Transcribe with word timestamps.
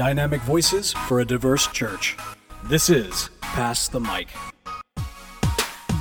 dynamic 0.00 0.40
voices 0.40 0.94
for 0.94 1.20
a 1.20 1.24
diverse 1.26 1.66
church. 1.66 2.16
This 2.64 2.88
is 2.88 3.28
Pass 3.42 3.86
the 3.86 4.00
Mic. 4.00 4.28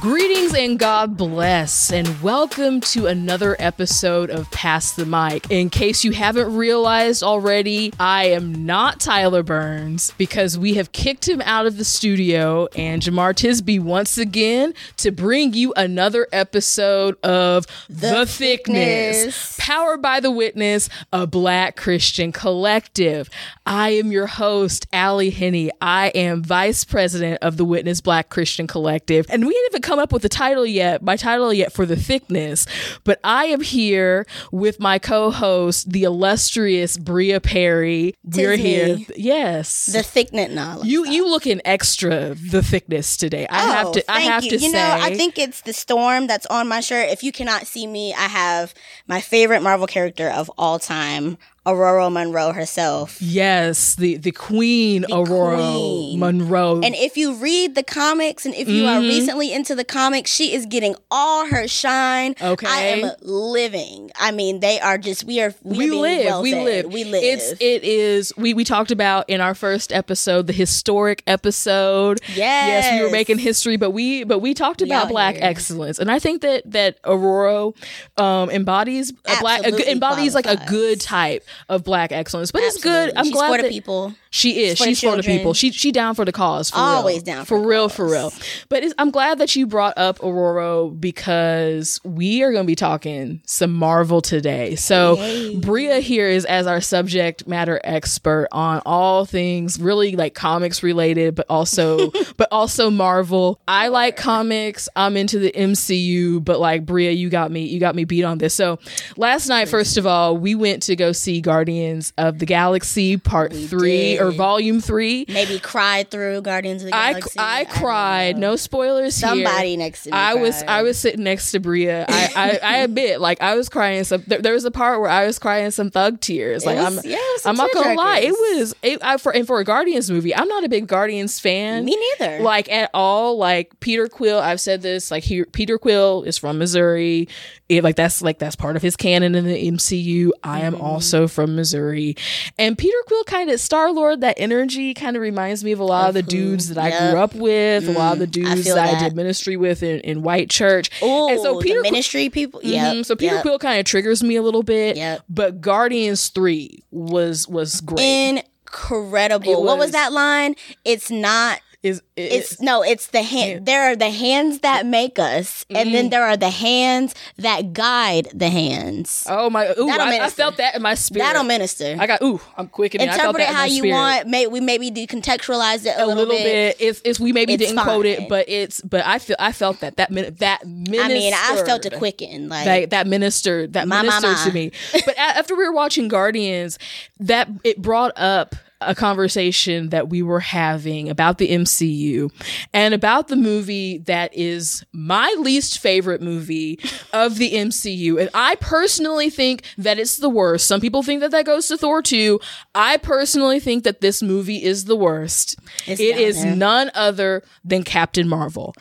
Greetings 0.01 0.54
and 0.55 0.79
God 0.79 1.17
bless, 1.17 1.91
and 1.91 2.21
welcome 2.21 2.79
to 2.79 3.07
another 3.07 3.57
episode 3.59 4.29
of 4.29 4.49
Pass 4.49 4.93
the 4.93 5.05
Mic. 5.05 5.52
In 5.52 5.70
case 5.70 6.05
you 6.05 6.13
haven't 6.13 6.55
realized 6.55 7.21
already, 7.21 7.91
I 7.99 8.27
am 8.27 8.66
not 8.66 9.02
Tyler 9.02 9.43
Burns 9.43 10.13
because 10.17 10.57
we 10.57 10.75
have 10.75 10.93
kicked 10.93 11.27
him 11.27 11.41
out 11.41 11.66
of 11.66 11.75
the 11.75 11.84
studio, 11.84 12.70
and 12.77 13.02
Jemar 13.02 13.34
Tisby 13.34 13.81
once 13.81 14.17
again 14.17 14.73
to 14.98 15.12
bring 15.12 15.54
you 15.54 15.73
another 15.75 16.27
episode 16.31 17.21
of 17.21 17.66
The, 17.89 18.25
Thiqueness, 18.25 19.25
Thiqueness. 19.25 19.57
powered 19.59 20.02
by 20.02 20.21
The 20.21 20.31
Witness, 20.31 20.88
a 21.11 21.27
Black 21.27 21.75
Christian 21.75 22.31
collective. 22.31 23.30
I 23.66 23.89
am 23.89 24.13
your 24.13 24.27
host, 24.27 24.88
Ally 24.94 25.30
Henny. 25.30 25.72
I 25.81 26.08
am 26.16 26.41
vice 26.41 26.86
president 26.86 27.39
of 27.41 27.58
The 27.58 27.66
Witness 27.66 28.00
Black 28.00 28.30
Christian 28.30 28.66
Collective, 28.66 29.25
and 29.27 29.45
we 29.45 29.52
didn't 29.52 29.72
even 29.73 29.88
come 29.89 29.98
up 29.99 30.13
with 30.13 30.21
the 30.21 30.29
title 30.29 30.67
yet, 30.67 31.02
my 31.02 31.16
title 31.16 31.52
yet 31.52 31.73
for 31.73 31.84
the 31.84 31.95
thickness, 31.95 32.67
but 33.03 33.20
I 33.23 33.45
am 33.45 33.61
here 33.61 34.27
with 34.52 34.80
my 34.80 34.99
co-host, 34.99 35.91
the 35.91 36.03
illustrious 36.03 36.95
Bria 36.95 37.41
Perry. 37.41 38.13
We're 38.23 38.55
here. 38.55 38.97
me. 38.97 39.07
Yes. 39.16 39.88
The 39.88 39.99
thicknet 39.99 40.52
knowledge. 40.52 40.88
you 40.88 41.07
you 41.07 41.27
looking 41.27 41.59
extra 41.66 42.35
the 42.35 42.61
thickness 42.61 43.17
today. 43.17 43.47
I 43.49 43.61
have 43.61 43.88
oh, 43.88 43.94
to 43.94 44.11
I 44.11 44.20
Oh, 44.20 44.30
have 44.30 44.44
you. 44.44 44.52
to 44.52 44.55
you 44.57 44.70
say 44.70 44.73
know, 44.73 44.97
I 45.02 45.16
think 45.16 45.39
it's 45.39 45.61
the 45.61 45.73
storm 45.73 46.27
that's 46.27 46.45
on 46.45 46.67
my 46.67 46.81
shirt. 46.81 47.09
If 47.09 47.23
you 47.23 47.31
cannot 47.31 47.66
see 47.66 47.88
me, 47.88 48.13
I 48.13 48.27
have 48.27 48.75
my 49.08 49.21
favorite 49.21 49.61
Marvel 49.63 49.88
character 49.88 50.30
of 50.30 50.52
all 50.55 50.77
time, 50.77 51.39
Aurora 51.70 52.09
Munroe 52.09 52.52
herself. 52.54 53.22
Yes, 53.22 53.95
the 53.95 54.17
the 54.17 54.31
Queen 54.31 55.06
Aurora 55.12 55.58
queen. 55.58 56.20
Munroe. 56.20 56.81
And 56.84 56.95
if 56.95 57.16
you 57.17 57.36
read 57.36 57.76
the 57.76 57.84
comics 57.84 58.45
and 58.45 58.56
if 58.56 58.67
you 58.67 58.86
are 58.86 59.00
Mm-hmm. 59.00 59.08
recently 59.08 59.53
into 59.53 59.76
the 59.76 59.84
comics, 59.84 60.31
she 60.31 60.53
is 60.53 60.66
getting 60.66 60.95
all 61.11 61.45
her 61.48 61.67
shine. 61.67 62.36
Okay. 62.42 62.67
I 62.67 62.81
am 62.81 63.11
living. 63.22 64.11
I 64.20 64.31
mean, 64.31 64.59
they 64.59 64.80
are 64.80 64.98
just 64.98 65.23
we 65.23 65.39
are 65.42 65.53
we, 65.64 65.78
we 65.78 65.89
being 65.89 66.02
live 66.02 66.26
well 66.26 66.42
we 66.42 66.52
fed. 66.52 66.66
live 66.66 66.94
We 66.94 67.03
live. 67.03 67.23
it's 67.23 67.52
it 67.61 67.83
is 67.83 68.33
we 68.38 68.54
we 68.54 68.64
talked 68.64 68.92
about 68.92 69.30
in 69.30 69.42
our 69.42 69.54
first 69.54 69.92
episode 69.94 70.48
the 70.48 70.54
historic 70.54 71.23
episode 71.28 72.20
yes 72.30 72.38
Yes, 72.70 72.94
we 73.00 73.06
were 73.06 73.11
making 73.11 73.38
history 73.38 73.78
but 73.78 73.92
we 73.92 74.23
but 74.23 74.39
we 74.39 74.54
talked 74.54 74.81
about 74.81 75.04
out 75.06 75.09
black 75.09 75.36
here. 75.36 75.44
excellence 75.45 76.00
and 76.00 76.09
i 76.11 76.20
think 76.20 76.42
that 76.42 76.64
that 76.72 76.98
aurora 77.04 77.72
um 78.17 78.50
embodies 78.50 79.11
a 79.11 79.39
black 79.39 79.61
a, 79.61 79.67
Absolutely 79.67 79.92
embodies 79.92 80.36
like 80.36 80.45
a 80.48 80.58
good 80.67 81.00
type 81.02 81.44
of 81.67 81.83
black 81.83 82.11
excellence 82.11 82.52
but 82.52 82.61
it's 82.63 82.81
good 82.81 83.11
i'm 83.15 83.25
She's 83.25 83.33
glad 83.33 83.55
for 83.57 83.61
that 83.63 83.71
people. 83.71 84.13
She 84.31 84.66
is. 84.66 84.77
for 84.77 84.83
She's 84.83 85.02
for 85.02 85.16
the 85.16 85.23
people. 85.23 85.53
She 85.53 85.72
she 85.72 85.91
down 85.91 86.13
for 86.13 86.23
the 86.23 86.31
cause. 86.31 86.69
For 86.69 86.77
Always 86.77 87.17
real. 87.17 87.23
down 87.23 87.45
for 87.45 87.59
for 87.59 87.67
real. 87.67 87.89
For 87.89 88.08
real. 88.08 88.33
But 88.69 88.83
I'm 88.97 89.09
glad 89.09 89.39
that 89.39 89.55
you 89.55 89.66
brought 89.66 89.97
up 89.97 90.21
Aurora 90.21 90.89
because 90.89 91.99
we 92.03 92.44
are 92.44 92.52
going 92.52 92.63
to 92.63 92.67
be 92.67 92.75
talking 92.75 93.41
some 93.45 93.73
Marvel 93.73 94.21
today. 94.21 94.75
So 94.75 95.16
Bria 95.59 95.99
here 95.99 96.27
is 96.27 96.45
as 96.45 96.67
our 96.67 96.80
subject 96.81 97.47
matter 97.47 97.81
expert 97.83 98.47
on 98.52 98.81
all 98.86 99.25
things 99.25 99.80
really 99.80 100.16
like 100.16 100.36
comics 100.36 100.83
related, 100.83 101.33
but 101.33 101.47
also 101.49 102.11
but 102.38 102.47
also 102.52 102.91
Marvel. 102.91 103.59
I 103.67 103.88
like 103.88 104.16
comics. 104.16 104.88
I'm 104.95 105.17
into 105.17 105.39
the 105.39 105.52
MCU, 105.52 106.43
but 106.43 106.59
like 106.59 106.86
Bria, 106.86 107.11
you 107.11 107.30
got 107.30 107.52
me. 107.52 107.66
You 107.66 107.80
got 107.80 107.95
me 107.95 108.03
beat 108.03 108.23
on 108.23 108.38
this. 108.38 108.53
So 108.53 108.77
last 109.17 109.47
night, 109.47 109.69
first 109.69 109.97
of 109.97 110.05
all, 110.05 110.38
we 110.38 110.53
went 110.53 110.83
to 110.83 110.95
go 110.95 111.14
see 111.14 111.41
Guardians 111.41 112.14
of 112.17 112.38
the 112.38 112.45
Galaxy 112.45 113.17
Part 113.17 113.53
Three 113.53 114.19
or. 114.20 114.31
Volume 114.31 114.80
Three. 114.80 115.25
Maybe 115.28 115.59
cried 115.59 116.09
through 116.09 116.42
Guardians 116.42 116.84
of 116.84 116.92
the 116.92 116.95
I, 116.95 117.11
Galaxy. 117.11 117.39
I 117.39 117.64
don't 117.66 117.76
cried. 117.76 118.38
No 118.38 118.55
spoilers 118.55 119.17
here. 119.17 119.30
Somebody 119.30 119.77
next 119.77 120.04
to 120.04 120.11
me. 120.11 120.17
I 120.17 120.36
was. 120.36 120.64
I 120.64 120.82
was 120.82 120.98
sitting 120.98 121.23
next 121.23 121.52
to 121.52 121.60
Bria. 121.60 122.05
I, 122.08 122.32
I, 122.36 122.60
I 122.64 122.77
admit, 122.83 123.20
like 123.20 123.42
I 123.42 123.55
was 123.55 123.70
crying 123.70 124.04
some. 124.04 124.23
There, 124.27 124.39
there 124.39 124.54
was 124.54 124.66
a 124.66 124.71
part 124.71 125.02
where 125.02 125.10
I 125.10 125.26
was 125.26 125.38
crying 125.38 125.71
some 125.71 125.92
thug 125.92 126.21
tears. 126.21 126.66
Like 126.66 126.77
was- 126.77 126.99
I'm, 126.99 127.10
yeah, 127.11 127.17
it 127.17 127.33
was 127.33 127.42
some 127.43 127.52
I'm 127.52 127.58
not 127.58 127.73
gonna 127.73 127.95
lie. 127.95 128.19
It 128.19 128.31
was 128.31 128.75
it, 128.81 129.04
I, 129.04 129.18
for 129.18 129.36
and 129.36 129.45
for 129.45 129.60
a 129.60 129.63
Guardians 129.63 130.10
movie. 130.10 130.33
I'm 130.33 130.48
not 130.48 130.63
a 130.63 130.69
big 130.69 130.88
Guardians 130.88 131.39
fan. 131.39 131.86
Me 131.86 131.98
neither. 132.19 132.39
Like 132.42 132.72
at 132.72 132.89
all. 132.94 133.38
Like 133.38 133.80
Peter 133.80 134.07
Quill. 134.07 134.39
I've 134.39 134.62
said 134.62 134.81
this. 134.81 135.12
Like 135.12 135.24
he, 135.24 135.44
Peter 135.45 135.77
Quill 135.77 136.24
is 136.24 136.38
from 136.38 136.57
Missouri. 136.57 137.27
It, 137.69 137.83
like 137.83 137.95
that's 137.95 138.24
like 138.24 138.39
that's 138.39 138.56
part 138.56 138.75
of 138.75 138.81
his 138.81 138.95
canon 138.95 139.36
in 139.36 139.45
the 139.45 139.72
MCU. 139.72 140.31
I 140.44 140.62
am 140.62 140.74
mm-hmm. 140.74 140.81
also 140.81 141.27
from 141.27 141.56
Missouri, 141.56 142.16
and 142.57 142.75
Peter 142.75 142.98
Quill 143.06 143.24
kind 143.25 143.51
of 143.51 143.60
Star 143.60 143.92
Lord. 143.92 144.08
That 144.15 144.36
energy 144.38 144.94
kind 144.94 145.15
of 145.15 145.21
reminds 145.21 145.63
me 145.63 145.71
of 145.71 145.80
a 145.80 145.83
lot 145.83 146.09
of, 146.09 146.13
the 146.13 146.21
who? 146.21 146.27
dudes 146.27 146.69
that 146.69 146.77
I 146.77 146.89
grew 147.12 147.19
up 147.19 147.33
with. 147.36 147.88
A 147.88 147.92
lot 147.92 148.13
of 148.13 148.19
the 148.19 148.25
Mm, 148.25 148.45
I 148.47 148.56
dudes 148.56 148.74
that, 148.74 148.95
I 148.95 149.00
did 149.00 149.15
ministry 149.15 149.56
with 149.57 149.83
in, 149.83 150.00
in 150.01 150.21
white 150.24 150.50
church. 150.50 150.89
Oh, 151.01 151.30
and 151.30 151.39
so 151.42 151.59
Peter 151.59 151.81
ministry 151.81 152.30
people. 152.30 152.59
Yeah. 152.63 152.94
Mhm, 152.94 153.06
So 153.06 153.15
Peter 153.15 153.39
Quill 153.42 153.59
kind 153.59 153.80
of 153.80 153.86
triggers 153.86 154.24
me 154.24 154.36
a 154.36 154.42
little 154.42 154.63
bit. 154.63 154.98
Yep. 154.98 155.24
But 155.30 155.62
Guardians 155.62 156.27
Three 156.30 156.83
was 156.92 157.48
was 157.48 157.81
great. 157.81 158.44
Incredible. 158.65 159.51
It 159.53 159.57
what 159.62 159.77
was 159.77 159.88
was- 159.88 159.92
that 159.92 160.12
line? 160.13 160.56
It's 160.86 161.09
not. 161.12 161.59
Is 161.81 162.00
it, 162.18 162.22
It's 162.34 162.60
no. 162.62 162.84
It's 162.84 163.07
the 163.07 163.22
hand. 163.24 163.66
There 163.66 163.84
are 163.90 163.95
the 163.95 164.10
hands 164.10 164.60
that 164.60 164.86
make 164.86 165.18
us, 165.18 165.66
and 165.69 165.78
Mm-hmm. 165.78 165.92
then 165.94 166.10
there 166.10 166.24
are 166.25 166.36
the 166.36 166.50
hands 166.50 167.16
that 167.38 167.72
guide 167.72 168.28
the 168.34 168.50
hands. 168.50 169.25
oh 169.30 169.50
my 169.50 169.68
ooh 169.80 169.90
I, 169.90 170.25
I 170.25 170.30
felt 170.30 170.57
that 170.57 170.75
in 170.75 170.81
my 170.81 170.94
spirit. 170.95 171.25
That'll 171.25 171.44
minister. 171.45 171.95
I 171.98 172.06
got 172.06 172.22
ooh 172.22 172.42
I'm 172.57 172.68
quickening. 172.68 173.07
I 173.07 173.16
felt 173.16 173.36
Interpret 173.36 173.50
it 173.50 173.56
how 173.56 173.63
you 173.63 173.78
spirit. 173.78 173.94
want. 173.94 174.28
May 174.28 174.48
we 174.48 174.60
maybe 174.60 174.92
decontextualize 174.92 175.86
it 175.86 175.95
a, 175.98 176.04
a 176.04 176.07
little, 176.07 176.25
bit. 176.28 176.75
It's, 176.80 177.01
it's 177.06 177.19
we 177.19 177.31
maybe 177.31 177.54
It's 177.54 177.63
didn't 177.68 177.81
quote 177.84 178.06
it, 178.06 178.28
but 178.28 178.50
it's 178.50 178.81
but 178.81 179.06
I 179.06 179.19
feel 179.19 179.38
I 179.40 179.51
felt 179.54 179.80
that 179.80 179.96
that 179.98 180.12
min, 180.12 180.34
that 180.40 180.66
ministered. 180.68 181.00
I 181.06 181.07
mean, 181.13 181.34
I 181.34 181.63
felt 181.66 181.86
a 181.86 181.92
quicken. 181.92 182.50
Like 182.50 182.66
that 182.66 182.90
that 182.90 183.07
ministered 183.07 183.74
that 183.74 183.88
My, 183.88 184.01
my, 184.01 184.19
ministered 184.19 184.38
to 184.48 184.54
me. 184.54 184.72
But 185.06 185.18
after 185.18 185.56
we 185.56 185.63
were 185.63 185.72
watching 185.74 186.10
Guardians, 186.10 186.78
that 187.22 187.48
it 187.63 187.81
brought 187.81 188.12
up 188.18 188.54
a 188.81 188.95
conversation 188.95 189.90
that 189.90 190.07
we 190.10 190.22
were 190.24 190.40
having 190.40 191.10
about 191.10 191.38
the 191.38 191.50
MCU 191.50 192.31
and 192.74 192.94
about 192.94 193.28
the 193.28 193.36
movie 193.36 193.98
that 194.00 194.31
is 194.34 194.86
my 194.94 195.36
least 195.40 195.80
favorite 195.80 196.22
movie 196.22 196.80
of 197.12 197.38
the 197.38 197.54
MCU. 197.54 198.19
And 198.19 198.30
I 198.34 198.56
personally 198.56 199.30
think 199.30 199.63
that 199.78 200.00
it's 200.00 200.18
the 200.18 200.30
worst. 200.30 200.66
Some 200.66 200.80
people 200.80 201.04
think 201.04 201.19
that 201.22 201.31
that 201.31 201.45
goes 201.45 201.68
to 201.68 201.78
Thor 201.78 202.01
2. 202.01 202.40
I 202.74 202.98
personally 202.98 203.60
think 203.60 203.84
that 203.84 204.01
this 204.01 204.22
movie 204.22 204.63
is 204.63 204.86
the 204.86 204.96
worst. 204.96 205.57
It's 205.86 206.00
It 206.00 206.18
is 206.18 206.42
there. 206.42 206.56
none 206.56 206.90
other 206.96 207.44
than 207.66 207.84
Captain 207.84 208.28
Marvel. 208.30 208.74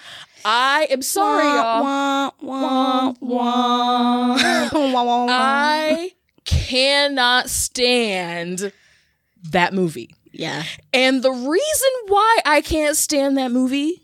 I 0.44 0.86
am 0.90 1.02
sorry, 1.02 1.44
wah, 1.44 2.30
wah, 2.40 3.12
wah. 3.20 4.36
I 5.28 6.12
cannot 6.44 7.50
stand 7.50 8.72
that 9.50 9.72
movie. 9.74 10.14
yeah. 10.32 10.62
And 10.92 11.22
the 11.22 11.30
reason 11.32 11.90
why 12.08 12.38
I 12.44 12.60
can't 12.60 12.96
stand 12.96 13.36
that 13.38 13.50
movie 13.50 14.02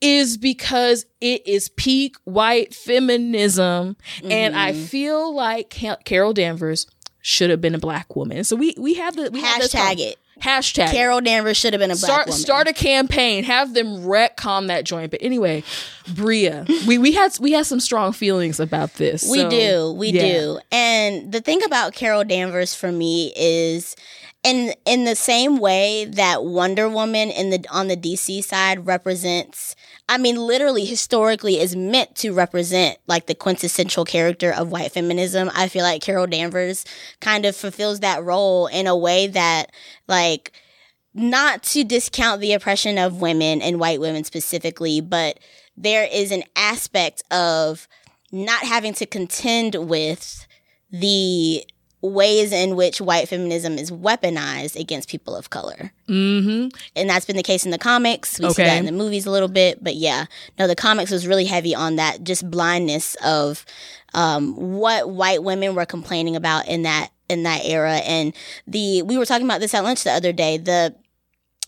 is 0.00 0.36
because 0.36 1.04
it 1.20 1.46
is 1.46 1.68
peak 1.70 2.16
white 2.24 2.74
feminism. 2.74 3.96
And 4.22 4.56
I 4.56 4.72
Mm-hmm. 4.72 4.84
feel 4.84 5.34
like 5.34 5.70
Carol 6.04 6.32
Danvers 6.32 6.86
should 7.22 7.50
have 7.50 7.60
been 7.60 7.74
a 7.74 7.78
black 7.78 8.14
woman. 8.16 8.44
So 8.44 8.56
we, 8.56 8.74
we 8.78 8.94
have 8.94 9.16
the 9.16 9.30
we 9.30 9.42
Hashtag 9.42 9.98
it. 9.98 10.18
Hashtag. 10.42 10.90
Carol 10.90 11.20
Danvers 11.20 11.56
should 11.56 11.72
have 11.72 11.80
been 11.80 11.90
a 11.92 11.94
black 11.96 12.10
Start 12.10 12.26
woman. 12.26 12.38
start 12.40 12.68
a 12.68 12.72
campaign. 12.72 13.44
Have 13.44 13.72
them 13.72 14.00
retcon 14.02 14.66
that 14.66 14.84
joint. 14.84 15.10
But 15.12 15.22
anyway, 15.22 15.62
Bria, 16.12 16.66
we 16.86 16.98
we 16.98 17.12
had 17.12 17.38
we 17.38 17.52
had 17.52 17.66
some 17.66 17.78
strong 17.80 18.12
feelings 18.12 18.58
about 18.60 18.94
this. 18.94 19.28
We 19.30 19.38
so, 19.38 19.50
do, 19.50 19.92
we 19.92 20.08
yeah. 20.08 20.22
do. 20.22 20.58
And 20.72 21.30
the 21.32 21.40
thing 21.40 21.62
about 21.64 21.94
Carol 21.94 22.24
Danvers 22.24 22.74
for 22.74 22.90
me 22.92 23.32
is 23.36 23.94
in 24.44 24.74
in 24.84 25.04
the 25.04 25.16
same 25.16 25.56
way 25.56 26.04
that 26.04 26.44
Wonder 26.44 26.88
Woman 26.88 27.30
in 27.30 27.50
the 27.50 27.64
on 27.70 27.88
the 27.88 27.96
DC 27.96 28.44
side 28.44 28.86
represents 28.86 29.74
I 30.08 30.18
mean 30.18 30.36
literally 30.36 30.84
historically 30.84 31.58
is 31.58 31.74
meant 31.74 32.14
to 32.16 32.32
represent 32.32 32.98
like 33.06 33.26
the 33.26 33.34
quintessential 33.34 34.04
character 34.04 34.52
of 34.52 34.70
white 34.70 34.92
feminism. 34.92 35.50
I 35.54 35.68
feel 35.68 35.82
like 35.82 36.02
Carol 36.02 36.26
Danvers 36.26 36.84
kind 37.20 37.46
of 37.46 37.56
fulfills 37.56 38.00
that 38.00 38.22
role 38.22 38.66
in 38.66 38.86
a 38.86 38.96
way 38.96 39.26
that 39.28 39.72
like 40.06 40.52
not 41.14 41.62
to 41.62 41.82
discount 41.82 42.40
the 42.40 42.52
oppression 42.52 42.98
of 42.98 43.20
women 43.20 43.62
and 43.62 43.80
white 43.80 44.00
women 44.00 44.24
specifically, 44.24 45.00
but 45.00 45.38
there 45.76 46.06
is 46.12 46.30
an 46.32 46.42
aspect 46.54 47.22
of 47.30 47.88
not 48.30 48.64
having 48.64 48.92
to 48.94 49.06
contend 49.06 49.76
with 49.88 50.46
the 50.90 51.64
ways 52.04 52.52
in 52.52 52.76
which 52.76 53.00
white 53.00 53.28
feminism 53.28 53.78
is 53.78 53.90
weaponized 53.90 54.78
against 54.78 55.08
people 55.08 55.34
of 55.34 55.50
color. 55.50 55.92
Mm-hmm. 56.08 56.76
And 56.94 57.10
that's 57.10 57.24
been 57.24 57.36
the 57.36 57.42
case 57.42 57.64
in 57.64 57.70
the 57.70 57.78
comics. 57.78 58.38
We 58.38 58.50
see 58.50 58.62
that 58.62 58.78
in 58.78 58.86
the 58.86 58.92
movies 58.92 59.24
a 59.26 59.30
little 59.30 59.48
bit. 59.48 59.82
But 59.82 59.94
yeah, 59.96 60.26
no, 60.58 60.66
the 60.66 60.76
comics 60.76 61.10
was 61.10 61.26
really 61.26 61.46
heavy 61.46 61.74
on 61.74 61.96
that 61.96 62.22
just 62.22 62.50
blindness 62.50 63.16
of 63.24 63.64
um, 64.12 64.54
what 64.54 65.10
white 65.10 65.42
women 65.42 65.74
were 65.74 65.86
complaining 65.86 66.36
about 66.36 66.68
in 66.68 66.82
that 66.82 67.10
in 67.30 67.42
that 67.44 67.64
era 67.64 67.96
and 68.04 68.34
the 68.66 69.00
we 69.00 69.16
were 69.16 69.24
talking 69.24 69.46
about 69.46 69.58
this 69.58 69.72
at 69.72 69.82
lunch 69.82 70.04
the 70.04 70.10
other 70.10 70.30
day 70.30 70.58
the 70.58 70.94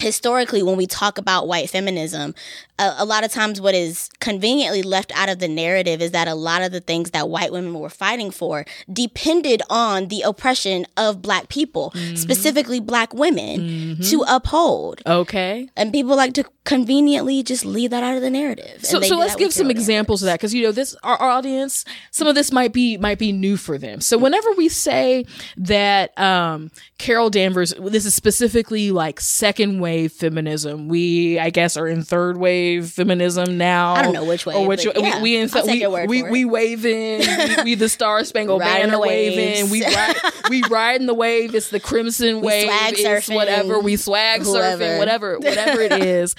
historically 0.01 0.63
when 0.63 0.77
we 0.77 0.87
talk 0.87 1.19
about 1.19 1.49
white 1.49 1.71
feminism 1.71 2.35
a, 2.79 2.97
a, 2.99 3.05
lot 3.05 3.25
of 3.25 3.33
times 3.33 3.61
what 3.61 3.75
is 3.75 4.11
conveniently 4.21 4.83
left 4.83 5.11
out 5.17 5.31
of 5.31 5.39
the 5.39 5.49
narrative 5.49 6.03
is 6.03 6.11
that 6.11 6.29
a 6.29 6.35
lot 6.35 6.61
of 6.61 6.71
the 6.71 6.81
things 6.81 7.13
that 7.13 7.31
white 7.31 7.51
women 7.51 7.73
were 7.75 7.89
fighting 7.89 8.31
for 8.31 8.67
depended 8.93 9.63
on 9.71 10.09
the 10.09 10.21
oppression 10.23 10.87
of 10.97 11.23
black 11.23 11.49
people 11.49 11.93
mm-hmm. 11.95 12.15
specifically 12.15 12.79
black 12.79 13.15
women 13.15 13.61
mm-hmm. 13.61 14.03
to 14.03 14.23
uphold 14.29 15.01
okay 15.07 15.69
and 15.77 15.93
people 15.93 16.15
like 16.15 16.35
to 16.35 16.45
conveniently 16.65 17.43
just 17.43 17.65
leave 17.65 17.91
that 17.91 18.03
out 18.03 18.17
of 18.17 18.23
the 18.23 18.31
narrative 18.31 18.85
so, 18.85 19.01
so 19.01 19.17
let's 19.17 19.37
give 19.37 19.53
some 19.53 19.71
examples 19.71 20.23
of 20.23 20.27
that 20.27 20.35
because 20.35 20.53
you 20.53 20.63
know 20.63 20.73
this 20.73 20.95
our, 21.03 21.17
our, 21.17 21.31
audience 21.37 21.85
some 22.11 22.27
of 22.27 22.35
this 22.35 22.53
might 22.53 22.73
be 22.73 22.97
might 22.97 23.19
be 23.19 23.31
new 23.31 23.57
for 23.57 23.79
them 23.79 24.01
so 24.01 24.19
whenever 24.19 24.51
we 24.53 24.69
say 24.69 25.25
that 25.57 26.17
um 26.19 26.71
carol 26.99 27.31
danvers 27.31 27.73
this 27.81 28.05
is 28.05 28.15
specifically 28.15 28.91
like 28.91 29.21
second 29.21 29.81
wave 29.87 30.13
feminism. 30.13 30.89
We 30.89 31.39
i 31.39 31.51
guess 31.51 31.77
are 31.77 31.87
in 31.87 32.03
third 32.03 32.37
wave 32.37 32.91
feminism 32.91 33.57
now. 33.57 33.95
I 33.95 34.03
don't 34.03 34.15
know 34.15 34.25
which 34.25 34.45
way 34.45 34.57
or 34.57 34.67
which 34.67 34.85
yeah, 34.85 35.21
we, 35.21 35.23
we 35.23 35.37
in 35.37 35.49
we, 35.65 36.23
we, 36.23 36.23
we 36.25 36.45
waving. 36.45 37.21
We, 37.21 37.63
we 37.63 37.75
the 37.77 37.89
star 37.89 38.25
spangled 38.25 38.61
banner 38.73 38.99
waving. 38.99 39.71
We 39.71 39.85
ride 39.95 40.17
we 40.51 40.63
riding 40.69 41.07
the 41.07 41.15
wave. 41.15 41.55
It's 41.55 41.71
the 41.71 41.79
crimson 41.79 42.41
we 42.41 42.49
wave. 42.49 42.67
swag 42.67 42.95
it's 42.99 43.29
whatever. 43.29 43.79
We 43.79 43.95
swag 43.95 44.43
whoever. 44.43 44.83
surfing 44.83 44.99
whatever 44.99 45.39
whatever 45.39 45.81
it 45.81 45.93
is. 45.93 46.35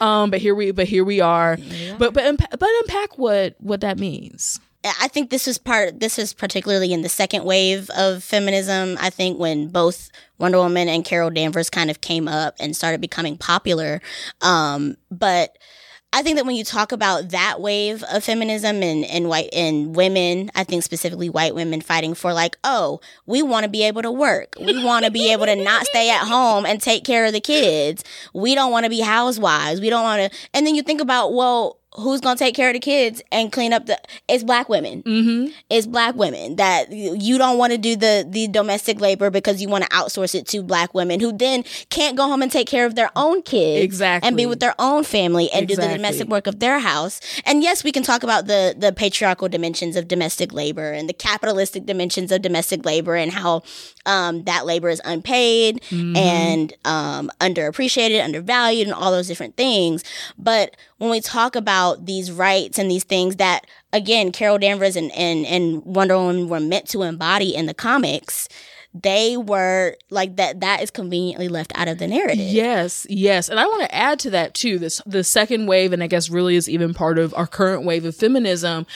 Um 0.00 0.30
but 0.30 0.40
here 0.40 0.54
we 0.54 0.70
but 0.70 0.86
here 0.86 1.04
we 1.04 1.20
are. 1.20 1.58
Yeah. 1.58 1.96
but 1.98 2.14
but 2.14 2.38
but 2.38 2.70
unpack 2.82 3.18
what 3.18 3.56
what 3.58 3.80
that 3.80 3.98
means 3.98 4.60
I 4.84 5.08
think 5.08 5.30
this 5.30 5.46
is 5.46 5.58
part. 5.58 6.00
This 6.00 6.18
is 6.18 6.32
particularly 6.32 6.92
in 6.92 7.02
the 7.02 7.08
second 7.08 7.44
wave 7.44 7.88
of 7.90 8.24
feminism. 8.24 8.96
I 9.00 9.10
think 9.10 9.38
when 9.38 9.68
both 9.68 10.10
Wonder 10.38 10.58
Woman 10.58 10.88
and 10.88 11.04
Carol 11.04 11.30
Danvers 11.30 11.70
kind 11.70 11.90
of 11.90 12.00
came 12.00 12.26
up 12.26 12.56
and 12.58 12.74
started 12.74 13.00
becoming 13.00 13.36
popular. 13.36 14.00
Um, 14.40 14.96
but 15.10 15.56
I 16.14 16.22
think 16.22 16.36
that 16.36 16.44
when 16.44 16.56
you 16.56 16.64
talk 16.64 16.92
about 16.92 17.30
that 17.30 17.60
wave 17.60 18.04
of 18.12 18.22
feminism 18.22 18.82
and, 18.82 19.04
and 19.04 19.28
white 19.28 19.48
and 19.54 19.96
women, 19.96 20.50
I 20.54 20.62
think 20.64 20.82
specifically 20.82 21.30
white 21.30 21.54
women 21.54 21.80
fighting 21.80 22.12
for 22.12 22.34
like, 22.34 22.58
oh, 22.64 23.00
we 23.24 23.40
want 23.42 23.64
to 23.64 23.70
be 23.70 23.84
able 23.84 24.02
to 24.02 24.10
work. 24.10 24.54
We 24.60 24.84
want 24.84 25.06
to 25.06 25.10
be 25.10 25.32
able 25.32 25.46
to 25.46 25.56
not 25.56 25.86
stay 25.86 26.10
at 26.10 26.26
home 26.26 26.66
and 26.66 26.82
take 26.82 27.04
care 27.04 27.24
of 27.24 27.32
the 27.32 27.40
kids. 27.40 28.04
We 28.34 28.54
don't 28.54 28.72
want 28.72 28.84
to 28.84 28.90
be 28.90 29.00
housewives. 29.00 29.80
We 29.80 29.88
don't 29.88 30.02
want 30.02 30.32
to. 30.32 30.38
And 30.52 30.66
then 30.66 30.74
you 30.74 30.82
think 30.82 31.00
about, 31.00 31.32
well, 31.32 31.78
who's 31.96 32.20
gonna 32.20 32.36
take 32.36 32.54
care 32.54 32.68
of 32.68 32.74
the 32.74 32.80
kids 32.80 33.22
and 33.30 33.52
clean 33.52 33.72
up 33.72 33.84
the 33.86 34.00
it's 34.26 34.42
black 34.42 34.68
women 34.68 35.02
mm-hmm. 35.02 35.52
it's 35.68 35.86
black 35.86 36.14
women 36.14 36.56
that 36.56 36.90
you 36.90 37.36
don't 37.36 37.58
want 37.58 37.70
to 37.70 37.78
do 37.78 37.94
the 37.96 38.26
the 38.28 38.48
domestic 38.48 38.98
labor 38.98 39.28
because 39.30 39.60
you 39.60 39.68
want 39.68 39.84
to 39.84 39.90
outsource 39.90 40.34
it 40.34 40.46
to 40.46 40.62
black 40.62 40.94
women 40.94 41.20
who 41.20 41.36
then 41.36 41.62
can't 41.90 42.16
go 42.16 42.26
home 42.26 42.40
and 42.40 42.50
take 42.50 42.66
care 42.66 42.86
of 42.86 42.94
their 42.94 43.10
own 43.14 43.42
kids 43.42 43.84
exactly 43.84 44.26
and 44.26 44.36
be 44.36 44.46
with 44.46 44.60
their 44.60 44.74
own 44.78 45.04
family 45.04 45.50
and 45.52 45.64
exactly. 45.64 45.86
do 45.86 45.92
the 45.92 45.98
domestic 45.98 46.28
work 46.28 46.46
of 46.46 46.60
their 46.60 46.78
house 46.78 47.20
and 47.44 47.62
yes 47.62 47.84
we 47.84 47.92
can 47.92 48.02
talk 48.02 48.22
about 48.22 48.46
the 48.46 48.74
the 48.78 48.92
patriarchal 48.92 49.48
dimensions 49.48 49.94
of 49.94 50.08
domestic 50.08 50.52
labor 50.52 50.92
and 50.92 51.10
the 51.10 51.14
capitalistic 51.14 51.84
dimensions 51.84 52.32
of 52.32 52.40
domestic 52.40 52.86
labor 52.86 53.14
and 53.14 53.32
how 53.32 53.62
um, 54.06 54.44
that 54.44 54.64
labor 54.64 54.88
is 54.88 55.00
unpaid 55.04 55.80
mm-hmm. 55.90 56.16
and 56.16 56.72
um, 56.84 57.30
underappreciated 57.40 58.24
undervalued 58.24 58.86
and 58.88 58.94
all 58.94 59.10
those 59.10 59.28
different 59.28 59.56
things 59.56 60.02
but 60.38 60.74
when 60.96 61.10
we 61.10 61.20
talk 61.20 61.56
about 61.56 61.81
these 62.00 62.30
rights 62.32 62.78
and 62.78 62.90
these 62.90 63.04
things 63.04 63.36
that 63.36 63.66
again 63.92 64.32
Carol 64.32 64.58
Danvers 64.58 64.96
and, 64.96 65.12
and, 65.12 65.46
and 65.46 65.84
Wonder 65.84 66.16
Woman 66.18 66.48
were 66.48 66.60
meant 66.60 66.88
to 66.90 67.02
embody 67.02 67.54
in 67.54 67.66
the 67.66 67.74
comics, 67.74 68.48
they 68.94 69.36
were 69.36 69.96
like 70.10 70.36
that 70.36 70.60
that 70.60 70.82
is 70.82 70.90
conveniently 70.90 71.48
left 71.48 71.72
out 71.74 71.88
of 71.88 71.98
the 71.98 72.06
narrative. 72.06 72.38
Yes, 72.38 73.06
yes. 73.08 73.48
And 73.48 73.58
I 73.58 73.66
want 73.66 73.82
to 73.82 73.94
add 73.94 74.18
to 74.20 74.30
that 74.30 74.54
too, 74.54 74.78
this 74.78 75.00
the 75.06 75.24
second 75.24 75.66
wave, 75.66 75.92
and 75.92 76.02
I 76.02 76.06
guess 76.06 76.28
really 76.28 76.56
is 76.56 76.68
even 76.68 76.92
part 76.94 77.18
of 77.18 77.34
our 77.34 77.46
current 77.46 77.84
wave 77.84 78.04
of 78.04 78.14
feminism. 78.14 78.86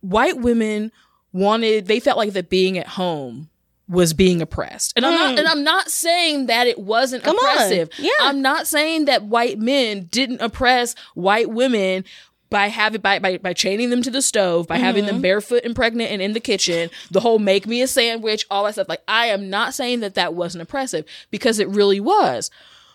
White 0.00 0.38
women 0.38 0.92
wanted 1.32 1.86
they 1.86 2.00
felt 2.00 2.18
like 2.18 2.32
that 2.32 2.48
being 2.48 2.78
at 2.78 2.88
home 2.88 3.50
was 3.90 4.14
being 4.14 4.40
oppressed. 4.40 4.92
And 4.96 5.04
I'm 5.04 5.12
not 5.12 5.38
and 5.38 5.40
hmm. 5.40 5.52
I'm 5.52 5.64
not 5.64 5.90
saying 5.90 6.46
that 6.46 6.66
it 6.66 6.78
wasn't 6.78 7.24
Come 7.24 7.36
oppressive. 7.36 7.90
On. 7.98 8.04
Yeah. 8.04 8.10
I'm 8.20 8.40
not 8.40 8.66
saying 8.66 9.06
that 9.06 9.24
white 9.24 9.58
men 9.58 10.04
didn't 10.04 10.40
oppress 10.40 10.94
white 11.14 11.50
women 11.50 12.04
by 12.50 12.68
having 12.68 13.00
by, 13.00 13.18
by 13.18 13.38
by 13.38 13.52
chaining 13.52 13.90
them 13.90 14.02
to 14.02 14.10
the 14.10 14.22
stove, 14.22 14.68
by 14.68 14.76
mm-hmm. 14.76 14.84
having 14.84 15.06
them 15.06 15.16
mm-hmm. 15.16 15.22
barefoot 15.22 15.64
and 15.64 15.74
pregnant 15.74 16.10
and 16.12 16.22
in 16.22 16.32
the 16.32 16.40
kitchen, 16.40 16.88
the 17.10 17.20
whole 17.20 17.40
make 17.40 17.66
me 17.66 17.82
a 17.82 17.88
sandwich, 17.88 18.46
all 18.48 18.64
that 18.64 18.74
stuff. 18.74 18.88
Like 18.88 19.02
I 19.08 19.26
am 19.26 19.50
not 19.50 19.74
saying 19.74 20.00
that 20.00 20.14
that 20.14 20.34
wasn't 20.34 20.62
oppressive 20.62 21.04
because 21.30 21.58
it 21.58 21.68
really 21.68 22.00
was. 22.00 22.50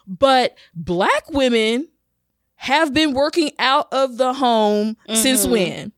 But 0.07 0.55
black 0.73 1.29
women 1.29 1.89
have 2.55 2.93
been 2.93 3.13
working 3.13 3.51
out 3.59 3.91
of 3.91 4.17
the 4.17 4.33
home 4.33 4.97
mm-hmm. 5.09 5.15
since 5.15 5.45
when? 5.45 5.91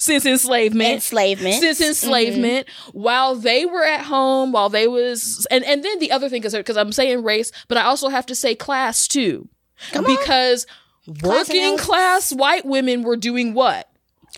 Since 0.00 0.26
enslavement. 0.26 0.94
Enslavement. 0.94 1.54
Since 1.56 1.80
enslavement. 1.80 2.66
Mm-hmm. 2.66 2.98
while 2.98 3.36
they 3.36 3.66
were 3.66 3.84
at 3.84 4.02
home 4.02 4.50
while 4.52 4.68
they 4.68 4.88
was 4.88 5.46
and 5.50 5.64
and 5.64 5.84
then 5.84 5.98
the 5.98 6.10
other 6.10 6.28
thing 6.28 6.42
is 6.42 6.54
because 6.54 6.76
i'm 6.76 6.92
saying 6.92 7.22
race 7.22 7.52
but 7.68 7.78
i 7.78 7.82
also 7.82 8.08
have 8.08 8.26
to 8.26 8.34
say 8.34 8.54
class 8.54 9.06
too. 9.06 9.48
Come 9.92 10.04
because 10.04 10.66
on. 11.08 11.14
working 11.22 11.78
class 11.78 12.32
white 12.32 12.64
women 12.64 13.02
were 13.02 13.16
doing 13.16 13.54
what? 13.54 13.88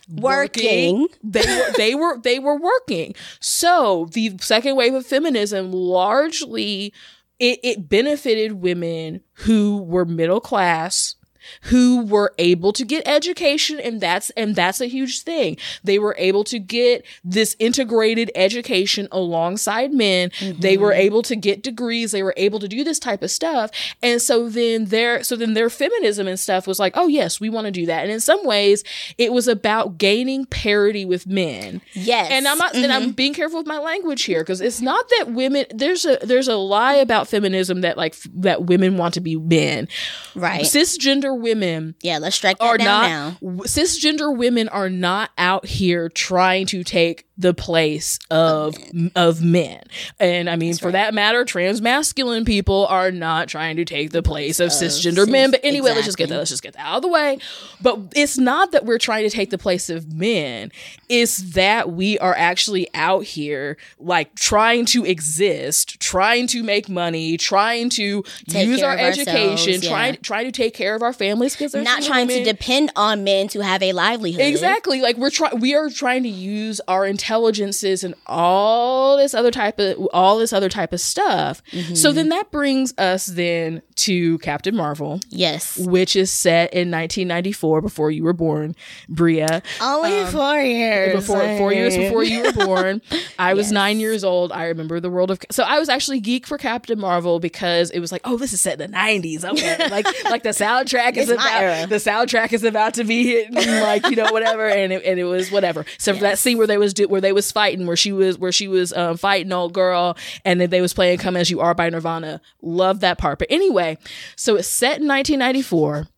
Working. 0.08 1.08
they 1.22 1.40
were 1.40 1.72
they 1.76 1.94
were 1.94 2.18
they 2.18 2.38
were 2.38 2.58
working. 2.58 3.14
So 3.40 4.08
the 4.12 4.36
second 4.40 4.76
wave 4.76 4.94
of 4.94 5.06
feminism 5.06 5.72
largely 5.72 6.92
it, 7.38 7.58
it 7.62 7.88
benefited 7.88 8.52
women 8.52 9.20
who 9.32 9.82
were 9.82 10.04
middle 10.04 10.40
class 10.40 11.16
who 11.62 12.04
were 12.04 12.34
able 12.38 12.72
to 12.72 12.84
get 12.84 13.06
education 13.06 13.80
and 13.80 14.00
that's 14.00 14.30
and 14.30 14.54
that's 14.54 14.80
a 14.80 14.86
huge 14.86 15.22
thing. 15.22 15.56
They 15.84 15.98
were 15.98 16.14
able 16.18 16.44
to 16.44 16.58
get 16.58 17.04
this 17.24 17.56
integrated 17.58 18.30
education 18.34 19.08
alongside 19.12 19.92
men. 19.92 20.30
Mm-hmm. 20.30 20.60
They 20.60 20.76
were 20.76 20.92
able 20.92 21.22
to 21.22 21.36
get 21.36 21.62
degrees, 21.62 22.12
they 22.12 22.22
were 22.22 22.34
able 22.36 22.58
to 22.60 22.68
do 22.68 22.84
this 22.84 22.98
type 22.98 23.22
of 23.22 23.30
stuff. 23.30 23.70
And 24.02 24.20
so 24.20 24.48
then 24.48 24.86
their 24.86 25.22
so 25.22 25.36
then 25.36 25.54
their 25.54 25.70
feminism 25.70 26.26
and 26.26 26.38
stuff 26.38 26.66
was 26.66 26.78
like, 26.78 26.92
"Oh 26.96 27.08
yes, 27.08 27.40
we 27.40 27.50
want 27.50 27.66
to 27.66 27.70
do 27.70 27.86
that." 27.86 28.02
And 28.02 28.10
in 28.10 28.20
some 28.20 28.44
ways, 28.44 28.84
it 29.18 29.32
was 29.32 29.48
about 29.48 29.98
gaining 29.98 30.44
parity 30.46 31.04
with 31.04 31.26
men. 31.26 31.80
Yes. 31.92 32.28
And 32.30 32.46
I'm 32.46 32.58
not 32.58 32.72
mm-hmm. 32.72 32.84
and 32.84 32.92
I'm 32.92 33.02
mm-hmm. 33.02 33.10
being 33.12 33.34
careful 33.34 33.58
with 33.58 33.66
my 33.66 33.78
language 33.78 34.22
here 34.22 34.40
because 34.40 34.60
it's 34.60 34.80
not 34.80 35.08
that 35.18 35.32
women 35.32 35.66
there's 35.74 36.04
a 36.04 36.18
there's 36.22 36.48
a 36.48 36.56
lie 36.56 36.94
about 36.94 37.28
feminism 37.28 37.80
that 37.82 37.96
like 37.96 38.16
that 38.34 38.64
women 38.64 38.96
want 38.96 39.14
to 39.14 39.20
be 39.20 39.36
men. 39.36 39.88
Right. 40.34 40.62
Cisgender 40.62 41.31
women 41.38 41.94
yeah 42.02 42.18
let's 42.18 42.36
strike 42.36 42.58
that 42.58 42.64
are 42.64 42.78
down 42.78 42.86
not 42.86 43.08
now. 43.08 43.48
cisgender 43.64 44.34
women 44.36 44.68
are 44.68 44.90
not 44.90 45.30
out 45.38 45.66
here 45.66 46.08
trying 46.08 46.66
to 46.66 46.84
take 46.84 47.26
the 47.38 47.54
place 47.54 48.18
of 48.30 48.74
of 49.16 49.42
men. 49.42 49.82
And 50.20 50.48
I 50.48 50.56
mean, 50.56 50.70
That's 50.70 50.80
for 50.80 50.86
right. 50.86 50.92
that 50.92 51.14
matter, 51.14 51.44
trans 51.44 51.80
masculine 51.82 52.44
people 52.44 52.86
are 52.86 53.10
not 53.10 53.48
trying 53.48 53.76
to 53.76 53.84
take 53.84 54.10
the 54.10 54.22
place 54.22 54.60
of 54.60 54.70
cisgender 54.70 55.24
cis- 55.24 55.28
men. 55.28 55.50
But 55.50 55.60
anyway, 55.62 55.90
exactly. 55.90 55.94
let's 55.94 56.06
just 56.06 56.18
get 56.18 56.28
that. 56.28 56.38
Let's 56.38 56.50
just 56.50 56.62
get 56.62 56.74
that 56.74 56.86
out 56.86 56.96
of 56.96 57.02
the 57.02 57.08
way. 57.08 57.38
But 57.80 57.98
it's 58.14 58.38
not 58.38 58.72
that 58.72 58.84
we're 58.84 58.98
trying 58.98 59.24
to 59.24 59.30
take 59.30 59.50
the 59.50 59.58
place 59.58 59.90
of 59.90 60.12
men. 60.12 60.72
It's 61.08 61.38
that 61.54 61.92
we 61.92 62.18
are 62.18 62.34
actually 62.36 62.88
out 62.94 63.24
here 63.24 63.76
like 63.98 64.34
trying 64.34 64.86
to 64.86 65.04
exist, 65.04 66.00
trying 66.00 66.46
to 66.48 66.62
make 66.62 66.88
money, 66.88 67.36
trying 67.36 67.90
to 67.90 68.24
take 68.48 68.66
use 68.66 68.82
our 68.82 68.96
education, 68.96 69.80
yeah. 69.82 69.88
trying 69.88 70.16
trying 70.18 70.44
to 70.44 70.52
take 70.52 70.74
care 70.74 70.94
of 70.94 71.02
our 71.02 71.12
families 71.22 71.54
because 71.54 71.72
they're 71.72 71.82
not 71.82 72.02
trying 72.02 72.26
women. 72.26 72.44
to 72.44 72.52
depend 72.52 72.90
on 72.96 73.22
men 73.22 73.46
to 73.48 73.60
have 73.60 73.82
a 73.82 73.92
livelihood. 73.92 74.42
Exactly. 74.42 75.00
Like 75.00 75.16
we're 75.16 75.30
trying 75.30 75.60
we 75.60 75.74
are 75.74 75.88
trying 75.88 76.24
to 76.24 76.28
use 76.28 76.80
our 76.88 77.06
intelligences 77.06 78.02
and 78.02 78.14
all 78.26 79.16
this 79.16 79.32
other 79.32 79.50
type 79.50 79.78
of 79.78 79.98
all 80.12 80.38
this 80.38 80.52
other 80.52 80.68
type 80.68 80.92
of 80.92 81.00
stuff. 81.00 81.62
Mm-hmm. 81.70 81.94
So 81.94 82.12
then 82.12 82.28
that 82.30 82.50
brings 82.50 82.92
us 82.98 83.26
then 83.26 83.82
to 83.96 84.38
Captain 84.38 84.74
Marvel. 84.74 85.20
Yes. 85.28 85.78
Which 85.78 86.16
is 86.16 86.32
set 86.32 86.72
in 86.72 86.90
1994 86.90 87.80
before 87.80 88.10
you 88.10 88.24
were 88.24 88.32
born, 88.32 88.74
Bria. 89.08 89.62
Only 89.80 90.18
um, 90.18 90.32
4 90.32 90.60
years. 90.60 91.14
Before 91.14 91.40
4 91.40 91.72
years 91.72 91.96
before 92.02 92.24
you 92.24 92.42
were 92.42 92.52
born. 92.52 93.00
I 93.38 93.54
was 93.54 93.66
yes. 93.66 93.72
9 93.72 94.00
years 94.00 94.24
old. 94.24 94.50
I 94.50 94.66
remember 94.66 94.98
the 94.98 95.10
world 95.10 95.30
of 95.30 95.40
So 95.50 95.62
I 95.62 95.78
was 95.78 95.88
actually 95.88 96.20
geek 96.20 96.46
for 96.46 96.58
Captain 96.58 96.98
Marvel 96.98 97.38
because 97.38 97.90
it 97.90 98.00
was 98.00 98.10
like, 98.10 98.22
"Oh, 98.24 98.36
this 98.36 98.52
is 98.52 98.60
set 98.60 98.80
in 98.80 98.90
the 98.90 98.96
90s." 98.96 99.44
Okay. 99.44 99.88
like 99.88 100.06
like 100.24 100.42
the 100.42 100.50
soundtrack 100.50 101.11
is 101.16 101.30
about 101.30 101.88
the 101.88 101.96
soundtrack 101.96 102.52
is 102.52 102.64
about 102.64 102.94
to 102.94 103.04
be 103.04 103.26
hitting 103.26 103.54
like, 103.54 104.08
you 104.08 104.16
know, 104.16 104.32
whatever 104.32 104.68
and 104.68 104.92
it, 104.92 105.04
and 105.04 105.18
it 105.18 105.24
was 105.24 105.50
whatever. 105.50 105.84
So 105.98 106.12
yes. 106.12 106.20
that 106.20 106.38
scene 106.38 106.58
where 106.58 106.66
they 106.66 106.78
was 106.78 106.94
do, 106.94 107.08
where 107.08 107.20
they 107.20 107.32
was 107.32 107.50
fighting, 107.52 107.86
where 107.86 107.96
she 107.96 108.12
was 108.12 108.38
where 108.38 108.52
she 108.52 108.68
was 108.68 108.92
um, 108.92 109.16
fighting 109.16 109.52
old 109.52 109.72
girl, 109.72 110.16
and 110.44 110.60
then 110.60 110.70
they 110.70 110.80
was 110.80 110.92
playing 110.92 111.18
"Come 111.18 111.36
as 111.36 111.50
You 111.50 111.60
Are" 111.60 111.74
by 111.74 111.88
Nirvana. 111.90 112.40
Love 112.60 113.00
that 113.00 113.18
part. 113.18 113.38
But 113.38 113.48
anyway, 113.50 113.98
so 114.36 114.56
it's 114.56 114.68
set 114.68 115.00
in 115.00 115.08
1994. 115.08 116.08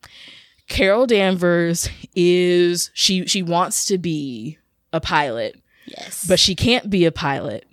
Carol 0.69 1.07
Danvers 1.07 1.89
is 2.15 2.91
she 2.95 3.27
she 3.27 3.43
wants 3.43 3.85
to 3.87 3.99
be 3.99 4.59
a 4.93 5.01
pilot. 5.01 5.61
Yes, 5.87 6.27
but 6.27 6.41
she 6.41 6.55
can't 6.55 6.89
be 6.89 7.05
a 7.05 7.13
pilot 7.13 7.67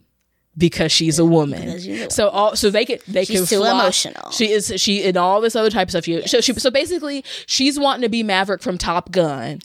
because 0.62 0.94
she's 0.94 1.20
a 1.20 1.26
woman. 1.26 1.78
She's 1.82 2.02
a 2.04 2.10
So 2.10 2.30
all 2.30 2.56
so 2.56 2.70
they 2.70 2.86
can 2.86 3.00
they 3.10 3.26
She's 3.26 3.40
can 3.40 3.48
too 3.48 3.58
fly- 3.58 3.72
emotional. 3.72 4.32
She 4.32 4.50
is 4.52 4.72
she 4.78 5.04
and 5.04 5.18
all 5.18 5.42
this 5.42 5.58
other 5.58 5.70
type 5.70 5.88
of 5.88 5.92
stuff. 5.92 6.08
You 6.08 6.26
so 6.28 6.40
she 6.40 6.54
so 6.54 6.72
basically 6.72 7.26
she's 7.48 7.78
wanting 7.78 8.04
to 8.04 8.10
be 8.10 8.24
Maverick 8.24 8.62
from 8.62 8.78
Top 8.78 9.12
Gun, 9.12 9.60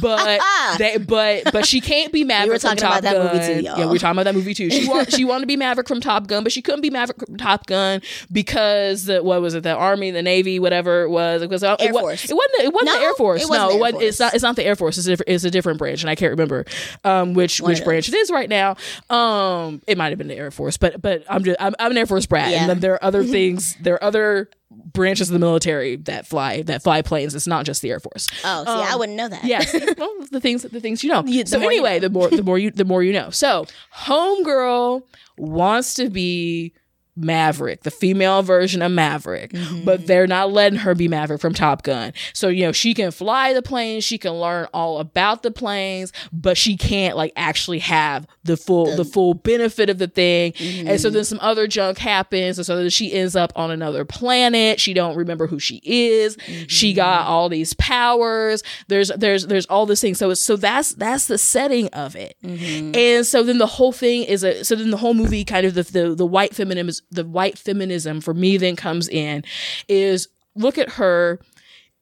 but 0.00 0.40
they 0.78 0.98
but 0.98 1.50
but 1.52 1.66
she 1.66 1.80
can't 1.80 2.12
be 2.12 2.22
Maverick 2.22 2.60
from 2.60 2.76
talking 2.76 2.82
Top 2.82 3.00
about 3.00 3.02
that 3.02 3.14
Gun. 3.16 3.34
movie 3.34 3.46
too, 3.54 3.60
y'all. 3.66 3.78
Yeah, 3.78 3.86
we 3.86 3.92
were 3.92 3.98
talking 3.98 4.12
about 4.20 4.24
that 4.24 4.34
movie 4.34 4.54
too. 4.54 4.70
She 4.70 4.86
want 4.88 5.10
she 5.12 5.24
wanted 5.24 5.40
to 5.40 5.46
be 5.46 5.56
Maverick 5.56 5.88
from 5.88 6.00
Top 6.00 6.26
Gun, 6.28 6.44
but 6.44 6.52
she 6.52 6.62
couldn't 6.62 6.82
be 6.82 6.90
Maverick 6.90 7.18
from 7.26 7.36
Top 7.38 7.66
Gun 7.66 8.00
because 8.30 9.06
the 9.06 9.22
what 9.22 9.40
was 9.40 9.54
it 9.54 9.62
the 9.62 9.74
Army, 9.74 10.10
the 10.10 10.22
Navy, 10.22 10.58
whatever 10.60 11.02
it 11.02 11.08
was. 11.08 11.40
It 11.42 11.48
was 11.50 11.62
it, 11.62 11.80
Air 11.80 11.92
wa- 11.92 12.00
Force. 12.00 12.24
It 12.30 12.34
wasn't. 12.34 12.60
It 12.64 12.72
wasn't 12.74 12.86
No, 12.92 12.98
the 12.98 13.04
Air 13.04 13.14
Force. 13.14 13.42
it 13.42 13.48
wasn't 13.48 13.68
no, 13.68 13.72
the 13.72 13.76
it 13.76 13.80
wasn't, 13.80 14.02
it's 14.02 14.20
not. 14.20 14.34
It's 14.34 14.42
not 14.42 14.56
the 14.56 14.64
Air 14.64 14.76
Force. 14.76 14.98
It's 14.98 15.06
a, 15.06 15.10
different- 15.10 15.28
it's 15.30 15.44
a 15.44 15.50
different 15.50 15.78
branch, 15.78 16.02
and 16.02 16.10
I 16.10 16.14
can't 16.14 16.30
remember 16.30 16.66
um, 17.04 17.32
which 17.34 17.60
One 17.60 17.70
which 17.72 17.84
branch 17.84 18.08
it 18.08 18.14
is 18.14 18.30
right 18.30 18.48
now. 18.48 18.76
Um, 19.08 19.80
it 19.86 19.96
might 19.96 20.10
have 20.10 20.18
been 20.18 20.28
the 20.34 20.40
Air 20.40 20.50
Force, 20.50 20.76
but 20.76 21.00
but 21.00 21.24
I'm 21.28 21.44
just 21.44 21.56
I'm, 21.60 21.74
I'm 21.78 21.90
an 21.90 21.96
Air 21.98 22.06
Force 22.06 22.26
brat, 22.26 22.50
Yeah. 22.50 22.60
and 22.62 22.70
then 22.70 22.80
there 22.80 22.94
are 22.94 23.04
other 23.04 23.24
things. 23.36 23.76
There 23.80 23.94
are 23.94 24.04
other 24.04 24.50
branches 24.70 25.28
of 25.28 25.32
the 25.34 25.38
military 25.38 25.96
that 25.96 26.26
fly 26.26 26.62
that 26.62 26.82
fly 26.82 27.02
planes. 27.02 27.34
It's 27.34 27.46
not 27.46 27.64
just 27.64 27.82
the 27.82 27.90
Air 27.90 28.00
Force. 28.00 28.28
Oh, 28.44 28.64
see, 28.64 28.70
I 28.70 28.92
um, 28.92 28.98
wouldn't 28.98 29.16
know 29.16 29.28
that. 29.28 29.44
Yes, 29.44 29.72
well, 29.98 30.12
the 30.30 30.40
things 30.40 30.62
the 30.62 30.80
things 30.80 31.02
you 31.04 31.10
know. 31.10 31.24
So 31.44 31.58
more 31.58 31.72
you 31.72 31.78
anyway, 31.78 31.98
the 32.00 32.10
more 32.10 32.28
the 32.28 32.42
more 32.50 32.58
you 32.58 32.70
the 32.70 32.84
more 32.84 33.02
you 33.02 33.12
know. 33.12 33.30
So 33.30 33.66
homegirl 33.96 35.02
wants 35.36 35.94
to 35.94 36.10
be 36.10 36.72
Maverick, 37.16 37.82
the 37.82 37.90
female 37.90 38.42
version 38.42 38.82
of 38.82 38.92
Maverick, 38.92 39.52
Mm-hmm. 39.54 39.84
but 39.84 40.06
they're 40.06 40.26
not 40.26 40.52
letting 40.52 40.80
her 40.80 40.94
be 40.94 41.06
Maverick 41.08 41.40
from 41.40 41.54
Top 41.54 41.82
Gun. 41.82 42.12
So, 42.32 42.48
you 42.48 42.64
know, 42.64 42.72
she 42.72 42.92
can 42.94 43.10
fly 43.10 43.52
the 43.52 43.62
planes, 43.62 44.04
she 44.04 44.18
can 44.18 44.32
learn 44.32 44.66
all 44.74 44.98
about 44.98 45.42
the 45.42 45.50
planes, 45.50 46.12
but 46.32 46.56
she 46.56 46.76
can't 46.76 47.16
like 47.16 47.32
actually 47.36 47.78
have 47.80 48.26
the 48.42 48.56
full 48.56 48.96
the, 48.96 49.04
full 49.04 49.34
benefit 49.34 49.90
of 49.90 49.98
the 49.98 50.08
thing. 50.08 50.54
And 50.58 51.00
so 51.00 51.08
mm-hmm. 51.08 51.14
then 51.14 51.24
some 51.24 51.38
other 51.40 51.66
junk 51.66 51.98
happens 51.98 52.58
and 52.58 52.66
so 52.66 52.76
then 52.76 52.90
she 52.90 53.12
ends 53.12 53.36
up 53.36 53.52
on 53.56 53.70
another 53.70 54.04
planet. 54.04 54.80
She 54.80 54.92
don't 54.92 55.16
remember 55.16 55.46
who 55.46 55.58
she 55.58 55.80
is. 55.84 56.36
She 56.66 56.90
mm-hmm. 56.90 56.96
got 56.96 57.26
all 57.26 57.48
these 57.48 57.74
powers. 57.74 58.62
There's 58.88 59.08
there's 59.16 59.46
there's 59.46 59.66
all 59.66 59.86
this 59.86 60.00
thing. 60.00 60.14
So 60.14 60.34
so 60.34 60.56
that's 60.56 60.94
that's 60.94 61.26
the 61.26 61.38
setting 61.38 61.88
of 61.88 62.16
it. 62.16 62.36
Mm-hmm. 62.42 62.94
And 62.94 63.26
so 63.26 63.42
then 63.42 63.58
the 63.58 63.66
whole 63.66 63.92
thing 63.92 64.24
is 64.24 64.42
a 64.42 64.64
so 64.64 64.74
then 64.74 64.90
the 64.90 64.96
whole 64.96 65.14
movie 65.14 65.44
kind 65.44 65.66
of 65.66 65.74
the 65.74 65.82
the, 65.84 66.14
the 66.14 66.26
white 66.26 66.54
feminism 66.54 67.03
the 67.10 67.24
white 67.24 67.58
feminism 67.58 68.20
for 68.20 68.34
me 68.34 68.56
then 68.56 68.76
comes 68.76 69.08
in 69.08 69.44
is 69.88 70.28
look 70.54 70.78
at 70.78 70.90
her. 70.90 71.40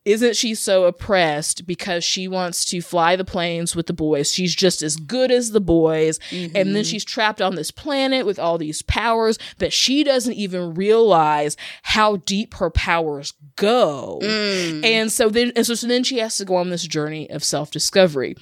Isn't 0.04 0.34
she 0.34 0.56
so 0.56 0.86
oppressed 0.86 1.64
because 1.64 2.02
she 2.02 2.26
wants 2.26 2.64
to 2.64 2.82
fly 2.82 3.14
the 3.14 3.24
planes 3.24 3.76
with 3.76 3.86
the 3.86 3.92
boys? 3.92 4.32
She's 4.32 4.52
just 4.52 4.82
as 4.82 4.96
good 4.96 5.30
as 5.30 5.52
the 5.52 5.60
boys. 5.60 6.18
And 6.32 6.52
then 6.52 6.66
mm-hmm. 6.66 6.82
she's 6.82 7.04
trapped 7.04 7.40
on 7.40 7.54
this 7.54 7.70
planet 7.70 8.26
with 8.26 8.36
all 8.36 8.58
these 8.58 8.82
powers 8.82 9.38
that 9.58 9.72
she 9.72 10.02
doesn't 10.02 10.32
even 10.32 10.74
realize 10.74 11.56
how 11.82 12.16
deep 12.16 12.54
her 12.54 12.68
powers 12.68 13.34
go. 13.54 14.18
Mm. 14.24 14.84
And 14.84 15.12
so 15.12 15.28
then 15.28 15.52
and 15.54 15.64
so, 15.64 15.76
so 15.76 15.86
then 15.86 16.02
she 16.02 16.18
has 16.18 16.36
to 16.38 16.44
go 16.44 16.56
on 16.56 16.70
this 16.70 16.82
journey 16.82 17.30
of 17.30 17.44
self-discovery. 17.44 18.34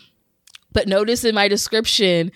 But 0.72 0.88
notice 0.88 1.24
in 1.24 1.34
my 1.34 1.48
description 1.48 2.32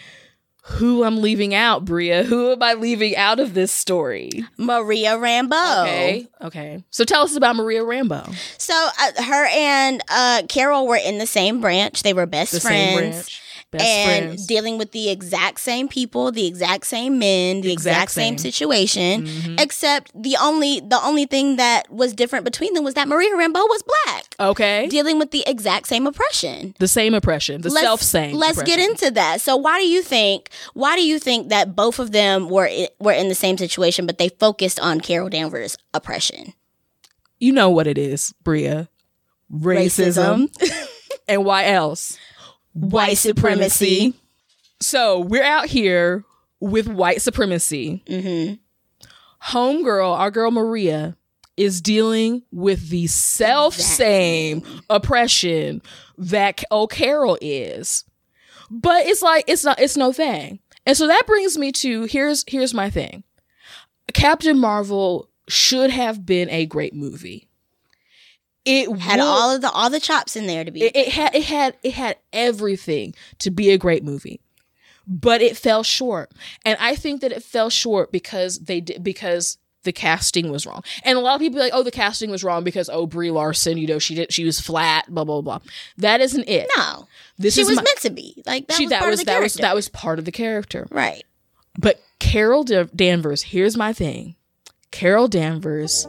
who 0.66 1.04
I'm 1.04 1.21
leaving 1.21 1.54
out, 1.54 1.85
Bria. 1.85 2.23
Who 2.23 2.52
am 2.52 2.62
I 2.62 2.73
leaving 2.73 3.16
out 3.16 3.38
of 3.38 3.52
this 3.52 3.71
story? 3.71 4.44
Maria 4.56 5.11
Rambeau. 5.16 5.83
Okay. 5.83 6.28
Okay. 6.40 6.85
So 6.90 7.04
tell 7.04 7.23
us 7.23 7.37
about 7.37 7.56
Maria 7.56 7.83
Rambeau. 7.83 8.35
So 8.56 8.73
uh, 8.75 9.23
her 9.23 9.47
and 9.47 10.02
uh, 10.09 10.42
Carol 10.49 10.87
were 10.87 10.97
in 10.97 11.18
the 11.18 11.26
same 11.26 11.61
branch. 11.61 12.02
They 12.02 12.14
were 12.14 12.25
best 12.25 12.52
The 12.52 12.61
friends. 12.61 13.40
Best 13.78 13.84
and 13.84 14.24
friends. 14.26 14.46
dealing 14.46 14.78
with 14.78 14.92
the 14.92 15.10
exact 15.10 15.60
same 15.60 15.88
people, 15.88 16.32
the 16.32 16.46
exact 16.46 16.86
same 16.86 17.18
men, 17.18 17.60
the 17.60 17.72
exact, 17.72 17.94
Exact 18.04 18.10
same, 18.12 18.38
same. 18.38 18.52
situation, 18.52 19.26
Mhm. 19.26 19.60
except 19.60 20.10
the 20.14 20.36
only 20.40 20.80
the 20.80 21.00
only 21.04 21.26
thing 21.26 21.56
that 21.56 21.90
was 21.92 22.12
different 22.12 22.44
between 22.44 22.72
them 22.74 22.84
was 22.84 22.94
that 22.94 23.08
Maria 23.08 23.30
Rambeau 23.34 23.68
was 23.68 23.82
black, 23.82 24.34
Okay. 24.40 24.86
dealing 24.88 25.18
with 25.18 25.30
the 25.30 25.42
exact 25.46 25.88
same 25.88 26.06
oppression. 26.06 26.74
The 26.78 26.88
same 26.88 27.14
oppression. 27.14 27.60
The 27.62 27.70
self 27.70 28.02
same. 28.02 28.36
Let's 28.36 28.62
get 28.62 28.78
into 28.78 29.10
that. 29.12 29.40
So 29.40 29.56
why 29.56 29.78
do 29.80 29.86
you 29.86 30.02
think 30.02 30.50
why 30.74 30.96
do 30.96 31.02
you 31.04 31.18
think 31.18 31.48
that 31.50 31.74
both 31.76 31.98
of 31.98 32.12
them 32.12 32.48
were 32.48 32.70
were 33.00 33.12
in 33.12 33.28
the 33.28 33.34
same 33.34 33.58
situation, 33.58 34.06
but 34.06 34.18
they 34.18 34.28
focused 34.28 34.78
on 34.80 35.00
Carol 35.00 35.28
Danvers' 35.28 35.76
oppression? 35.92 36.52
You 37.38 37.52
know 37.52 37.68
what 37.70 37.86
it 37.86 37.98
is, 37.98 38.32
Bria. 38.42 38.88
Racism. 39.52 40.48
and 41.28 41.44
why 41.44 41.66
else? 41.66 42.16
White 42.74 43.18
supremacy. 43.18 44.14
So 44.80 45.20
we're 45.20 45.44
out 45.44 45.66
here 45.66 46.24
with 46.60 46.88
white 46.88 47.22
supremacy. 47.22 48.02
Mm-hmm. 48.06 48.54
homegirl, 49.50 50.18
our 50.18 50.30
girl 50.30 50.50
Maria, 50.50 51.16
is 51.56 51.80
dealing 51.80 52.42
with 52.50 52.88
the 52.88 53.06
self 53.06 53.74
same 53.74 54.62
oppression 54.90 55.82
that 56.18 56.62
Carol 56.90 57.38
is. 57.40 58.04
But 58.70 59.06
it's 59.06 59.22
like 59.22 59.44
it's 59.46 59.64
not 59.64 59.80
it's 59.80 59.96
no 59.96 60.12
thing. 60.12 60.58
And 60.86 60.96
so 60.96 61.06
that 61.06 61.26
brings 61.26 61.56
me 61.56 61.72
to 61.72 62.04
here's 62.04 62.44
here's 62.48 62.74
my 62.74 62.90
thing. 62.90 63.24
Captain 64.12 64.58
Marvel 64.58 65.28
should 65.48 65.90
have 65.90 66.26
been 66.26 66.50
a 66.50 66.66
great 66.66 66.94
movie. 66.94 67.48
It 68.64 68.90
Had 68.99 69.16
would- 69.18 69.25
all 69.25 69.54
of 69.54 69.61
the 69.61 69.71
all 69.71 69.90
the 69.90 70.00
chops 70.00 70.37
in 70.37 70.47
there 70.47 70.64
to 70.64 70.71
be. 70.71 70.83
it, 70.85 70.97
it 70.97 71.09
had 71.09 71.35
it 71.35 71.44
had 71.44 71.76
it 71.83 71.92
had 71.94 72.16
everything 72.33 73.14
to 73.40 73.50
be 73.50 73.71
a 73.71 73.78
great 73.78 74.04
movie 74.04 74.40
but 75.06 75.42
it 75.42 75.54
fell 75.54 75.83
short. 75.83 76.33
And 76.64 76.78
i 76.80 76.94
think 76.97 77.21
that 77.21 77.30
it 77.30 77.42
fell 77.42 77.68
short 77.68 78.11
because 78.11 78.61
they 78.61 78.80
did 78.80 79.04
because 79.04 79.59
the 79.83 79.92
casting 79.92 80.50
was 80.50 80.64
wrong. 80.64 80.83
And 81.02 81.18
a 81.18 81.21
lot 81.21 81.35
of 81.35 81.40
people 81.42 81.59
are 81.59 81.64
like 81.64 81.75
oh 81.75 81.83
the 81.83 81.90
casting 81.90 82.30
was 82.30 82.42
wrong 82.42 82.64
because 82.64 82.88
oh 82.90 83.06
brie 83.06 83.30
larson 83.30 83.76
you 83.76 83.87
know 83.87 83.99
she 83.99 84.14
did 84.14 84.33
she 84.33 84.44
was 84.47 84.59
flat 84.61 85.04
blah 85.12 85.25
blah 85.25 85.42
blah. 85.42 85.59
That 85.99 86.23
isn't 86.23 86.49
it. 86.49 86.71
No, 86.75 87.06
this 87.37 87.54
she 87.56 87.61
is 87.61 87.68
was 87.68 87.76
my- 87.76 87.83
meant 87.83 87.99
to 88.00 88.09
be. 88.11 88.42
Like 88.47 88.66
that. 88.68 88.76
she 88.78 88.85
was 88.85 88.90
that 88.92 89.06
was 89.06 89.25
that 89.25 89.40
was 89.42 89.54
that 89.56 89.75
was 89.75 89.88
part 89.90 90.18
of 90.18 90.25
the 90.25 90.33
character. 90.33 90.87
Right. 90.90 91.23
but 91.78 92.00
carol 92.18 92.64
Da- 92.64 92.85
danvers 92.97 93.42
here's 93.42 93.76
my 93.76 93.92
thing. 93.92 94.37
Carol 94.90 95.28
danvers 95.28 96.09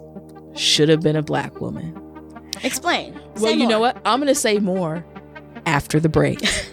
should 0.55 0.87
have 0.87 1.01
been 1.01 1.17
a 1.17 1.21
black 1.23 1.59
woman 1.59 1.99
Explain. 2.63 3.13
well 3.35 3.45
Say 3.45 3.53
you 3.53 3.67
know 3.67 3.79
what? 3.79 3.97
I'm 4.05 4.19
gonna 4.19 4.35
say 4.35 4.59
more 4.59 5.05
after 5.65 5.99
the 5.99 6.09
break 6.09 6.39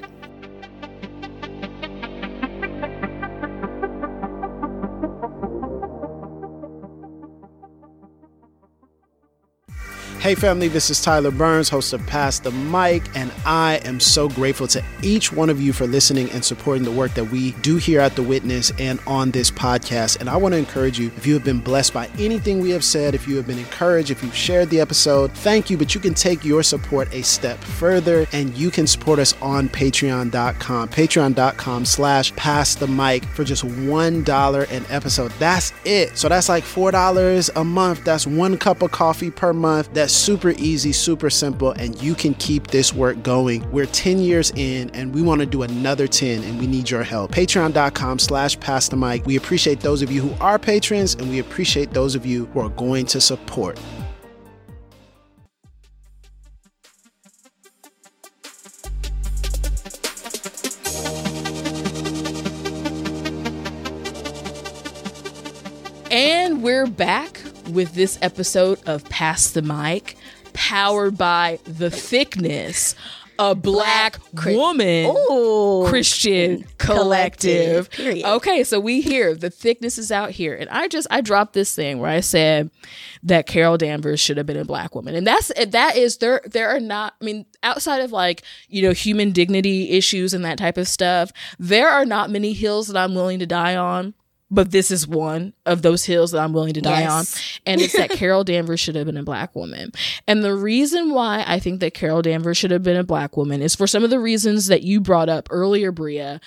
Hey, 10.23 10.37
family, 10.37 10.69
this 10.69 10.89
is 10.89 11.03
Tyler 11.03 11.33
Burns, 11.33 11.69
host 11.69 11.93
of 11.93 12.07
Pass 12.07 12.39
the 12.39 12.53
Mic, 12.53 13.03
and 13.17 13.33
I 13.45 13.81
am 13.85 13.99
so 13.99 14.29
grateful 14.29 14.69
to 14.69 14.81
each 15.03 15.33
one 15.33 15.51
of 15.51 15.61
you 15.61 15.73
for 15.73 15.85
listening 15.85 16.31
and 16.31 16.45
supporting 16.45 16.85
the 16.85 16.93
work 16.93 17.13
that 17.15 17.25
we 17.25 17.51
do 17.63 17.75
here 17.75 17.99
at 17.99 18.15
The 18.15 18.23
Witness 18.23 18.71
and 18.79 19.01
on 19.05 19.33
this 19.33 19.51
podcast. 19.51 20.21
And 20.21 20.31
I 20.31 20.37
want 20.37 20.53
to 20.53 20.59
encourage 20.59 20.97
you 20.97 21.09
if 21.17 21.27
you 21.27 21.35
have 21.35 21.43
been 21.43 21.59
blessed 21.59 21.93
by 21.93 22.09
anything 22.21 22.61
we 22.61 22.71
have 22.71 22.85
said, 22.85 23.17
if 23.17 23.27
you 23.27 23.35
have 23.35 23.49
been 23.49 23.59
encouraged, 23.59 24.13
if 24.13 24.23
you've 24.23 24.33
shared 24.33 24.71
the 24.71 24.79
episode, 24.79 25.33
thank 25.33 25.71
you. 25.71 25.77
But 25.77 25.93
you 25.93 26.01
can 26.01 26.15
take 26.15 26.45
your 26.45 26.63
support 26.63 27.13
a 27.13 27.23
step 27.23 27.59
further 27.59 28.25
and 28.31 28.57
you 28.57 28.71
can 28.71 28.87
support 28.87 29.19
us 29.19 29.35
on 29.43 29.69
patreon.com, 29.71 30.89
patreon.com 30.89 31.85
slash 31.85 32.33
pass 32.37 32.77
the 32.77 32.87
mic 32.87 33.25
for 33.25 33.43
just 33.43 33.67
$1 33.67 34.71
an 34.71 34.85
episode. 34.89 35.33
That's 35.41 35.73
it. 35.85 36.17
So 36.17 36.29
that's 36.29 36.49
like 36.49 36.63
$4 36.63 37.51
a 37.57 37.65
month. 37.65 38.05
That's 38.05 38.25
one 38.25 38.57
cup 38.57 38.83
of 38.83 38.93
coffee 38.93 39.33
per 39.33 39.53
month. 39.53 39.93
That's 39.93 40.12
super 40.13 40.51
easy, 40.51 40.93
super 40.93 41.31
simple, 41.31 41.73
and 41.73 42.01
you 42.01 42.15
can 42.15 42.35
keep 42.35 42.69
this 42.69 42.93
work 42.93 43.23
going. 43.23 43.69
We're 43.71 43.87
10 43.87 44.19
years 44.19 44.53
in 44.55 44.91
and 44.91 45.15
we 45.15 45.23
want 45.23 45.41
to 45.41 45.47
do 45.47 45.63
another 45.63 46.07
10 46.07 46.43
and 46.45 46.59
we 46.59 46.67
need 46.67 46.91
your 46.91 47.03
help. 47.03 47.33
Patreon.com 47.33 48.19
slash 48.19 48.59
pass 48.61 48.89
the 48.89 48.97
mic. 48.97 49.27
We 49.27 49.37
appreciate 49.37 49.81
those 49.81 50.03
of 50.03 50.11
you 50.11 50.23
who 50.23 50.35
are 50.41 50.59
patrons 50.59 51.15
and 51.15 51.29
we 51.29 51.39
appreciate 51.39 51.93
those 51.93 52.15
of 52.15 52.27
you 52.27 52.47
who 52.47 52.61
are 52.61 52.69
going 52.69 53.07
to 53.07 53.21
support. 53.21 53.79
And 66.11 66.63
we're 66.63 66.87
back 66.87 67.42
with 67.69 67.95
this 67.95 68.19
episode 68.23 68.81
of 68.87 69.05
Pass 69.05 69.51
the 69.51 69.63
Mic, 69.63 70.17
powered 70.53 71.17
by 71.17 71.59
The 71.65 71.91
Thiqueness, 71.91 72.95
a 73.39 73.55
black, 73.55 74.19
Chri- 74.35 74.55
woman 74.55 75.17
Ooh. 75.31 75.87
Christian 75.89 76.65
collective. 76.79 77.91
Collective. 77.91 78.25
Okay, 78.25 78.63
so 78.63 78.79
we 78.79 79.01
here, 79.01 79.35
The 79.35 79.51
Thiqueness 79.51 79.99
is 79.99 80.13
out 80.13 80.31
here. 80.31 80.55
And 80.55 80.69
I 80.69 80.87
just, 80.87 81.09
I 81.11 81.23
dropped 81.23 81.55
this 81.55 81.75
thing 81.75 81.99
where 81.99 82.11
I 82.11 82.21
said 82.21 82.71
that 83.23 83.47
Carol 83.47 83.79
Danvers 83.79 84.21
should 84.21 84.37
have 84.37 84.47
been 84.47 84.59
a 84.59 84.65
black 84.65 84.95
woman. 84.95 85.15
And 85.15 85.27
that's, 85.27 85.51
that 85.67 85.97
is, 85.97 86.19
there, 86.19 86.43
there 86.45 86.69
are 86.69 86.81
not, 86.81 87.15
I 87.21 87.25
mean, 87.25 87.47
outside 87.63 88.03
of 88.03 88.13
like, 88.13 88.43
you 88.69 88.83
know, 88.83 88.93
human 88.93 89.33
dignity 89.33 89.91
issues 89.91 90.35
and 90.35 90.45
that 90.45 90.59
type 90.59 90.77
of 90.77 90.87
stuff, 90.87 91.33
there 91.59 91.89
are 91.89 92.05
not 92.05 92.31
many 92.31 92.53
hills 92.53 92.89
that 92.89 92.97
I'm 92.97 93.15
willing 93.15 93.39
to 93.39 93.47
die 93.47 93.77
on 93.77 94.15
but 94.53 94.71
this 94.71 94.91
is 94.91 95.09
one 95.09 95.55
of 95.65 95.81
those 95.81 96.05
hills 96.05 96.31
that 96.33 96.41
I'm 96.41 96.53
willing 96.53 96.75
to 96.75 96.81
die 96.83 97.01
Yes. 97.01 97.11
on. 97.11 97.63
And 97.73 97.81
it's 97.81 97.97
that 97.97 98.11
Carol 98.11 98.45
Danvers 98.45 98.81
should 98.81 98.97
have 98.97 99.07
been 99.07 99.17
a 99.17 99.23
black 99.23 99.55
woman. 99.57 99.93
And 100.29 100.45
the 100.45 100.55
reason 100.55 101.11
why 101.15 101.43
I 101.47 101.59
think 101.59 101.81
that 101.81 101.95
Carol 101.95 102.23
Danvers 102.23 102.59
should 102.59 102.71
have 102.71 102.83
been 102.83 102.97
a 102.97 103.05
black 103.05 103.37
woman 103.37 103.63
is 103.63 103.75
for 103.75 103.87
some 103.87 104.05
of 104.05 104.11
the 104.11 104.19
reasons 104.21 104.67
that 104.67 104.83
you 104.83 105.01
brought 105.01 105.29
up 105.29 105.49
earlier, 105.51 105.91
Bria, 105.91 106.41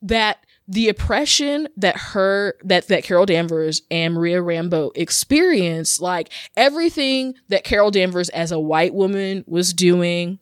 that 0.00 0.38
the 0.66 0.88
oppression 0.88 1.68
that 1.76 1.96
her 1.96 2.54
that 2.64 2.86
that 2.88 3.02
Carol 3.04 3.26
Danvers 3.26 3.82
and 3.90 4.14
Maria 4.14 4.40
Rambeau 4.40 4.92
experienced, 4.94 6.00
like 6.00 6.30
everything 6.56 7.34
that 7.48 7.64
Carol 7.64 7.90
Danvers 7.90 8.28
as 8.30 8.52
a 8.52 8.60
white 8.60 8.94
woman 8.94 9.44
was 9.46 9.74
doing, 9.74 10.38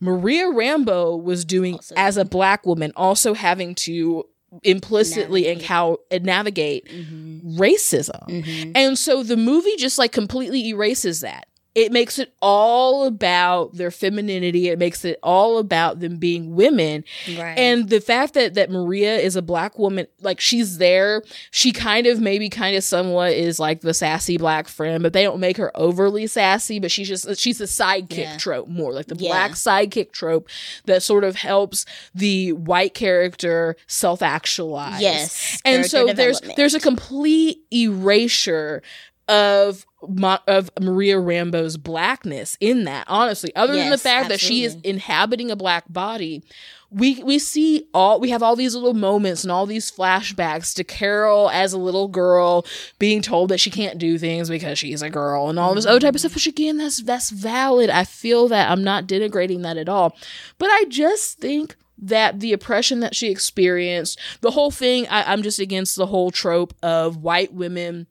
Maria 0.00 0.46
Rambeau 0.46 1.22
was 1.22 1.44
doing 1.44 1.74
Also 1.74 1.94
as 1.96 2.16
a 2.16 2.24
black 2.24 2.66
woman, 2.66 2.92
also 2.96 3.32
having 3.34 3.74
to 3.76 4.24
implicitly 4.62 5.42
Navigate. 5.42 5.62
encounter 5.62 5.96
navigate 6.20 6.86
Mm-hmm. 6.88 7.58
racism. 7.60 8.72
And 8.74 8.98
so 8.98 9.22
the 9.22 9.36
movie 9.36 9.76
just 9.76 9.98
like 9.98 10.12
completely 10.12 10.68
erases 10.68 11.20
that. 11.20 11.47
It 11.78 11.92
makes 11.92 12.18
it 12.18 12.34
all 12.42 13.04
about 13.06 13.74
their 13.74 13.90
femininity. 13.90 14.68
It 14.68 14.78
makes 14.78 15.04
it 15.04 15.18
all 15.22 15.58
about 15.58 16.00
them 16.00 16.16
being 16.16 16.54
women. 16.54 17.04
Right. 17.36 17.58
And 17.58 17.88
the 17.88 18.00
fact 18.00 18.34
that 18.34 18.54
that 18.54 18.70
Maria 18.70 19.16
is 19.16 19.36
a 19.36 19.42
black 19.42 19.78
woman, 19.78 20.06
like 20.20 20.40
she's 20.40 20.78
there, 20.78 21.22
she 21.50 21.72
kind 21.72 22.06
of 22.06 22.20
maybe 22.20 22.48
kind 22.48 22.76
of 22.76 22.84
somewhat 22.84 23.32
is 23.32 23.58
like 23.58 23.80
the 23.82 23.94
sassy 23.94 24.36
black 24.38 24.68
friend, 24.68 25.02
but 25.02 25.12
they 25.12 25.22
don't 25.22 25.40
make 25.40 25.56
her 25.56 25.70
overly 25.76 26.26
sassy, 26.26 26.78
but 26.78 26.90
she's 26.90 27.08
just 27.08 27.38
she's 27.38 27.58
the 27.58 27.64
sidekick 27.66 28.16
Yeah. 28.18 28.36
trope 28.38 28.68
more, 28.68 28.92
like 28.92 29.06
the 29.06 29.16
Yeah. 29.16 29.30
black 29.30 29.52
sidekick 29.52 30.12
trope 30.12 30.48
that 30.86 31.02
sort 31.02 31.24
of 31.24 31.36
helps 31.36 31.84
the 32.14 32.52
white 32.52 32.94
character 32.94 33.76
self-actualize. 33.86 35.00
Yes. 35.00 35.60
And 35.64 35.86
so 35.86 36.12
there's 36.12 36.40
there's 36.56 36.74
a 36.74 36.80
complete 36.80 37.60
erasure 37.72 38.82
of 39.28 39.86
Ma- 40.08 40.38
of 40.46 40.70
Maria 40.80 41.16
Rambeau's 41.16 41.76
blackness 41.76 42.56
in 42.60 42.84
that. 42.84 43.04
Honestly, 43.08 43.54
other 43.54 43.72
than 43.74 43.86
the 43.86 43.90
Yes, 43.90 44.02
fact 44.02 44.28
that 44.28 44.40
she 44.40 44.64
is 44.64 44.76
inhabiting 44.84 45.50
a 45.50 45.56
black 45.56 45.84
body, 45.88 46.42
we 46.90 47.22
we 47.22 47.38
see 47.38 47.86
all 47.92 48.20
we 48.20 48.30
have 48.30 48.42
all 48.42 48.56
these 48.56 48.74
little 48.74 48.94
moments 48.94 49.42
and 49.42 49.50
all 49.50 49.66
these 49.66 49.90
flashbacks 49.90 50.72
to 50.76 50.84
Carol 50.84 51.50
as 51.50 51.72
a 51.72 51.78
little 51.78 52.08
girl 52.08 52.64
being 52.98 53.20
told 53.20 53.50
that 53.50 53.58
she 53.60 53.70
can't 53.70 53.98
do 53.98 54.18
things 54.18 54.48
because 54.48 54.78
she's 54.78 55.02
a 55.02 55.10
girl 55.10 55.50
and 55.50 55.58
all 55.58 55.74
this 55.74 55.84
other 55.84 56.00
type 56.00 56.14
of 56.14 56.20
stuff. 56.20 56.34
Which 56.34 56.46
again, 56.46 56.78
that's 56.78 57.02
that's 57.02 57.30
valid. 57.30 57.90
I 57.90 58.04
feel 58.04 58.48
that 58.48 58.70
I'm 58.70 58.84
not 58.84 59.06
denigrating 59.06 59.62
that 59.62 59.76
at 59.76 59.88
all, 59.88 60.16
but 60.58 60.68
I 60.70 60.84
just 60.88 61.38
think 61.38 61.76
that 62.00 62.38
the 62.38 62.52
oppression 62.52 63.00
that 63.00 63.16
she 63.16 63.28
experienced, 63.28 64.18
the 64.40 64.52
whole 64.52 64.70
thing, 64.70 65.08
I, 65.08 65.32
I'm 65.32 65.42
just 65.42 65.58
against 65.58 65.96
the 65.96 66.06
whole 66.06 66.30
trope 66.30 66.72
of 66.82 67.16
white 67.16 67.52
women 67.52 68.06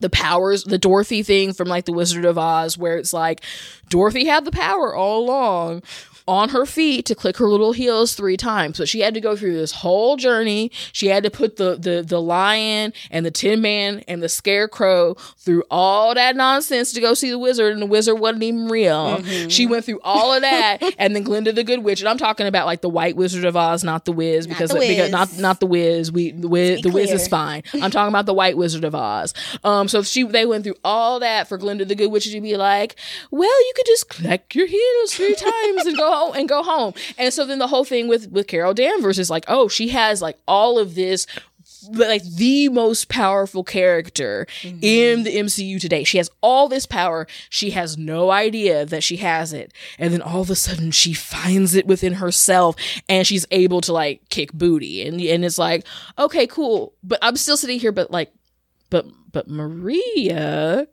the 0.00 0.10
powers, 0.10 0.64
the 0.64 0.78
Dorothy 0.78 1.22
thing 1.22 1.52
from 1.52 1.68
like 1.68 1.84
the 1.84 1.92
Wizard 1.92 2.24
of 2.24 2.36
Oz, 2.38 2.76
where 2.76 2.96
it's 2.96 3.12
like 3.12 3.42
Dorothy 3.88 4.26
had 4.26 4.44
the 4.44 4.50
power 4.50 4.94
all 4.94 5.24
along 5.24 5.82
on 6.26 6.48
her 6.50 6.64
feet 6.64 7.04
to 7.06 7.14
click 7.14 7.36
her 7.36 7.46
little 7.48 7.72
heels 7.72 8.14
three 8.14 8.36
times. 8.36 8.78
But 8.78 8.88
she 8.88 9.00
had 9.00 9.14
to 9.14 9.20
go 9.20 9.36
through 9.36 9.54
this 9.54 9.72
whole 9.72 10.16
journey. 10.16 10.70
She 10.92 11.08
had 11.08 11.22
to 11.24 11.30
put 11.30 11.56
the 11.56 11.76
the 11.76 12.02
the 12.02 12.20
lion 12.20 12.92
and 13.10 13.26
the 13.26 13.30
tin 13.30 13.60
man 13.60 14.02
and 14.08 14.22
the 14.22 14.28
scarecrow 14.28 15.14
through 15.38 15.64
all 15.70 16.14
that 16.14 16.36
nonsense 16.36 16.92
to 16.92 17.00
go 17.00 17.14
see 17.14 17.30
the 17.30 17.38
wizard, 17.38 17.72
and 17.72 17.82
the 17.82 17.86
wizard 17.86 18.18
wasn't 18.18 18.42
even 18.42 18.68
real. 18.68 19.22
She 19.48 19.66
went 19.66 19.84
through 19.84 20.00
all 20.02 20.32
of 20.32 20.42
that, 20.42 20.82
and 20.98 21.14
then 21.14 21.22
Glinda 21.22 21.52
the 21.52 21.64
Good 21.64 21.84
Witch. 21.84 22.00
And 22.00 22.08
I'm 22.08 22.18
talking 22.18 22.46
about 22.46 22.66
like 22.66 22.80
the 22.80 22.88
White 22.88 23.16
Wizard 23.16 23.44
of 23.44 23.56
Oz, 23.56 23.84
not 23.84 24.04
the 24.04 24.12
Wiz, 24.12 24.46
Not 24.46 24.54
because 24.54 24.70
the 24.70 24.78
because 24.78 25.10
not 25.10 25.36
not 25.38 25.60
the 25.60 25.66
Wiz. 25.66 26.10
We 26.10 26.30
the 26.30 26.48
Wiz, 26.48 26.80
the 26.82 26.90
Wiz 26.90 27.10
is 27.10 27.28
fine. 27.28 27.62
I'm 27.74 27.90
talking 27.90 28.08
about 28.08 28.26
the 28.26 28.34
White 28.34 28.56
Wizard 28.56 28.84
of 28.84 28.94
Oz. 28.94 29.34
Um, 29.62 29.88
so 29.88 30.02
she 30.02 30.22
they 30.22 30.46
went 30.46 30.64
through 30.64 30.76
all 30.84 31.20
that 31.20 31.48
for 31.48 31.58
Glinda 31.58 31.84
the 31.84 31.94
Good 31.94 32.10
Witch 32.10 32.30
to 32.30 32.40
be 32.40 32.56
like, 32.56 32.96
well, 33.30 33.60
you 33.66 33.72
could 33.76 33.86
just 33.86 34.08
click 34.08 34.54
your 34.54 34.66
heels 34.66 35.14
three 35.14 35.34
times 35.34 35.86
and 35.86 35.96
go 35.96 36.13
home 36.14 36.34
and 36.34 36.48
go 36.48 36.62
home. 36.62 36.94
And 37.18 37.32
so 37.32 37.46
then 37.46 37.58
the 37.58 37.66
whole 37.66 37.84
thing 37.84 38.08
with 38.08 38.30
with 38.30 38.46
Carol 38.46 38.74
Danvers 38.74 39.18
is 39.18 39.30
like, 39.30 39.44
oh, 39.48 39.68
she 39.68 39.88
has 39.88 40.22
like 40.22 40.38
all 40.46 40.78
of 40.78 40.94
this 40.94 41.26
like 41.92 42.22
the 42.22 42.68
most 42.68 43.08
powerful 43.08 43.64
character 43.64 44.46
mm-hmm. 44.60 44.78
in 44.82 45.22
the 45.24 45.36
MCU 45.36 45.80
today. 45.80 46.04
She 46.04 46.18
has 46.18 46.30
all 46.40 46.68
this 46.68 46.86
power. 46.86 47.26
She 47.50 47.70
has 47.70 47.96
no 47.96 48.30
idea 48.30 48.84
that 48.86 49.02
she 49.02 49.16
has 49.16 49.52
it. 49.52 49.72
And 49.98 50.12
then 50.12 50.22
all 50.22 50.40
of 50.40 50.50
a 50.50 50.56
sudden 50.56 50.90
she 50.90 51.12
finds 51.12 51.74
it 51.74 51.86
within 51.86 52.14
herself 52.14 52.76
and 53.08 53.26
she's 53.26 53.46
able 53.50 53.80
to 53.82 53.92
like 53.92 54.28
kick 54.28 54.52
booty. 54.52 55.06
And 55.06 55.20
and 55.20 55.44
it's 55.44 55.58
like, 55.58 55.86
okay, 56.18 56.46
cool. 56.46 56.94
But 57.02 57.18
I'm 57.22 57.36
still 57.36 57.56
sitting 57.56 57.80
here 57.80 57.92
but 57.92 58.10
like 58.10 58.32
but 58.90 59.06
but 59.32 59.48
Maria 59.48 60.86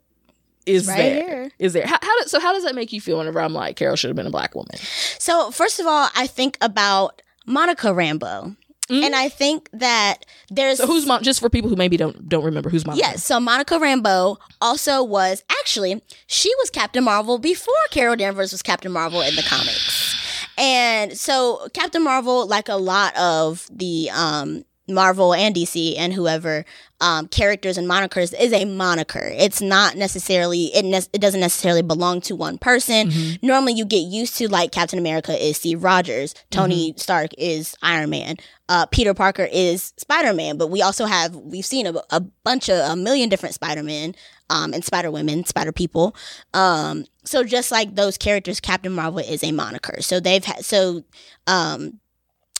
is 0.65 0.87
Right 0.87 0.97
there. 0.97 1.13
here. 1.25 1.51
Is 1.59 1.73
there. 1.73 1.85
How, 1.85 1.97
how 2.01 2.21
does 2.21 2.31
so 2.31 2.39
how 2.39 2.53
does 2.53 2.63
that 2.63 2.75
make 2.75 2.91
you 2.93 3.01
feel 3.01 3.17
whenever 3.17 3.39
I'm 3.41 3.53
like 3.53 3.75
Carol 3.75 3.95
should 3.95 4.09
have 4.09 4.15
been 4.15 4.27
a 4.27 4.31
black 4.31 4.55
woman? 4.55 4.75
So, 5.19 5.51
first 5.51 5.79
of 5.79 5.87
all, 5.87 6.09
I 6.15 6.27
think 6.27 6.57
about 6.61 7.21
Monica 7.45 7.87
Rambeau. 7.87 8.55
And 8.89 9.15
I 9.15 9.29
think 9.29 9.69
that 9.71 10.25
there's. 10.49 10.79
So 10.79 10.85
who's 10.85 11.05
Mon- 11.05 11.23
just 11.23 11.39
for 11.39 11.49
people 11.49 11.69
who 11.69 11.77
maybe 11.77 11.95
don't 11.95 12.27
don't 12.27 12.43
remember 12.43 12.69
who's 12.69 12.85
Monica? 12.85 13.07
Yes, 13.07 13.23
so 13.23 13.39
Monica 13.39 13.75
Rambeau 13.75 14.35
also 14.59 15.01
was 15.01 15.45
actually 15.61 16.01
she 16.27 16.51
was 16.59 16.69
Captain 16.69 17.01
Marvel 17.01 17.37
before 17.37 17.73
Carol 17.91 18.17
Danvers 18.17 18.51
was 18.51 18.61
Captain 18.61 18.91
Marvel 18.91 19.21
in 19.21 19.33
the 19.37 19.43
comics. 19.43 20.13
And 20.57 21.17
so 21.17 21.69
Captain 21.73 22.03
Marvel 22.03 22.45
like 22.47 22.67
a 22.67 22.75
lot 22.75 23.15
of 23.15 23.65
the 23.71 24.09
um 24.13 24.65
Marvel 24.93 25.33
and 25.33 25.55
DC 25.55 25.97
and 25.97 26.13
whoever 26.13 26.65
um, 27.01 27.27
characters 27.27 27.77
and 27.77 27.87
monikers 27.87 28.33
is 28.39 28.53
a 28.53 28.65
moniker. 28.65 29.31
It's 29.35 29.61
not 29.61 29.95
necessarily 29.95 30.65
it, 30.65 30.85
ne- 30.85 31.09
it 31.13 31.19
doesn't 31.19 31.39
necessarily 31.39 31.81
belong 31.81 32.21
to 32.21 32.35
one 32.35 32.57
person. 32.57 33.11
Normally, 33.41 33.73
you 33.73 33.85
get 33.85 34.01
used 34.01 34.37
to 34.37 34.47
like 34.47 34.71
Captain 34.71 34.99
America 34.99 35.33
is 35.33 35.57
Steve 35.57 35.83
Rogers, 35.83 36.35
Tony 36.51 36.93
Stark 36.97 37.31
is 37.37 37.75
Iron 37.81 38.11
Man, 38.11 38.37
uh, 38.69 38.85
Peter 38.85 39.13
Parker 39.13 39.47
is 39.51 39.93
Spider 39.97 40.33
Man. 40.33 40.57
But 40.57 40.67
we 40.67 40.81
also 40.81 41.05
have 41.05 41.35
we've 41.35 41.65
seen 41.65 41.87
a, 41.87 41.93
a 42.11 42.19
bunch 42.19 42.69
of 42.69 42.77
a 42.77 42.95
million 42.95 43.29
different 43.29 43.55
Spider 43.55 43.83
Men 43.83 44.15
um, 44.51 44.73
and 44.73 44.85
Spider 44.85 45.09
Women, 45.09 45.43
Spider 45.45 45.71
People. 45.71 46.15
Um, 46.53 47.05
so 47.23 47.43
just 47.43 47.71
like 47.71 47.95
those 47.95 48.17
characters, 48.17 48.59
Captain 48.59 48.91
Marvel 48.91 49.19
is 49.19 49.43
a 49.43 49.51
moniker. 49.51 50.01
So 50.01 50.19
they've 50.19 50.45
had 50.45 50.63
so 50.63 51.03
um, 51.47 51.99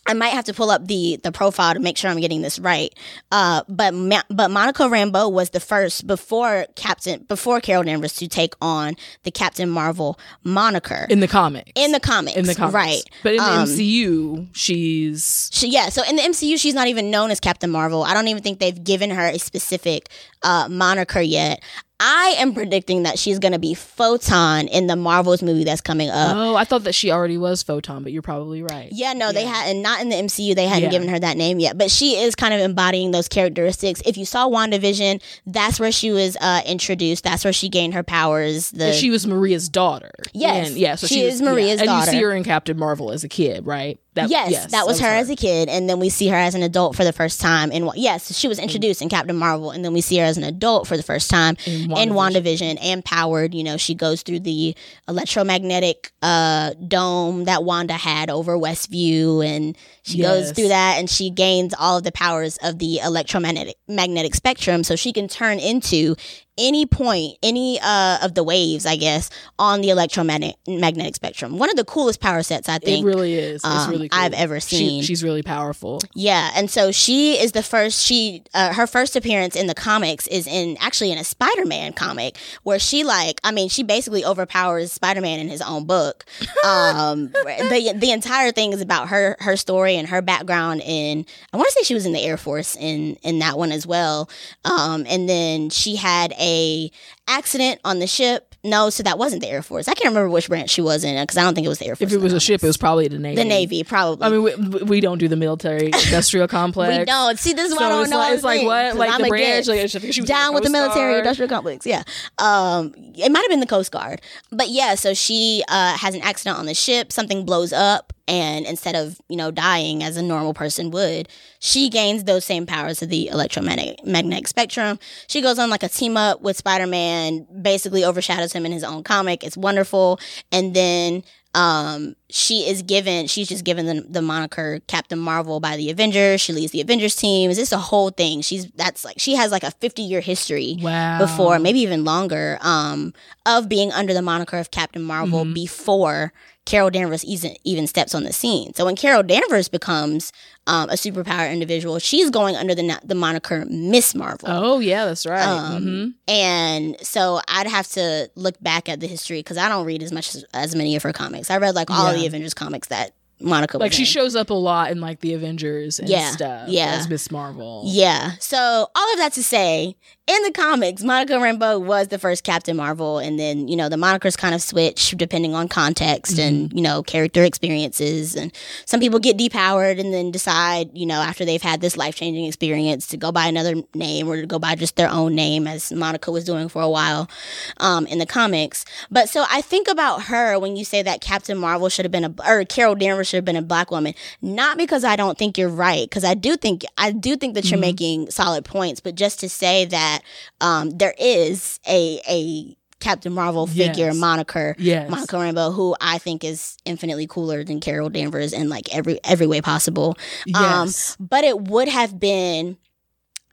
I 0.08 0.14
might 0.14 0.30
have 0.30 0.46
to 0.46 0.54
pull 0.54 0.72
up 0.72 0.88
the 0.88 1.20
the 1.24 1.32
profile 1.32 1.74
to 1.76 1.80
make 1.80 1.96
sure 1.96 2.10
I'm 2.10 2.20
getting 2.20 2.42
this 2.42 2.58
right. 2.60 2.92
Uh, 3.32 3.62
but 3.70 3.94
Ma- 3.94 4.24
but 4.30 4.50
Monica 4.50 4.84
Rambeau 4.84 5.32
was 5.32 5.52
the 5.52 5.60
first 5.60 6.08
before 6.08 6.66
Captain 6.76 7.24
before 7.28 7.62
Carol 7.62 7.84
Danvers 7.84 8.14
to 8.16 8.28
take 8.28 8.56
on 8.62 8.96
the 9.24 9.32
Captain 9.32 9.70
Marvel 9.70 10.20
moniker 10.44 11.06
in 11.10 11.20
the 11.20 11.28
comics. 11.28 11.72
in 11.76 11.92
the 11.92 12.00
comics. 12.00 12.36
in 12.36 12.46
the 12.46 12.56
comics. 12.56 12.74
right? 12.74 13.04
But 13.22 13.34
in 13.34 13.38
the 13.38 13.44
Um, 13.44 13.68
MCU, 13.68 14.48
she's 14.54 15.50
She, 15.54 15.70
yeah, 15.70 15.90
so 15.90 16.02
in 16.10 16.16
the 16.16 16.24
MCU, 16.24 16.58
she's 16.60 16.74
not 16.74 16.88
even 16.88 17.12
known 17.12 17.30
as 17.32 17.40
Captain 17.40 17.70
Marvel. 17.70 18.04
I 18.04 18.14
don't 18.14 18.28
even 18.28 18.42
think 18.42 18.60
they've 18.60 18.84
given 18.84 19.12
her 19.12 19.28
a 19.28 19.38
specific 19.38 20.10
uh, 20.44 20.68
moniker 20.70 21.22
yet. 21.22 21.62
I 22.04 22.34
am 22.40 22.56
predicting 22.56 23.04
that 23.04 23.20
she's 23.20 23.38
going 23.38 23.52
to 23.52 23.60
be 23.60 23.76
Photon 23.76 24.68
in 24.68 24.88
the 24.88 24.96
Marvels 24.96 25.44
movie 25.44 25.64
that's 25.64 25.82
coming 25.82 26.10
up. 26.10 26.36
Oh, 26.36 26.56
I 26.56 26.64
thought 26.64 26.84
that 26.86 26.96
she 26.96 27.12
already 27.12 27.38
was 27.38 27.62
Photon, 27.62 28.02
but 28.02 28.12
you're 28.12 28.24
probably 28.24 28.64
right. 28.64 28.90
Yeah, 28.92 29.14
no, 29.14 29.32
they 29.32 29.46
hadn't. 29.46 29.84
Not 29.84 30.02
in 30.02 30.10
the 30.10 30.16
MCU. 30.16 30.56
They 30.56 30.66
hadn't 30.66 30.86
Yeah. 30.86 30.90
given 30.90 31.10
her 31.10 31.20
that 31.20 31.38
name 31.38 31.60
yet. 31.60 31.78
But 31.78 31.92
she 31.92 32.18
is 32.18 32.34
kind 32.34 32.56
of 32.56 32.60
embodying 32.60 33.12
those 33.12 33.28
characteristics. 33.28 34.02
If 34.04 34.18
you 34.18 34.26
saw 34.26 34.50
WandaVision, 34.50 35.22
that's 35.46 35.80
where 35.80 35.92
she 35.92 36.12
was 36.12 36.36
uh, 36.42 36.62
introduced. 36.66 37.24
That's 37.24 37.44
where 37.44 37.54
she 37.54 37.70
gained 37.70 37.94
her 37.94 38.02
powers. 38.04 38.72
The 38.72 38.86
And 38.88 38.96
she 38.96 39.12
was 39.12 39.28
Maria's 39.28 39.70
daughter. 39.70 40.12
Yes, 40.34 40.70
And, 40.70 40.78
yeah. 40.78 40.96
So 40.96 41.06
she 41.06 41.24
was- 41.24 41.36
is 41.36 41.42
Maria's 41.44 41.80
yeah. 41.82 41.86
daughter. 41.86 42.10
And 42.10 42.14
you 42.16 42.20
see 42.20 42.24
her 42.24 42.34
in 42.34 42.44
Captain 42.44 42.78
Marvel 42.80 43.12
as 43.12 43.24
a 43.24 43.30
kid, 43.30 43.68
right? 43.68 44.00
That, 44.14 44.30
yes, 44.30 44.72
that 44.72 44.86
was 44.86 45.00
her, 45.00 45.08
as 45.08 45.30
a 45.30 45.38
kid, 45.38 45.70
and 45.70 45.90
then 45.90 45.98
we 46.00 46.10
see 46.10 46.28
her 46.28 46.36
as 46.36 46.54
an 46.54 46.64
adult 46.64 46.98
for 46.98 47.06
the 47.06 47.14
first 47.14 47.40
time. 47.40 47.72
And 47.72 47.90
yes, 47.96 48.36
she 48.38 48.50
was 48.50 48.60
introduced 48.60 49.02
in 49.02 49.08
Captain 49.08 49.38
Marvel, 49.38 49.72
and 49.72 49.86
then 49.86 49.94
we 49.94 50.02
see 50.02 50.18
her 50.18 50.26
as 50.26 50.36
an 50.38 50.44
adult 50.44 50.86
for 50.86 50.98
the 50.98 51.04
first 51.04 51.30
time 51.30 51.56
In 51.66 51.92
in 51.92 52.10
WandaVision. 52.10 52.16
WandaVision 52.16 52.78
and 52.82 53.06
Powered. 53.06 53.54
You 53.54 53.64
know, 53.64 53.78
she 53.78 53.96
goes 53.96 54.22
through 54.22 54.42
the 54.42 54.76
electromagnetic 55.08 56.12
uh, 56.22 56.74
dome 56.88 57.46
that 57.46 57.64
Wanda 57.64 57.94
had 57.94 58.30
over 58.30 58.58
Westview, 58.58 59.46
and 59.46 59.78
she 60.04 60.22
goes 60.22 60.52
through 60.52 60.70
that, 60.70 60.98
and 61.00 61.10
she 61.10 61.30
gains 61.30 61.74
all 61.80 61.98
of 61.98 62.04
the 62.04 62.12
powers 62.12 62.58
of 62.64 62.80
the 62.80 63.00
electromagnetic 63.00 63.78
magnetic 63.88 64.36
spectrum, 64.36 64.84
so 64.84 64.98
she 64.98 65.14
can 65.14 65.30
turn 65.30 65.58
into 65.58 66.16
any 66.58 66.86
point, 66.86 67.38
any 67.42 67.80
uh, 67.82 68.20
of 68.22 68.36
the 68.36 68.44
waves, 68.44 68.86
I 68.86 68.96
guess, 68.96 69.30
on 69.58 69.82
the 69.82 69.90
electromagnetic 69.90 70.58
magnetic 70.68 71.16
spectrum. 71.16 71.58
One 71.58 71.70
of 71.70 71.76
the 71.76 71.86
coolest 71.86 72.20
power 72.20 72.44
sets 72.44 72.68
I 72.70 72.78
think. 72.80 73.06
It 73.06 73.08
really 73.08 73.36
is. 73.36 73.56
It's 73.56 73.66
um, 73.66 73.90
really 73.92 74.10
cool. 74.10 74.20
I've 74.20 74.34
ever 74.34 74.60
She- 74.60 74.78
seen. 74.78 75.04
she's 75.04 75.24
really 75.24 75.44
powerful. 75.44 76.02
Yeah, 76.16 76.52
and 76.56 76.70
so 76.70 76.92
she 76.92 77.40
is 77.40 77.52
the 77.54 77.64
first. 77.64 78.04
She 78.06 78.44
uh, 78.54 78.74
her 78.74 78.88
first 78.88 79.16
appearance 79.16 79.56
in 79.56 79.68
the 79.68 79.74
comics 79.76 80.28
is 80.28 80.48
in 80.48 80.78
actually 80.80 81.12
in 81.12 81.18
a 81.18 81.24
Spider-Man 81.24 81.94
comic 81.94 82.38
where 82.64 82.80
she 82.80 83.04
like 83.04 83.40
I 83.44 83.52
mean 83.52 83.70
she 83.70 83.84
basically 83.84 84.24
overpowers 84.26 84.92
Spider-Man 84.92 85.40
in 85.40 85.48
his 85.50 85.62
own 85.62 85.86
book. 85.86 86.26
Um, 86.64 87.30
the 87.32 87.94
the 87.96 88.12
entire 88.12 88.52
thing 88.52 88.72
is 88.72 88.82
about 88.82 89.08
her 89.10 89.36
her 89.40 89.58
story 89.58 89.96
and 89.96 90.08
her 90.10 90.22
background 90.22 90.82
in. 90.86 91.26
I 91.52 91.58
want 91.58 91.68
to 91.70 91.74
say 91.74 91.84
she 91.84 91.94
was 91.96 92.06
in 92.06 92.14
the 92.14 92.22
Air 92.24 92.38
Force 92.38 92.76
in 92.76 93.16
in 93.24 93.40
that 93.40 93.58
one 93.58 93.72
as 93.72 93.88
well. 93.88 94.30
Um, 94.64 95.06
and 95.10 95.28
then 95.28 95.70
she 95.72 95.96
had 95.96 96.34
a 96.42 96.92
accident 97.28 97.80
on 97.86 98.00
the 98.00 98.08
ship. 98.08 98.48
No, 98.64 98.92
so 98.92 99.02
that 99.02 99.18
wasn't 99.18 99.42
the 99.42 99.50
Air 99.50 99.64
Force. 99.64 99.88
I 99.88 99.96
can't 99.96 100.10
remember 100.14 100.30
which 100.30 100.48
branch 100.48 100.70
she 100.70 100.82
was 100.84 101.04
in 101.04 101.20
because 101.24 101.36
I 101.36 101.42
don't 101.42 101.56
think 101.56 101.66
it 101.66 101.70
was 101.70 101.80
the 101.80 101.88
Air 101.88 101.96
Force. 101.96 102.12
If 102.12 102.16
it 102.16 102.22
was 102.22 102.32
a 102.32 102.40
ship, 102.40 102.64
it 102.64 102.68
was 102.68 102.78
probably 102.78 103.08
the 103.08 103.18
Navy. 103.18 103.36
the 103.36 103.44
Navy, 103.44 103.84
probably. 103.84 104.24
I 104.24 104.30
mean, 104.30 104.44
we, 104.44 104.84
we 104.84 105.02
don't 105.02 105.18
do 105.18 105.28
the 105.28 105.36
military 105.36 105.86
industrial 106.06 106.48
complex. 106.48 106.96
We 107.00 107.06
don't. 107.06 107.40
See, 107.40 107.54
this 107.54 107.72
is 107.72 107.76
why 107.78 107.86
I 107.88 107.90
don't 107.90 108.02
it's 108.04 108.12
know. 108.12 108.18
like- 108.18 108.34
it's 108.36 108.44
like 108.44 108.64
what? 108.64 108.96
Like 108.98 109.10
I'm 109.12 109.22
the 109.24 109.30
branch? 109.30 109.68
Like, 109.68 109.90
she 109.90 110.22
was 110.22 110.30
down 110.30 110.54
with 110.54 110.62
the 110.64 110.70
military 110.70 111.18
industrial 111.18 111.50
complex. 111.50 111.88
Yeah. 111.88 112.04
Um, 112.38 112.94
it 113.16 113.32
might 113.32 113.42
have 113.42 113.50
been 113.50 113.62
the 113.62 113.66
Coast 113.66 113.92
Guard, 113.92 114.22
but 114.52 114.70
yeah. 114.70 114.94
So 114.94 115.16
she 115.16 115.64
uh, 115.68 115.98
has 115.98 116.14
an 116.14 116.22
accident 116.22 116.60
on 116.60 116.68
the 116.68 116.76
ship. 116.76 117.12
Something 117.12 117.46
blows 117.46 117.74
up, 117.74 118.14
and 118.28 118.66
instead 118.66 118.96
of 118.96 119.20
you 119.30 119.36
know 119.38 119.52
dying 119.52 120.04
as 120.04 120.18
a 120.18 120.22
normal 120.22 120.54
person 120.54 120.92
would, 120.92 121.30
she 121.60 121.90
gains 121.90 122.24
those 122.24 122.46
same 122.46 122.66
powers 122.66 123.02
of 123.02 123.10
the 123.10 123.28
electromagnetic 123.28 124.48
spectrum. 124.48 125.00
She 125.28 125.42
goes 125.42 125.60
on 125.60 125.70
like 125.70 125.84
a 125.84 125.90
team 125.90 126.18
up 126.18 126.42
with 126.42 126.58
Spider 126.58 126.88
Man, 126.88 127.48
basically 127.62 128.04
overshadows 128.04 128.54
him 128.54 128.66
in 128.66 128.72
his 128.72 128.84
own 128.84 129.04
comic. 129.04 129.44
It's 129.44 129.58
wonderful, 129.58 130.20
and 130.52 130.74
then 130.74 131.24
um 131.54 132.16
she 132.34 132.68
is 132.68 132.82
given 132.82 133.28
she's 133.28 133.48
just 133.50 133.64
given 133.64 133.86
the, 133.86 134.02
the 134.10 134.22
moniker 134.22 134.80
captain 134.88 135.20
marvel 135.20 135.60
by 135.60 135.76
the 135.78 135.90
avengers 135.90 136.40
she 136.42 136.54
leads 136.54 136.72
the 136.72 136.82
avengers 136.82 137.16
team 137.16 137.50
it's 137.50 137.60
just 137.60 137.74
a 137.74 137.78
whole 137.78 138.10
thing 138.10 138.42
she's 138.42 138.66
that's 138.72 139.04
like 139.06 139.16
she 139.20 139.36
has 139.36 139.52
like 139.52 139.64
a 139.64 139.72
50 139.72 140.02
year 140.02 140.22
history 140.22 140.78
Wow. 140.82 141.18
before 141.18 141.60
maybe 141.60 141.80
even 141.80 142.04
longer 142.06 142.58
um 142.62 143.14
of 143.46 143.68
being 143.70 143.92
under 143.92 144.14
the 144.14 144.22
moniker 144.22 144.58
of 144.58 144.72
captain 144.72 145.02
marvel 145.04 145.44
Mm-hmm. 145.44 145.54
before 145.54 146.34
carol 146.66 146.92
danvers 146.92 147.26
even, 147.26 147.56
even 147.64 147.88
steps 147.88 148.14
on 148.14 148.24
the 148.24 148.32
scene 148.32 148.74
so 148.76 148.86
when 148.86 148.96
carol 148.96 149.24
danvers 149.24 149.68
becomes 149.68 150.32
um, 150.68 150.90
a 150.92 150.94
superpower 150.94 151.52
individual 151.52 151.98
she's 151.98 152.30
going 152.30 152.56
under 152.56 152.76
the, 152.76 153.00
the 153.04 153.16
moniker 153.16 153.66
miss 153.68 154.14
marvel 154.14 154.48
Oh 154.48 154.80
yeah, 154.80 155.06
that's 155.06 155.26
right. 155.26 155.42
Um, 155.48 155.84
Mhm. 155.84 156.14
and 156.28 156.98
so 157.02 157.42
I'd 157.48 157.66
have 157.68 157.88
to 157.90 158.30
look 158.36 158.62
back 158.62 158.88
at 158.88 159.00
the 159.00 159.08
history 159.08 159.40
because 159.40 159.58
I 159.58 159.68
don't 159.70 159.86
read 159.86 160.04
as 160.04 160.12
much 160.12 160.36
as, 160.36 160.46
as 160.54 160.76
many 160.76 160.96
of 160.96 161.02
her 161.04 161.12
comics. 161.14 161.50
I 161.50 161.58
read 161.58 161.74
like 161.74 161.90
all 161.90 162.08
of 162.08 162.16
Yeah. 162.16 162.21
The 162.22 162.28
Avengers 162.28 162.54
comics 162.54 162.88
that 162.90 163.12
Monica 163.42 163.78
was 163.78 163.82
Like 163.82 163.94
she 163.94 164.02
in. 164.04 164.06
shows 164.08 164.36
up 164.36 164.50
a 164.50 164.54
lot 164.54 164.92
in 164.92 165.02
like 165.02 165.20
the 165.22 165.34
Avengers 165.34 166.00
and 166.00 166.08
Yeah, 166.10 166.32
stuff. 166.32 166.70
yeah. 166.70 166.96
as 167.00 167.10
Miss 167.10 167.30
Marvel. 167.32 167.84
Yeah. 167.86 168.32
So 168.40 168.58
all 168.96 169.14
of 169.14 169.18
that 169.20 169.34
to 169.34 169.44
say, 169.44 169.96
in 170.28 170.44
the 170.44 170.52
comics, 170.52 171.04
Monica 171.04 171.34
Rambeau 171.34 171.82
was 171.84 172.08
the 172.08 172.18
first 172.20 172.44
Captain 172.46 172.78
Marvel, 172.78 173.18
and 173.20 173.38
then 173.38 173.68
you 173.68 173.76
know 173.76 173.90
the 173.90 173.98
monikers 173.98 174.38
kind 174.38 174.56
of 174.56 174.62
switch 174.62 175.12
depending 175.18 175.54
on 175.56 175.68
context 175.68 176.40
and 176.40 176.72
you 176.72 176.82
know 176.82 177.04
character 177.04 177.44
experiences, 177.44 178.36
and 178.36 178.54
some 178.86 179.00
people 179.02 179.20
get 179.20 179.38
depowered 179.38 180.00
and 180.00 180.14
then 180.14 180.32
decide 180.32 180.90
you 180.94 181.06
know 181.06 181.16
after 181.20 181.44
they've 181.44 181.62
had 181.62 181.82
this 181.82 181.98
life 181.98 182.16
changing 182.16 182.46
experience 182.46 183.08
to 183.08 183.18
go 183.18 183.32
by 183.32 183.46
another 183.48 183.76
name 183.94 184.28
or 184.30 184.40
to 184.42 184.48
go 184.48 184.58
by 184.60 184.76
just 184.76 184.96
their 184.96 185.10
own 185.10 185.36
name, 185.36 185.68
as 185.68 185.92
Monica 185.92 186.32
was 186.32 186.46
doing 186.46 186.70
for 186.70 186.82
a 186.82 186.90
while 186.90 187.30
um, 187.78 188.06
in 188.08 188.20
the 188.20 188.26
comics. 188.26 188.86
But 189.10 189.28
so 189.28 189.44
I 189.50 189.62
think 189.62 189.88
about 189.90 190.24
her 190.24 190.58
when 190.60 190.78
you 190.78 190.86
say 190.86 191.02
that 191.02 191.20
Captain 191.20 191.58
Marvel 191.58 191.90
should 191.90 192.06
have 192.06 192.12
been 192.12 192.26
a 192.26 192.34
or 192.48 192.64
Carol 192.64 192.96
Danvers 192.96 193.28
should 193.32 193.38
have 193.38 193.46
been 193.46 193.56
a 193.56 193.62
black 193.64 193.90
woman, 193.90 194.14
not 194.42 194.78
because 194.78 195.04
I 195.04 195.16
don't 195.16 195.38
think 195.38 195.58
you're 195.58 195.70
right, 195.70 196.08
because 196.08 196.24
I 196.24 196.36
do 196.36 196.56
think 196.58 196.84
I 196.98 197.12
do 197.12 197.36
think 197.36 197.56
that 197.56 197.66
you're 197.72 197.78
Mm-hmm. 197.78 197.82
making 197.82 198.30
solid 198.32 198.66
points, 198.66 199.00
but 199.00 199.16
just 199.16 199.40
to 199.40 199.50
say 199.50 199.86
that 199.86 200.20
um, 200.62 200.92
there 200.92 201.16
is 201.18 201.80
a 201.88 202.22
a 202.30 202.76
Captain 203.00 203.34
Marvel 203.34 203.66
figure 203.66 204.06
Yes. 204.08 204.16
moniker, 204.16 204.76
Yes. 204.78 205.10
Monica 205.10 205.36
Rambeau, 205.36 205.74
who 205.74 205.96
I 206.00 206.20
think 206.20 206.44
is 206.44 206.78
infinitely 206.86 207.26
cooler 207.26 207.64
than 207.64 207.80
Carol 207.80 208.10
Danvers 208.10 208.54
in 208.54 208.70
like 208.70 208.94
every 208.96 209.20
every 209.24 209.48
way 209.48 209.60
possible. 209.62 210.16
Um, 210.54 210.86
Yes. 210.88 211.18
but 211.20 211.44
it 211.44 211.60
would 211.62 211.88
have 211.88 212.20
been 212.20 212.78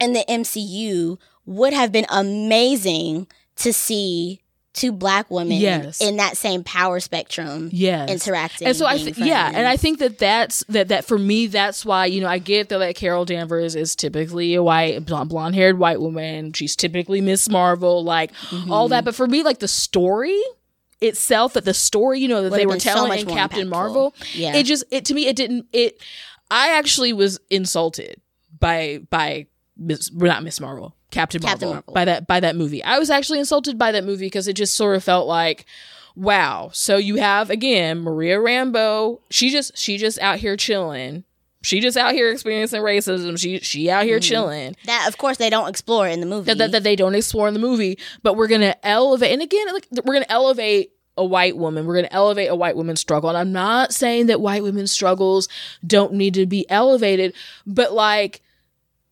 in 0.00 0.12
the 0.12 0.24
MCU 0.28 1.16
would 1.46 1.72
have 1.72 1.90
been 1.92 2.04
amazing 2.10 3.26
to 3.56 3.72
see 3.72 4.40
two 4.74 4.92
black 4.92 5.30
women 5.30 5.56
Yes. 5.56 6.00
in 6.00 6.16
that 6.18 6.36
same 6.36 6.62
power 6.62 7.00
spectrum 7.00 7.68
yes. 7.72 8.08
interacting. 8.10 8.68
and 8.68 8.76
so 8.76 8.86
I 8.86 8.98
th- 8.98 9.18
yeah, 9.18 9.50
and 9.52 9.66
I 9.66 9.76
think 9.76 9.98
that 9.98 10.18
that's 10.18 10.62
that 10.68 10.88
that 10.88 11.04
for 11.04 11.18
me 11.18 11.46
that's 11.48 11.84
why 11.84 12.06
you 12.06 12.20
know 12.20 12.28
I 12.28 12.38
get 12.38 12.68
that 12.68 12.78
like 12.78 12.94
Carol 12.96 13.24
Danvers 13.24 13.74
is 13.74 13.96
typically 13.96 14.54
a 14.54 14.62
white 14.62 15.04
blonde 15.04 15.54
haired 15.54 15.78
white 15.78 16.00
woman. 16.00 16.52
She's 16.52 16.76
typically 16.76 17.20
Miss 17.20 17.48
Marvel, 17.48 18.04
like 18.04 18.32
Mm-hmm. 18.50 18.70
all 18.72 18.88
that. 18.88 19.04
But 19.04 19.14
for 19.14 19.26
me, 19.26 19.42
like 19.42 19.58
the 19.58 19.68
story 19.68 20.38
itself, 21.00 21.54
that 21.54 21.64
the 21.64 21.74
story 21.74 22.20
you 22.20 22.28
know 22.28 22.42
that 22.42 22.50
Would 22.50 22.60
they 22.60 22.66
were 22.66 22.78
so 22.78 22.90
telling 22.90 23.08
much 23.08 23.20
in 23.20 23.28
Captain 23.28 23.66
impactful. 23.66 23.70
Marvel, 23.70 24.14
Yeah. 24.34 24.54
it 24.56 24.64
just 24.64 24.84
it 24.90 25.04
to 25.06 25.14
me 25.14 25.26
it 25.26 25.34
didn't 25.36 25.66
it. 25.72 26.00
I 26.50 26.70
actually 26.78 27.12
was 27.12 27.38
insulted 27.50 28.20
by 28.60 29.00
by 29.10 29.46
Miss 29.76 30.12
not 30.12 30.42
Miss 30.44 30.60
Marvel, 30.60 30.94
Captain 31.10 31.40
Marvel, 31.42 31.52
Captain 31.52 31.68
Marvel. 31.68 31.94
by 31.94 32.04
that 32.04 32.26
by 32.26 32.40
that 32.40 32.56
movie. 32.56 32.82
I 32.84 32.98
was 32.98 33.10
actually 33.10 33.38
insulted 33.38 33.78
by 33.78 33.92
that 33.92 34.04
movie 34.04 34.26
because 34.26 34.48
it 34.48 34.54
just 34.54 34.76
sort 34.76 34.96
of 34.96 35.04
felt 35.04 35.26
like 35.26 35.64
wow. 36.14 36.70
So 36.72 36.96
you 36.96 37.16
have 37.16 37.50
again 37.50 38.00
Maria 38.00 38.38
Rambeau. 38.38 39.20
She 39.30 39.50
just 39.50 39.76
she 39.76 39.96
just 39.96 40.18
out 40.18 40.38
here 40.38 40.56
chilling. 40.56 41.24
She 41.62 41.80
just 41.80 41.96
out 41.96 42.12
here 42.12 42.30
experiencing 42.30 42.82
racism. 42.82 43.38
She 43.38 43.58
she 43.60 43.90
out 43.90 44.04
here 44.04 44.18
mm-hmm. 44.18 44.28
chilling. 44.28 44.76
that 44.84 45.08
of 45.08 45.18
course 45.18 45.38
they 45.38 45.50
don't 45.50 45.68
explore 45.68 46.06
in 46.06 46.20
the 46.20 46.26
movie. 46.26 46.46
That, 46.46 46.58
that 46.58 46.72
that 46.72 46.82
they 46.82 46.96
don't 46.96 47.14
explore 47.14 47.48
in 47.48 47.54
the 47.54 47.60
movie. 47.60 47.98
But 48.22 48.36
we're 48.36 48.48
gonna 48.48 48.76
elevate. 48.82 49.32
And 49.32 49.42
again, 49.42 49.66
like 49.72 49.88
we're 50.04 50.14
gonna 50.14 50.26
elevate 50.28 50.92
a 51.16 51.24
white 51.24 51.56
woman. 51.56 51.86
We're 51.86 51.96
gonna 51.96 52.08
elevate 52.10 52.48
a 52.48 52.54
white 52.54 52.76
woman's 52.76 53.00
struggle. 53.00 53.28
And 53.28 53.38
I'm 53.38 53.52
not 53.52 53.92
saying 53.92 54.26
that 54.26 54.40
white 54.40 54.62
women's 54.62 54.92
struggles 54.92 55.48
don't 55.86 56.12
need 56.12 56.34
to 56.34 56.46
be 56.46 56.68
elevated, 56.70 57.34
but 57.66 57.92
like 57.92 58.40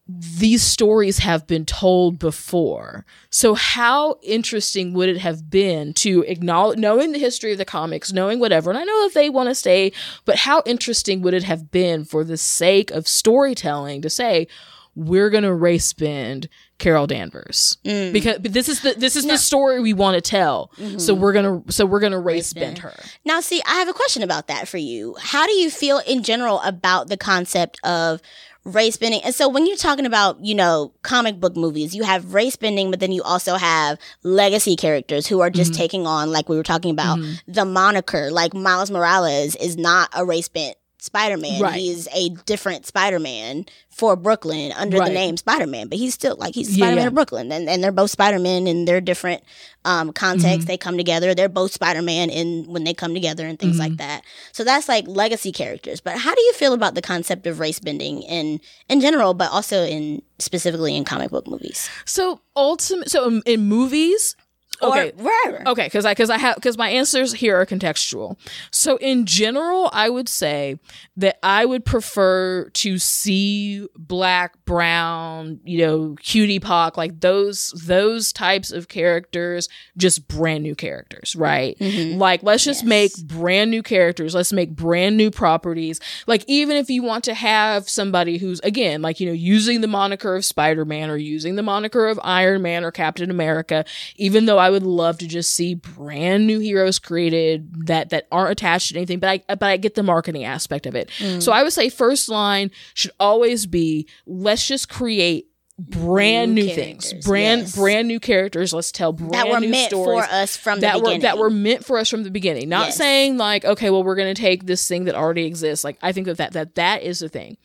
these 0.08 0.62
stories 0.62 1.18
have 1.18 1.46
been 1.48 1.64
told 1.64 2.18
before. 2.18 3.04
So 3.30 3.54
how 3.54 4.16
interesting 4.22 4.94
would 4.94 5.08
it 5.08 5.18
have 5.18 5.50
been 5.50 5.92
to 5.94 6.22
acknowledge 6.28 6.78
knowing 6.78 7.10
the 7.12 7.18
history 7.18 7.50
of 7.52 7.58
the 7.58 7.64
comics, 7.64 8.12
knowing 8.12 8.38
whatever, 8.38 8.70
and 8.70 8.78
I 8.78 8.84
know 8.84 9.04
that 9.08 9.14
they 9.14 9.28
want 9.30 9.48
to 9.48 9.54
stay, 9.54 9.92
but 10.24 10.36
how 10.36 10.62
interesting 10.64 11.22
would 11.22 11.34
it 11.34 11.42
have 11.42 11.72
been 11.72 12.04
for 12.04 12.22
the 12.22 12.36
sake 12.36 12.92
of 12.92 13.08
storytelling 13.08 14.00
to 14.02 14.10
say, 14.10 14.46
we're 14.94 15.28
gonna 15.28 15.52
race 15.54 15.92
bend 15.92 16.48
Carol 16.78 17.06
Danvers 17.06 17.76
Mm. 17.84 18.12
because 18.14 18.38
but 18.38 18.54
this 18.54 18.66
is 18.68 18.80
the 18.80 18.94
this 18.94 19.14
is 19.14 19.26
the 19.26 19.36
story 19.36 19.78
we 19.80 19.92
want 19.92 20.14
to 20.14 20.22
tell. 20.22 20.70
So 20.96 21.12
we're 21.14 21.34
gonna 21.34 21.62
so 21.68 21.84
we're 21.84 22.00
gonna 22.00 22.18
race 22.20 22.54
bend 22.54 22.78
her. 22.78 22.94
Now, 23.24 23.40
see, 23.40 23.60
I 23.66 23.74
have 23.74 23.88
a 23.88 23.92
question 23.92 24.22
about 24.22 24.46
that 24.46 24.68
for 24.68 24.78
you. 24.78 25.14
How 25.20 25.44
do 25.46 25.52
you 25.52 25.70
feel 25.70 25.98
in 26.06 26.22
general 26.22 26.60
about 26.62 27.08
the 27.08 27.18
concept 27.18 27.78
of 27.84 28.22
race 28.66 28.96
bending? 28.96 29.22
And 29.22 29.34
so, 29.34 29.48
when 29.48 29.66
you're 29.66 29.76
talking 29.76 30.04
about, 30.06 30.38
you 30.44 30.54
know, 30.54 30.92
comic 31.02 31.40
book 31.40 31.56
movies, 31.56 31.94
you 31.94 32.02
have 32.02 32.34
race 32.34 32.56
bending, 32.56 32.90
but 32.90 33.00
then 33.00 33.12
you 33.12 33.22
also 33.22 33.54
have 33.56 33.98
legacy 34.22 34.76
characters 34.76 35.26
who 35.26 35.40
are 35.40 35.50
just 35.50 35.72
Mm-hmm. 35.72 35.80
taking 35.80 36.06
on, 36.06 36.30
like 36.30 36.48
we 36.48 36.56
were 36.56 36.62
talking 36.62 36.90
about, 36.90 37.18
the 37.48 37.64
moniker. 37.64 38.30
Like 38.30 38.52
Miles 38.54 38.90
Morales 38.90 39.56
is 39.56 39.76
not 39.76 40.08
a 40.14 40.24
race 40.24 40.48
bent 40.48 40.76
Spider 41.06 41.36
Man. 41.38 41.60
Right. 41.60 41.74
He's 41.74 42.06
a 42.14 42.28
different 42.44 42.84
Spider 42.86 43.18
Man 43.18 43.64
for 43.88 44.14
Brooklyn 44.16 44.72
under 44.76 44.98
Right. 44.98 45.08
the 45.08 45.14
name 45.14 45.36
Spider 45.38 45.66
Man, 45.66 45.88
but 45.88 45.96
he's 45.98 46.12
still 46.12 46.36
like 46.36 46.54
he's 46.54 46.74
Spider 46.74 46.96
Man 46.96 47.02
yeah. 47.04 47.06
of 47.08 47.14
Brooklyn, 47.14 47.50
and, 47.50 47.68
and 47.68 47.82
they're 47.82 47.92
both 47.92 48.10
Spider 48.10 48.38
Man 48.38 48.66
in 48.66 48.84
their 48.84 49.00
different 49.00 49.42
um, 49.86 50.12
contexts. 50.12 50.58
Mm-hmm. 50.58 50.66
They 50.66 50.76
come 50.76 50.96
together. 50.98 51.34
They're 51.34 51.48
both 51.48 51.72
Spider 51.72 52.02
Man 52.02 52.28
in 52.28 52.64
when 52.66 52.84
they 52.84 52.92
come 52.92 53.14
together 53.14 53.46
and 53.46 53.58
things 53.58 53.76
Mm-hmm. 53.76 53.80
like 53.80 53.96
that. 53.98 54.22
So 54.52 54.64
that's 54.64 54.88
like 54.88 55.06
legacy 55.08 55.52
characters. 55.52 56.00
But 56.00 56.18
how 56.18 56.34
do 56.34 56.40
you 56.42 56.52
feel 56.52 56.72
about 56.74 56.94
the 56.94 57.02
concept 57.02 57.46
of 57.46 57.58
race 57.60 57.78
bending 57.80 58.22
in 58.22 58.60
in 58.88 59.00
general, 59.00 59.32
but 59.32 59.50
also 59.50 59.84
in 59.84 60.22
specifically 60.38 60.94
in 60.96 61.04
comic 61.04 61.30
book 61.30 61.46
movies? 61.46 61.88
So 62.04 62.40
ultimate. 62.54 63.10
So 63.10 63.28
in, 63.28 63.42
in 63.46 63.60
movies, 63.68 64.36
Okay. 64.82 65.10
or 65.16 65.24
wherever. 65.24 65.68
Okay, 65.70 65.86
because 65.86 66.04
I 66.04 66.12
because 66.12 66.30
I 66.30 66.38
have 66.38 66.56
because 66.56 66.76
my 66.78 66.88
answers 66.90 67.32
here 67.34 67.56
are 67.56 67.66
contextual. 67.66 68.38
So 68.70 68.96
in 68.98 69.26
general, 69.26 69.90
I 69.92 70.08
would 70.10 70.28
say 70.28 70.78
that 71.16 71.38
I 71.42 71.64
would 71.64 71.84
prefer 71.84 72.68
to 72.70 72.98
see 72.98 73.86
black, 73.96 74.64
brown, 74.64 75.60
you 75.64 75.78
know, 75.78 76.16
QTPOC, 76.22 76.96
like 76.96 77.20
those 77.20 77.70
those 77.86 78.32
types 78.32 78.70
of 78.70 78.88
characters, 78.88 79.68
just 79.96 80.28
brand 80.28 80.62
new 80.62 80.74
characters, 80.74 81.34
right? 81.36 81.78
Mm-hmm. 81.78 82.18
Like 82.18 82.42
let's 82.42 82.64
just 82.64 82.82
Yes. 82.82 82.88
make 82.88 83.12
brand 83.26 83.70
new 83.70 83.82
characters. 83.82 84.34
Let's 84.34 84.52
make 84.52 84.70
brand 84.76 85.16
new 85.16 85.30
properties. 85.30 86.00
Like 86.26 86.44
even 86.46 86.76
if 86.76 86.90
you 86.90 87.02
want 87.02 87.24
to 87.24 87.34
have 87.34 87.88
somebody 87.88 88.38
who's 88.38 88.60
again, 88.60 89.00
like 89.02 89.18
you 89.20 89.26
know, 89.26 89.32
using 89.32 89.80
the 89.80 89.86
moniker 89.88 90.36
of 90.36 90.44
Spider 90.44 90.84
Man 90.84 91.08
or 91.10 91.16
using 91.16 91.56
the 91.56 91.62
moniker 91.62 92.06
of 92.08 92.20
Iron 92.22 92.60
Man 92.62 92.84
or 92.84 92.90
Captain 92.90 93.30
America, 93.30 93.84
even 94.16 94.44
though 94.46 94.58
I 94.58 94.65
would 94.70 94.82
love 94.82 95.18
to 95.18 95.26
just 95.26 95.50
see 95.54 95.74
brand 95.74 96.46
new 96.46 96.58
heroes 96.58 96.98
created 96.98 97.86
that 97.86 98.10
that 98.10 98.26
aren't 98.30 98.52
attached 98.52 98.90
to 98.90 98.96
anything, 98.96 99.18
but 99.18 99.28
I 99.28 99.54
but 99.54 99.64
I 99.64 99.76
get 99.76 99.94
the 99.94 100.02
marketing 100.02 100.44
aspect 100.44 100.86
of 100.86 100.94
it. 100.94 101.10
Mm. 101.18 101.42
So 101.42 101.52
I 101.52 101.62
would 101.62 101.72
say 101.72 101.88
first 101.88 102.28
line 102.28 102.70
should 102.94 103.12
always 103.18 103.66
be 103.66 104.08
let's 104.26 104.66
just 104.66 104.88
create 104.88 105.48
brand 105.78 106.54
New 106.54 106.64
new, 106.64 106.74
things, 106.74 107.12
brand 107.26 107.62
yes. 107.62 107.76
brand 107.76 108.08
new 108.08 108.18
characters. 108.18 108.72
Let's 108.72 108.90
tell 108.90 109.12
brand 109.12 109.34
that 109.34 109.48
were 109.48 109.60
new 109.60 109.68
meant 109.68 109.90
stories 109.90 110.24
for 110.24 110.32
us 110.32 110.56
from 110.56 110.80
that 110.80 110.94
the 110.94 111.02
were 111.02 111.18
that 111.18 111.36
were 111.36 111.50
meant 111.50 111.84
for 111.84 111.98
us 111.98 112.08
from 112.08 112.22
the 112.22 112.30
beginning. 112.30 112.70
Not 112.70 112.86
Yes. 112.86 112.96
saying 112.96 113.36
like, 113.36 113.64
okay, 113.66 113.90
well, 113.90 114.02
we're 114.02 114.14
going 114.14 114.34
to 114.34 114.40
take 114.40 114.64
this 114.64 114.88
thing 114.88 115.04
that 115.04 115.14
already 115.14 115.44
exists. 115.44 115.84
Like, 115.84 115.98
I 116.02 116.12
think 116.12 116.26
that 116.28 116.38
that 116.38 116.52
that 116.54 116.74
that 116.76 117.02
is 117.02 117.18
the 117.18 117.28
thing. 117.28 117.58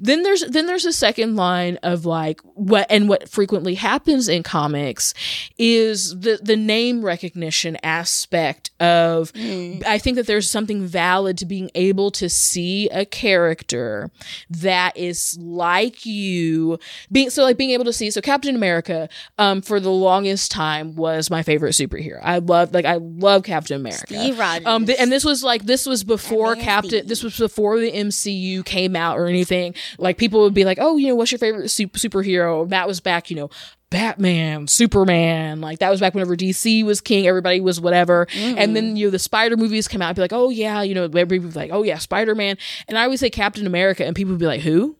Then 0.00 0.24
there's 0.24 0.42
then 0.42 0.66
there's 0.66 0.84
a 0.84 0.92
second 0.92 1.36
line 1.36 1.76
of 1.84 2.04
like 2.04 2.40
what 2.54 2.86
and 2.90 3.08
what 3.08 3.28
frequently 3.28 3.76
happens 3.76 4.28
in 4.28 4.42
comics 4.42 5.14
is 5.56 6.18
the 6.18 6.40
the 6.42 6.56
name 6.56 7.04
recognition 7.04 7.76
aspect 7.84 8.70
of. 8.80 9.32
Mm. 9.34 9.84
I 9.86 9.98
think 9.98 10.16
that 10.16 10.26
there's 10.26 10.50
something 10.50 10.84
valid 10.84 11.38
to 11.38 11.46
being 11.46 11.70
able 11.76 12.10
to 12.12 12.28
see 12.28 12.88
a 12.88 13.04
character 13.04 14.10
that 14.50 14.96
is 14.96 15.38
like 15.40 16.04
you 16.04 16.78
being 17.10 17.30
so 17.30 17.44
like 17.44 17.51
being 17.58 17.70
able 17.70 17.84
to 17.84 17.92
see 17.92 18.10
so 18.10 18.20
Captain 18.20 18.54
America 18.54 19.08
um 19.38 19.62
for 19.62 19.80
the 19.80 19.90
longest 19.90 20.50
time 20.50 20.96
was 20.96 21.30
my 21.30 21.42
favorite 21.42 21.72
superhero. 21.72 22.20
I 22.22 22.38
love 22.38 22.72
like 22.72 22.84
I 22.84 22.96
love 22.96 23.42
Captain 23.44 23.76
America. 23.80 24.06
Steve 24.06 24.38
Rogers. 24.38 24.66
Um 24.66 24.86
th- 24.86 24.98
and 25.00 25.10
this 25.10 25.24
was 25.24 25.42
like 25.44 25.64
this 25.64 25.86
was 25.86 26.04
before 26.04 26.56
Captain 26.56 27.06
this 27.06 27.22
was 27.22 27.36
before 27.38 27.78
the 27.78 27.90
MCU 27.92 28.64
came 28.64 28.96
out 28.96 29.18
or 29.18 29.26
anything. 29.26 29.74
Like 29.98 30.18
people 30.18 30.40
would 30.42 30.54
be 30.54 30.64
like, 30.64 30.78
"Oh, 30.80 30.96
you 30.96 31.08
know, 31.08 31.14
what's 31.14 31.32
your 31.32 31.38
favorite 31.38 31.68
super- 31.70 31.98
superhero?" 31.98 32.68
That 32.68 32.86
was 32.88 33.00
back, 33.00 33.30
you 33.30 33.36
know, 33.36 33.50
Batman, 33.90 34.68
Superman, 34.68 35.60
like 35.60 35.78
that 35.80 35.90
was 35.90 36.00
back 36.00 36.14
whenever 36.14 36.34
DC 36.34 36.82
was 36.84 37.00
king, 37.02 37.26
everybody 37.26 37.60
was 37.60 37.78
whatever. 37.80 38.26
And 38.34 38.74
then 38.74 38.96
you 38.96 39.06
know 39.06 39.10
the 39.10 39.18
Spider 39.18 39.56
movies 39.56 39.86
come 39.86 40.00
out, 40.00 40.08
I'd 40.08 40.16
be 40.16 40.22
like, 40.22 40.32
oh 40.32 40.48
yeah, 40.48 40.80
you 40.82 40.94
know, 40.94 41.04
everybody 41.04 41.38
would 41.40 41.52
be 41.52 41.58
like, 41.58 41.70
oh 41.72 41.82
yeah, 41.82 41.98
Spider 41.98 42.34
Man, 42.34 42.56
and 42.88 42.98
I 42.98 43.04
always 43.04 43.20
say 43.20 43.28
Captain 43.30 43.66
America, 43.66 44.04
and 44.06 44.16
people 44.16 44.32
would 44.32 44.40
be 44.40 44.46
like, 44.46 44.62
who? 44.62 44.96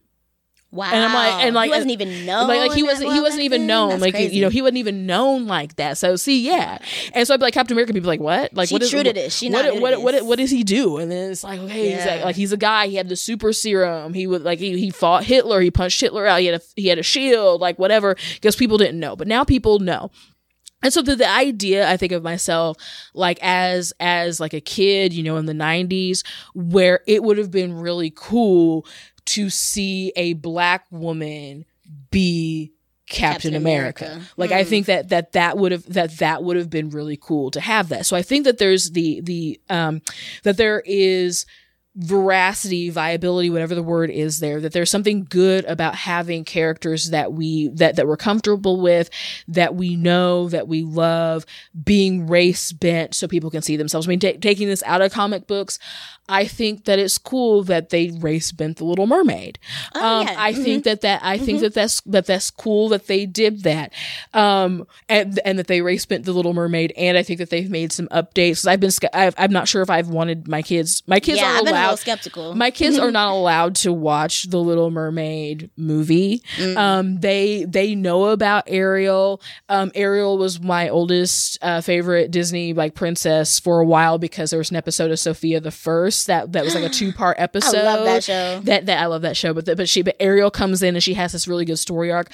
Wow. 0.73 0.91
and 0.93 1.05
I'm 1.05 1.15
like- 1.15 1.45
and 1.45 1.55
like- 1.55 1.67
he 1.67 1.71
wasn't 1.71 1.91
even 1.93 2.27
known. 2.27 2.49
like, 2.49 2.59
like 2.59 2.73
he 2.73 2.83
wasn't 2.83 3.13
he 3.13 3.21
wasn't 3.21 3.43
even 3.43 3.61
then? 3.63 3.67
known 3.69 3.91
That's 3.91 4.03
like 4.03 4.15
crazy. 4.15 4.37
you 4.37 4.43
know 4.43 4.49
he 4.49 4.63
wasn't 4.63 4.79
even 4.79 5.07
known 5.07 5.47
like 5.47 5.77
that. 5.77 5.99
So 5.99 6.17
see 6.17 6.45
yeah. 6.45 6.79
And 7.15 7.27
so 7.27 7.35
i'd 7.35 7.37
be 7.41 7.45
like 7.45 7.55
captain 7.55 7.77
america 7.77 7.93
people 7.93 8.09
like 8.09 8.21
what? 8.21 8.53
Like 8.55 8.69
She 8.69 8.75
what 8.75 8.83
is 8.83 8.91
true 8.91 9.03
to 9.03 9.09
what, 9.11 9.15
this. 9.15 9.37
She 9.37 9.51
what, 9.51 9.75
new 9.75 9.81
what, 9.81 10.03
what, 10.03 10.27
what 10.27 10.39
does 10.39 10.51
he 10.51 10.65
do? 10.65 10.97
And 10.97 11.11
then 11.11 11.31
it's 11.31 11.45
like 11.45 11.61
okay 11.61 11.93
he's 11.95 12.07
like, 12.07 12.25
like 12.25 12.37
he's 12.37 12.53
a 12.53 12.57
guy. 12.57 12.89
He 12.89 12.97
had 12.97 13.09
the 13.09 13.17
super 13.17 13.53
serum. 13.53 14.15
He 14.15 14.27
would 14.27 14.43
like 14.43 14.59
he, 14.59 14.79
he 14.79 14.91
fought 14.91 15.25
hitler. 15.25 15.61
He 15.61 15.71
punched 15.71 16.01
hitler 16.01 16.27
out. 16.27 16.41
He 16.41 16.47
had 16.47 16.61
a 16.61 16.65
he 16.75 16.89
had 16.89 16.99
a 16.99 17.03
shield 17.03 17.61
like 17.61 17.79
whatever. 17.79 18.17
Because 18.35 18.57
people 18.57 18.79
didn't 18.79 18.99
know. 18.99 19.15
But 19.17 19.29
now 19.29 19.45
people 19.45 19.79
know. 19.79 20.11
And 20.83 20.93
so 20.93 21.01
the, 21.01 21.15
the 21.15 21.29
idea 21.29 21.89
I 21.89 21.97
think 21.97 22.13
of 22.13 22.23
myself 22.23 22.77
like 23.15 23.39
as 23.41 23.93
as 24.01 24.41
like 24.41 24.53
a 24.53 24.61
kid, 24.61 25.13
you 25.13 25.23
know, 25.23 25.37
in 25.37 25.47
the 25.47 25.53
90s 25.53 26.25
where 26.55 27.01
it 27.07 27.23
would 27.23 27.39
have 27.39 27.51
been 27.51 27.75
really 27.75 28.13
cool 28.15 28.87
to 29.27 29.51
see 29.51 30.13
a 30.17 30.35
black 30.35 30.87
woman 30.91 31.65
be 32.11 32.73
Captain, 33.07 33.33
Captain 33.33 33.55
America. 33.55 34.05
America. 34.07 34.27
Like 34.37 34.53
I 34.53 34.65
think 34.65 34.87
that 34.87 35.11
that 35.11 35.33
that 35.33 35.59
would 35.59 35.73
have 35.73 35.93
that 35.93 36.19
that 36.19 36.43
would 36.43 36.57
have 36.57 36.71
been 36.71 36.91
really 36.91 37.19
cool 37.21 37.51
to 37.51 37.61
have 37.61 37.91
that. 37.91 38.07
So 38.07 38.17
I 38.17 38.23
think 38.23 38.45
that 38.45 38.59
there's 38.59 38.91
the 38.91 39.21
the 39.21 39.61
um 39.69 40.01
that 40.45 40.57
there 40.57 40.83
is 40.87 41.45
veracity 41.95 42.89
viability 42.89 43.51
whatever 43.51 43.75
the 43.75 43.83
word 43.83 44.09
is 44.09 44.41
there 44.41 44.61
that 44.61 44.73
there's 44.73 44.91
something 44.91 45.27
good 45.29 45.63
about 45.67 45.95
having 45.95 46.43
characters 46.43 47.11
that 47.11 47.35
we 47.35 47.69
that 47.69 47.97
that 47.97 48.07
we're 48.07 48.17
comfortable 48.17 48.81
with 48.81 49.11
that 49.47 49.75
we 49.75 49.95
know 49.95 50.49
that 50.49 50.67
we 50.67 50.83
love 50.83 51.45
being 51.85 52.27
race 52.27 52.73
bent 52.73 53.15
so 53.15 53.29
people 53.29 53.51
can 53.51 53.61
see 53.61 53.77
themselves. 53.77 54.07
I 54.07 54.09
mean 54.09 54.21
ta 54.21 54.33
taking 54.41 54.69
this 54.69 54.83
out 54.85 55.03
of 55.03 55.13
comic 55.13 55.47
books 55.47 55.79
i 56.31 56.47
think 56.47 56.87
that 56.87 56.99
it's 56.99 57.19
cool 57.19 57.63
that 57.65 57.91
they 57.91 58.11
race 58.11 58.53
bent 58.53 58.79
the 58.79 58.85
little 58.85 59.07
mermaid. 59.07 59.59
Oh, 59.95 60.21
um 60.21 60.27
yeah. 60.29 60.37
i 60.39 60.55
think 60.55 60.85
that 60.85 61.03
that 61.03 61.21
i 61.23 61.37
think 61.37 61.61
that 61.61 61.75
that's 61.75 62.01
that 62.03 62.25
that's 62.25 62.51
cool 62.51 62.89
that 62.89 63.07
they 63.07 63.27
did 63.27 63.65
that. 63.65 63.93
Um 64.33 64.87
and 65.11 65.39
and 65.45 65.59
that 65.59 65.67
they 65.67 65.83
race 65.83 66.07
bent 66.07 66.25
the 66.25 66.33
little 66.33 66.55
mermaid 66.55 66.95
and 66.97 67.19
i 67.19 67.23
think 67.23 67.39
that 67.39 67.51
they've 67.51 67.69
made 67.71 67.93
some 67.93 68.09
updates. 68.09 68.67
I've 68.67 68.81
been 68.81 68.93
I've, 69.13 69.35
i'm 69.37 69.53
not 69.53 69.69
sure 69.69 69.83
if 69.83 69.91
i've 69.91 70.09
wanted 70.09 70.49
my 70.49 70.63
kids 70.63 71.03
my 71.07 71.21
kids 71.21 71.39
yeah, 71.39 71.53
are 71.53 71.59
I've 71.59 71.65
been 71.65 71.75
a 71.75 71.82
allowed 71.87 71.99
skeptical. 71.99 72.55
my 72.55 72.71
kids 72.71 72.99
are 72.99 73.11
not 73.11 73.33
allowed 73.33 73.75
to 73.77 73.93
watch 73.93 74.45
the 74.45 74.59
Little 74.59 74.91
Mermaid 74.91 75.71
movie. 75.77 76.43
Mm. 76.57 76.77
Um, 76.77 77.21
they 77.21 77.65
they 77.65 77.95
know 77.95 78.27
about 78.27 78.65
Ariel. 78.67 79.41
Um, 79.69 79.91
Ariel 79.95 80.39
was 80.39 80.61
my 80.61 80.89
oldest 80.89 81.59
uh, 81.63 81.81
favorite 81.81 82.31
Disney 82.31 82.73
like 82.75 82.95
princess 82.95 83.59
for 83.61 83.81
a 83.81 83.85
while 83.85 84.19
because 84.19 84.51
there 84.51 84.59
was 84.59 84.71
an 84.71 84.77
episode 84.77 85.11
of 85.11 85.19
Sofia 85.19 85.61
the 85.61 85.71
First 85.71 86.27
that 86.27 86.53
that 86.53 86.65
was 86.65 86.75
like 86.75 86.85
a 86.85 86.89
two 86.93 87.13
part 87.13 87.37
episode. 87.39 87.79
I 87.79 87.95
love 87.95 88.05
that 88.05 88.25
show. 88.25 88.61
That 88.65 88.87
that 88.87 88.99
I 89.03 89.07
love 89.07 89.23
that 89.23 89.37
show, 89.37 89.53
but 89.55 89.65
the, 89.67 89.77
but 89.77 89.89
she 89.89 90.03
but 90.03 90.17
Ariel 90.21 90.51
comes 90.51 90.83
in 90.83 90.95
and 90.97 91.03
she 91.03 91.15
has 91.15 91.33
this 91.33 91.47
really 91.49 91.65
good 91.65 91.79
story 91.79 92.11
arc. 92.13 92.31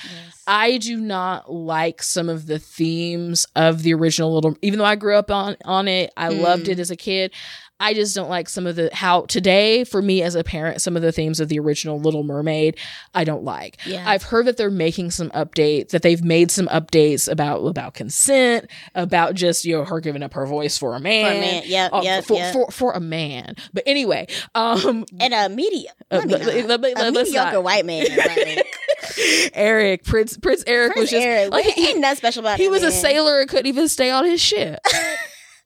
I 0.47 0.79
do 0.79 0.97
not 0.97 1.53
like 1.53 2.03
some 2.03 2.31
of 2.31 2.47
the 2.47 2.59
themes 2.59 3.47
of 3.55 3.83
the 3.83 3.93
original 3.93 4.33
Little, 4.35 4.57
even 4.63 4.79
though 4.79 4.85
I 4.85 4.97
grew 4.97 5.15
up 5.17 5.31
on 5.31 5.57
on 5.65 5.89
it. 5.89 6.11
I 6.17 6.29
loved 6.29 6.65
Mm. 6.67 6.69
it 6.71 6.79
as 6.79 6.91
a 6.91 6.97
kid. 6.97 7.33
I 7.81 7.95
just 7.95 8.15
don't 8.15 8.29
like 8.29 8.49
some 8.49 8.67
of 8.67 8.77
the 8.77 8.91
how 8.93 9.23
today 9.23 9.85
for 9.85 10.03
me 10.03 10.23
as 10.23 10.35
a 10.35 10.43
parent 10.43 10.81
some 10.81 10.97
of 10.97 11.03
the 11.03 11.13
themes 11.13 11.39
of 11.41 11.49
the 11.49 11.59
original 11.61 12.01
Little 12.01 12.25
Mermaid 12.25 12.77
I 13.15 13.25
don't 13.25 13.45
like. 13.45 13.79
Yeah. 13.87 14.05
I've 14.09 14.23
heard 14.25 14.47
that 14.47 14.57
they're 14.57 14.71
making 14.71 15.11
some 15.13 15.31
updates 15.31 15.91
that 15.91 16.03
they've 16.03 16.23
made 16.25 16.51
some 16.51 16.67
updates 16.69 17.31
about 17.31 17.59
about 17.67 17.95
consent, 17.95 18.69
about 18.95 19.35
just 19.35 19.65
you 19.65 19.77
know 19.77 19.85
her 19.85 20.01
giving 20.01 20.23
up 20.23 20.35
her 20.35 20.45
voice 20.47 20.77
for 20.77 20.95
a 20.97 21.01
man. 21.01 21.27
For 21.27 21.37
a 21.37 21.41
man. 21.41 21.63
Yep, 21.67 21.93
Uh, 21.93 22.01
yep, 22.03 22.25
for, 22.25 22.37
yep. 22.37 22.53
for 22.53 22.71
for 22.71 22.93
a 22.93 23.01
man. 23.01 23.55
But 23.73 23.85
anyway, 23.87 24.27
um 24.55 25.05
and 25.21 25.33
a 25.35 25.49
media, 25.49 25.91
Uh, 26.11 26.17
let 26.17 26.27
me 26.27 26.33
not. 26.33 26.43
let- 26.69 26.81
let- 26.81 27.09
a 27.09 27.13
mediocre 27.13 27.61
white 27.61 27.87
man. 27.87 28.07
Eric 29.55 30.05
Prince 30.05 30.37
Prince 30.37 30.65
Eric 30.67 30.95
was 30.97 31.11
just 31.11 31.25
Eric, 31.25 31.51
like 31.53 31.65
he, 31.67 31.91
ain't 31.91 32.01
nothing 32.01 32.17
special 32.17 32.41
about 32.41 32.59
he 32.59 32.65
that 32.67 32.71
was 32.71 32.83
a 32.83 32.91
sailor 32.91 33.41
and 33.41 33.49
couldn't 33.49 33.67
even 33.67 33.89
stay 33.89 34.11
on 34.11 34.25
his 34.25 34.41
ship. 34.41 34.81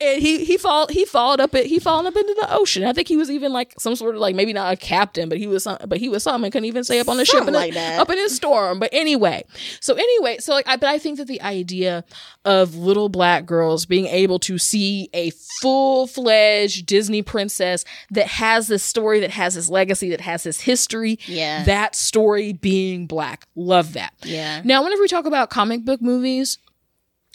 And 0.02 0.20
he 0.22 0.44
he 0.44 0.56
fall 0.56 0.88
he 0.88 1.04
followed 1.04 1.40
up 1.40 1.54
it 1.54 1.66
he 1.66 1.78
fallen 1.78 2.06
up 2.06 2.16
into 2.16 2.34
the 2.40 2.52
ocean. 2.54 2.84
I 2.84 2.92
think 2.92 3.08
he 3.08 3.16
was 3.16 3.30
even 3.30 3.52
like 3.52 3.74
some 3.78 3.94
sort 3.94 4.14
of 4.14 4.20
like 4.20 4.34
maybe 4.34 4.52
not 4.52 4.72
a 4.72 4.76
captain, 4.76 5.28
but 5.28 5.38
he 5.38 5.46
was 5.46 5.62
some, 5.64 5.78
but 5.86 5.98
he 5.98 6.08
was 6.08 6.22
something 6.22 6.50
couldn't 6.50 6.66
even 6.66 6.84
stay 6.84 6.98
up 7.00 7.08
on 7.08 7.16
the 7.16 7.24
ship 7.24 7.38
Something 7.38 7.54
in 7.54 7.60
a- 7.60 7.64
like 7.64 7.74
that. 7.74 8.00
up 8.00 8.10
in 8.10 8.18
his 8.18 8.34
storm. 8.34 8.78
But 8.78 8.90
anyway, 8.92 9.44
so 9.80 9.94
anyway, 9.94 10.38
so 10.38 10.52
like 10.52 10.66
I 10.68 10.76
but 10.76 10.88
I 10.88 10.98
think 10.98 11.18
that 11.18 11.26
the 11.28 11.40
idea 11.42 12.04
of 12.44 12.74
little 12.74 13.08
black 13.08 13.46
girls 13.46 13.86
being 13.86 14.06
able 14.06 14.38
to 14.40 14.58
see 14.58 15.08
a 15.14 15.30
full 15.60 16.06
fledged 16.06 16.86
Disney 16.86 17.22
princess 17.22 17.84
that 18.10 18.26
has 18.26 18.66
this 18.66 18.82
story, 18.82 19.20
that 19.20 19.30
has 19.30 19.54
this 19.54 19.68
legacy, 19.68 20.10
that 20.10 20.20
has 20.20 20.42
this 20.42 20.60
history, 20.60 21.18
Yeah. 21.26 21.62
that 21.64 21.94
story 21.94 22.52
being 22.52 23.06
black, 23.06 23.46
love 23.54 23.92
that. 23.92 24.12
Yeah. 24.24 24.62
Now, 24.64 24.82
whenever 24.82 25.02
we 25.02 25.08
talk 25.08 25.26
about 25.26 25.50
comic 25.50 25.84
book 25.84 26.02
movies, 26.02 26.58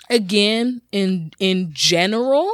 again, 0.10 0.82
in 0.92 1.32
in 1.40 1.70
general, 1.74 2.52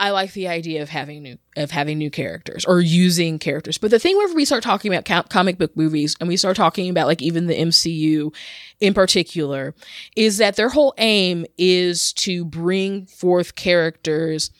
I 0.00 0.10
like 0.10 0.32
the 0.32 0.46
idea 0.46 0.82
of 0.82 0.88
having 0.88 1.22
new 1.22 1.38
of 1.56 1.70
having 1.72 1.98
new 1.98 2.10
characters 2.10 2.64
or 2.64 2.80
using 2.80 3.38
characters. 3.38 3.78
But 3.78 3.90
the 3.90 3.98
thing 3.98 4.16
whenever 4.16 4.34
we 4.34 4.44
start 4.44 4.62
talking 4.62 4.92
about 4.92 5.04
co- 5.04 5.28
comic 5.28 5.58
book 5.58 5.76
movies 5.76 6.16
and 6.20 6.28
we 6.28 6.36
start 6.36 6.56
talking 6.56 6.88
about 6.88 7.08
like 7.08 7.20
even 7.20 7.46
the 7.46 7.58
MCU 7.58 8.32
in 8.80 8.94
particular, 8.94 9.74
is 10.14 10.38
that 10.38 10.56
their 10.56 10.68
whole 10.68 10.94
aim 10.98 11.46
is 11.56 12.12
to 12.14 12.44
bring 12.44 13.06
forth 13.06 13.56
characters 13.56 14.50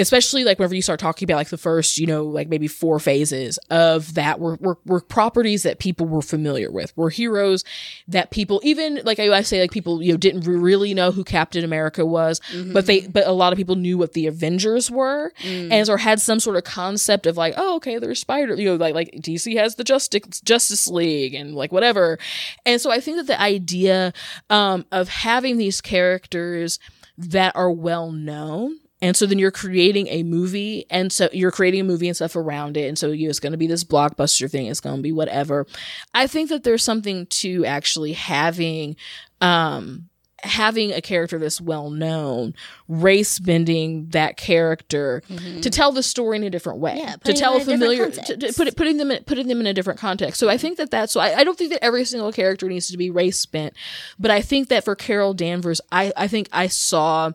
especially 0.00 0.44
like 0.44 0.58
whenever 0.58 0.74
you 0.74 0.82
start 0.82 1.00
talking 1.00 1.26
about 1.26 1.36
like 1.36 1.48
the 1.48 1.58
first, 1.58 1.98
you 1.98 2.06
know, 2.06 2.24
like 2.24 2.48
maybe 2.48 2.66
four 2.66 2.98
phases 2.98 3.58
of 3.70 4.14
that 4.14 4.40
were, 4.40 4.56
were, 4.60 4.78
were 4.84 5.00
properties 5.00 5.62
that 5.62 5.78
people 5.78 6.06
were 6.06 6.22
familiar 6.22 6.70
with, 6.70 6.96
were 6.96 7.10
heroes 7.10 7.64
that 8.08 8.30
people, 8.30 8.60
even 8.64 9.00
like 9.04 9.18
I, 9.18 9.28
I 9.32 9.42
say, 9.42 9.60
like 9.60 9.70
people, 9.70 10.02
you 10.02 10.12
know, 10.12 10.16
didn't 10.16 10.42
really 10.42 10.94
know 10.94 11.12
who 11.12 11.24
Captain 11.24 11.64
America 11.64 12.04
was, 12.04 12.40
but 12.72 12.86
they, 12.86 13.06
but 13.06 13.26
a 13.26 13.32
lot 13.32 13.52
of 13.52 13.56
people 13.56 13.76
knew 13.76 13.98
what 13.98 14.14
the 14.14 14.26
Avengers 14.26 14.90
were 14.90 15.32
and 15.44 15.88
or 15.88 15.98
had 15.98 16.20
some 16.20 16.40
sort 16.40 16.56
of 16.56 16.64
concept 16.64 17.26
of 17.26 17.36
like, 17.36 17.54
oh, 17.56 17.76
okay, 17.76 17.98
there's 17.98 18.20
Spider, 18.20 18.54
you 18.56 18.66
know, 18.66 18.76
like, 18.76 18.94
like 18.94 19.10
DC 19.12 19.56
has 19.56 19.76
the 19.76 19.84
Justice, 19.84 20.40
Justice 20.40 20.88
League 20.88 21.34
and 21.34 21.54
like 21.54 21.72
whatever. 21.72 22.18
And 22.66 22.80
so 22.80 22.90
I 22.90 23.00
think 23.00 23.16
that 23.18 23.26
the 23.26 23.40
idea, 23.40 24.12
um, 24.48 24.86
of 24.92 25.08
having 25.08 25.56
these 25.56 25.80
characters 25.80 26.78
that 27.16 27.54
are 27.56 27.70
well 27.70 28.10
known. 28.10 28.78
And 29.02 29.16
so 29.16 29.24
then 29.24 29.38
you're 29.38 29.50
creating 29.50 30.08
a 30.08 30.22
movie, 30.22 30.84
and 30.90 31.10
so 31.10 31.28
you're 31.32 31.50
creating 31.50 31.80
a 31.80 31.84
movie 31.84 32.06
and 32.08 32.14
stuff 32.16 32.36
around 32.36 32.76
it. 32.76 32.86
And 32.86 32.98
so 32.98 33.10
you 33.10 33.30
it's 33.30 33.40
going 33.40 33.52
to 33.52 33.58
be 33.58 33.66
this 33.66 33.84
blockbuster 33.84 34.50
thing. 34.50 34.66
It's 34.66 34.80
going 34.80 34.96
to 34.96 35.02
be 35.02 35.12
whatever. 35.12 35.66
I 36.14 36.26
think 36.26 36.50
that 36.50 36.64
there's 36.64 36.84
something 36.84 37.26
to 37.26 37.64
actually 37.64 38.12
having, 38.12 38.96
um, 39.40 40.10
having 40.42 40.90
a 40.92 41.00
character 41.00 41.38
that's 41.38 41.60
well 41.60 41.90
known, 41.90 42.54
race 42.88 43.38
bending 43.38 44.08
that 44.08 44.36
character 44.36 45.22
to 45.62 45.70
tell 45.70 45.92
the 45.92 46.02
story 46.02 46.36
in 46.36 46.44
a 46.44 46.50
different 46.50 46.78
way, 46.78 46.92
Mm-hmm. 46.92 47.08
Yeah, 47.08 47.16
to 47.24 47.32
tell 47.32 47.56
a 47.56 47.60
familiar, 47.60 48.10
to, 48.10 48.36
to 48.36 48.52
put 48.54 48.66
it, 48.68 48.76
putting 48.76 48.96
them 48.96 49.10
in, 49.10 49.24
putting 49.24 49.48
them 49.48 49.60
in 49.60 49.66
a 49.66 49.74
different 49.74 50.00
context. 50.00 50.40
So 50.40 50.48
I 50.48 50.56
think 50.56 50.78
that 50.78 50.90
that's 50.90 51.12
so 51.12 51.20
I, 51.20 51.38
I 51.38 51.44
don't 51.44 51.56
think 51.58 51.72
that 51.72 51.84
every 51.84 52.04
single 52.04 52.32
character 52.32 52.68
needs 52.68 52.90
to 52.90 52.96
be 52.96 53.10
race 53.10 53.44
bent, 53.46 53.74
but 54.18 54.30
I 54.30 54.40
think 54.40 54.68
that 54.68 54.84
for 54.84 54.94
Carol 54.94 55.34
Danvers, 55.34 55.80
I 55.92 56.12
I 56.16 56.26
think 56.28 56.48
I 56.52 56.66
saw. 56.66 57.32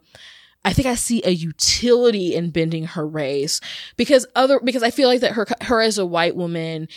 I 0.66 0.74
think 0.74 0.88
I 0.88 0.96
see 0.96 1.22
a 1.24 1.30
utility 1.30 2.34
in 2.34 2.50
bending 2.50 2.86
her 2.86 3.08
race 3.08 3.62
because 3.96 4.26
other 4.36 4.60
because 4.60 4.82
I 4.84 4.90
feel 4.90 5.08
like 5.08 5.22
that 5.22 5.34
her 5.34 5.46
her 5.62 5.80
as 5.80 6.00
a 6.00 6.06
white 6.06 6.36
woman, 6.36 6.90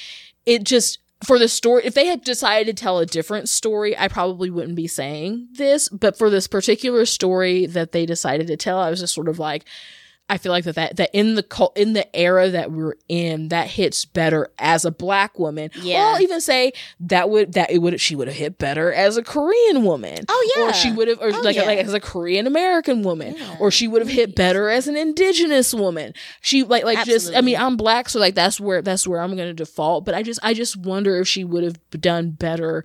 it 0.46 0.64
just 0.64 0.98
for 1.22 1.38
the 1.38 1.48
story 1.48 1.82
if 1.84 1.94
they 1.94 2.06
had 2.06 2.24
decided 2.24 2.74
to 2.74 2.82
tell 2.82 2.98
a 2.98 3.06
different 3.06 3.48
story, 3.48 3.96
I 3.96 4.08
probably 4.08 4.48
wouldn't 4.48 4.74
be 4.74 4.86
saying 4.86 5.48
this. 5.52 5.90
But 5.90 6.16
for 6.16 6.30
this 6.30 6.48
particular 6.48 7.04
story 7.04 7.66
that 7.66 7.92
they 7.92 8.06
decided 8.06 8.46
to 8.46 8.56
tell, 8.56 8.78
I 8.78 8.88
was 8.88 9.00
just 9.00 9.14
sort 9.14 9.28
of 9.28 9.38
like, 9.38 9.66
I 10.30 10.36
feel 10.36 10.52
like 10.52 10.64
that 10.64 10.74
that, 10.74 10.96
that 10.96 11.10
in 11.14 11.36
the 11.36 11.42
cul- 11.42 11.72
in 11.74 11.94
the 11.94 12.14
era 12.14 12.50
that 12.50 12.70
we're 12.70 12.96
in, 13.08 13.48
that 13.48 13.68
hits 13.68 14.04
better 14.04 14.50
as 14.58 14.84
a 14.84 14.90
black 14.90 15.38
woman. 15.38 15.70
Yeah. 15.80 16.02
Or 16.02 16.14
I'll 16.16 16.20
even 16.20 16.40
say 16.42 16.72
that 17.00 17.30
would 17.30 17.54
that 17.54 17.70
it 17.70 17.78
would 17.78 17.98
she 18.00 18.14
would 18.14 18.28
have 18.28 18.36
hit 18.36 18.58
better 18.58 18.92
as 18.92 19.16
a 19.16 19.22
Korean 19.22 19.84
woman. 19.84 20.24
Oh, 20.28 20.52
yeah. 20.56 20.64
Or 20.68 20.72
she 20.74 20.92
would 20.92 21.08
have 21.08 21.18
or 21.20 21.34
Oh, 21.34 21.40
like 21.40 21.56
yeah. 21.56 21.62
like 21.62 21.78
as 21.78 21.94
a 21.94 22.00
Korean 22.00 22.46
American 22.46 23.02
woman. 23.02 23.36
Or 23.58 23.70
she 23.70 23.88
would 23.88 24.02
have 24.02 24.10
hit 24.10 24.34
better 24.36 24.68
as 24.68 24.86
an 24.86 24.96
indigenous 24.96 25.72
woman. 25.72 26.12
She 26.42 26.62
like 26.62 26.84
like 26.84 27.06
just 27.06 27.34
I 27.34 27.40
mean 27.40 27.56
I'm 27.56 27.76
black 27.78 28.08
so 28.10 28.20
like 28.20 28.34
that's 28.34 28.60
where 28.60 28.82
that's 28.82 29.08
where 29.08 29.20
I'm 29.22 29.34
going 29.34 29.48
to 29.48 29.54
default, 29.54 30.04
but 30.04 30.14
I 30.14 30.22
just 30.22 30.40
I 30.42 30.52
just 30.52 30.76
wonder 30.76 31.16
if 31.20 31.26
she 31.26 31.42
would 31.44 31.64
have 31.64 31.78
done 31.90 32.32
better 32.32 32.84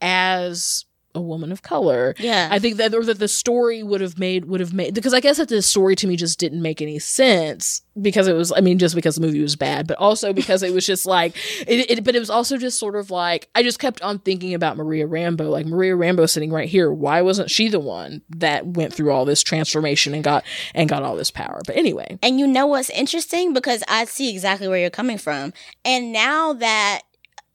as 0.00 0.84
a 1.14 1.20
woman 1.20 1.50
of 1.50 1.62
color. 1.62 2.14
Yeah. 2.18 2.48
I 2.50 2.58
think 2.58 2.76
that 2.76 2.94
or 2.94 3.04
that 3.04 3.18
the 3.18 3.28
story 3.28 3.82
would 3.82 4.00
have 4.00 4.18
made 4.18 4.44
would 4.46 4.60
have 4.60 4.72
made 4.72 4.94
because 4.94 5.14
I 5.14 5.20
guess 5.20 5.38
that 5.38 5.48
the 5.48 5.62
story 5.62 5.96
to 5.96 6.06
me 6.06 6.16
just 6.16 6.38
didn't 6.38 6.62
make 6.62 6.80
any 6.80 6.98
sense 6.98 7.82
because 8.00 8.28
it 8.28 8.34
was 8.34 8.52
I 8.52 8.60
mean 8.60 8.78
just 8.78 8.94
because 8.94 9.16
the 9.16 9.20
movie 9.20 9.42
was 9.42 9.56
bad, 9.56 9.86
but 9.86 9.98
also 9.98 10.32
because 10.32 10.62
it 10.62 10.72
was 10.72 10.86
just 10.86 11.06
like 11.06 11.36
it, 11.66 11.90
it 11.90 12.04
but 12.04 12.14
it 12.14 12.20
was 12.20 12.30
also 12.30 12.56
just 12.56 12.78
sort 12.78 12.96
of 12.96 13.10
like 13.10 13.48
I 13.54 13.62
just 13.62 13.78
kept 13.78 14.00
on 14.02 14.18
thinking 14.20 14.54
about 14.54 14.76
Maria 14.76 15.06
Rambeau 15.06 15.50
like 15.50 15.66
Maria 15.66 15.94
Rambeau 15.94 16.28
sitting 16.28 16.52
right 16.52 16.68
here 16.68 16.92
why 16.92 17.22
wasn't 17.22 17.50
she 17.50 17.68
the 17.68 17.80
one 17.80 18.22
that 18.30 18.66
went 18.66 18.94
through 18.94 19.10
all 19.10 19.24
this 19.24 19.42
transformation 19.42 20.14
and 20.14 20.22
got 20.22 20.44
and 20.74 20.88
got 20.88 21.02
all 21.02 21.16
this 21.16 21.30
power 21.30 21.60
but 21.66 21.76
anyway 21.76 22.18
And 22.22 22.38
you 22.38 22.46
know 22.46 22.66
what's 22.66 22.90
interesting? 22.90 23.52
Because 23.52 23.82
I 23.88 24.04
see 24.04 24.30
exactly 24.30 24.68
where 24.68 24.78
you're 24.78 24.90
coming 24.90 25.18
from. 25.18 25.52
And 25.84 26.12
now 26.12 26.52
that 26.54 27.02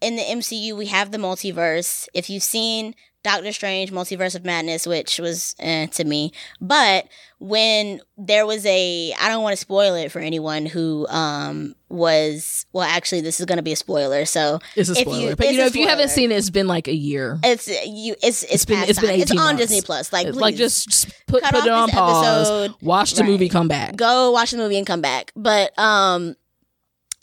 in 0.02 0.16
the 0.16 0.24
MCU 0.24 0.76
we 0.78 0.88
have 0.88 1.12
the 1.12 1.18
multiverse, 1.18 2.08
if 2.14 2.30
you've 2.30 2.44
seen 2.44 2.96
Doctor 3.26 3.52
Strange 3.52 3.92
Multiverse 3.92 4.36
of 4.36 4.46
Madness, 4.46 4.86
which 4.86 5.18
was 5.20 5.56
eh, 5.60 5.88
to 5.88 6.04
me, 6.06 6.32
but 6.62 7.08
when 7.40 8.00
there 8.18 8.46
was 8.46 8.66
a, 8.68 9.14
I 9.20 9.28
don't 9.30 9.42
want 9.44 9.54
to 9.54 9.58
spoil 9.58 9.96
it 9.96 10.12
for 10.12 10.20
anyone 10.20 10.66
who 10.68 11.08
um 11.08 11.74
was, 11.90 12.66
well, 12.72 12.84
actually, 12.88 13.22
this 13.22 13.40
is 13.40 13.46
going 13.48 13.58
to 13.58 13.64
be 13.64 13.72
a 13.74 13.76
spoiler. 13.76 14.26
So 14.26 14.60
it's 14.76 14.90
a 14.90 14.92
If 14.94 14.98
spoiler 15.00 15.30
you- 15.32 15.36
but 15.36 15.52
you 15.52 15.58
know 15.58 15.66
if 15.66 15.76
you 15.76 15.88
haven't 15.88 16.10
seen 16.10 16.32
it 16.32 16.36
it's 16.36 16.50
been 16.52 16.68
like 16.68 16.88
a 16.88 16.94
year 16.96 17.40
it's 17.44 17.68
you, 17.68 18.16
it's 18.22 18.44
it's, 18.44 18.64
been- 18.66 18.84
it's 18.88 19.00
been 19.00 19.10
time. 19.10 19.20
It's 19.20 19.32
18 19.32 19.40
on 19.40 19.46
months. 19.56 19.62
Disney 19.64 19.82
Plus. 19.82 20.14
Like, 20.14 20.28
It's 20.28 20.38
like 20.38 20.54
please. 20.56 20.60
just 20.60 21.08
put 21.28 21.42
put 21.44 21.66
it 21.66 21.68
on 21.72 21.90
pause 21.90 22.48
episode. 22.48 22.76
watch 22.82 23.14
the 23.14 23.24
Right. 23.24 23.30
movie 23.32 23.50
come 23.50 23.68
back 23.68 23.96
go 23.96 24.30
watch 24.32 24.52
the 24.52 24.58
movie 24.58 24.78
and 24.78 24.86
come 24.86 25.02
back. 25.02 25.32
But 25.36 25.78
um 25.80 26.36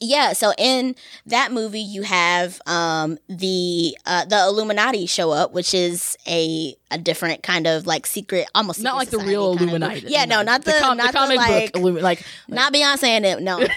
yeah, 0.03 0.33
so 0.35 0.53
in 0.59 0.95
that 1.27 1.53
movie 1.53 1.81
you 1.81 2.03
have 2.03 2.61
um 2.67 3.19
the 3.29 3.97
uh 4.05 4.25
the 4.27 4.37
Illuminati 4.47 5.07
show 5.07 5.31
up, 5.31 5.53
which 5.53 5.73
is 5.75 6.17
a 6.27 6.75
a 6.91 6.99
different 6.99 7.43
kind 7.43 7.67
of 7.67 7.87
like 7.87 8.07
secret 8.07 8.47
almost 8.55 8.81
not 8.83 8.97
like 8.97 9.11
the 9.11 9.19
real 9.19 9.57
kind 9.57 9.63
of 9.63 9.75
Illuminati. 9.75 10.07
Yeah, 10.09 10.25
no, 10.27 10.43
not 10.43 10.65
the, 10.65 10.75
com- 10.81 10.97
not 10.99 11.13
the, 11.13 11.19
comic 11.19 11.37
like 11.39 11.73
book 11.73 11.83
Illumi- 11.83 12.03
like 12.03 12.23
not 12.49 12.73
Beyonce 12.75 13.05
and 13.05 13.25
them, 13.25 13.45
no. 13.45 13.67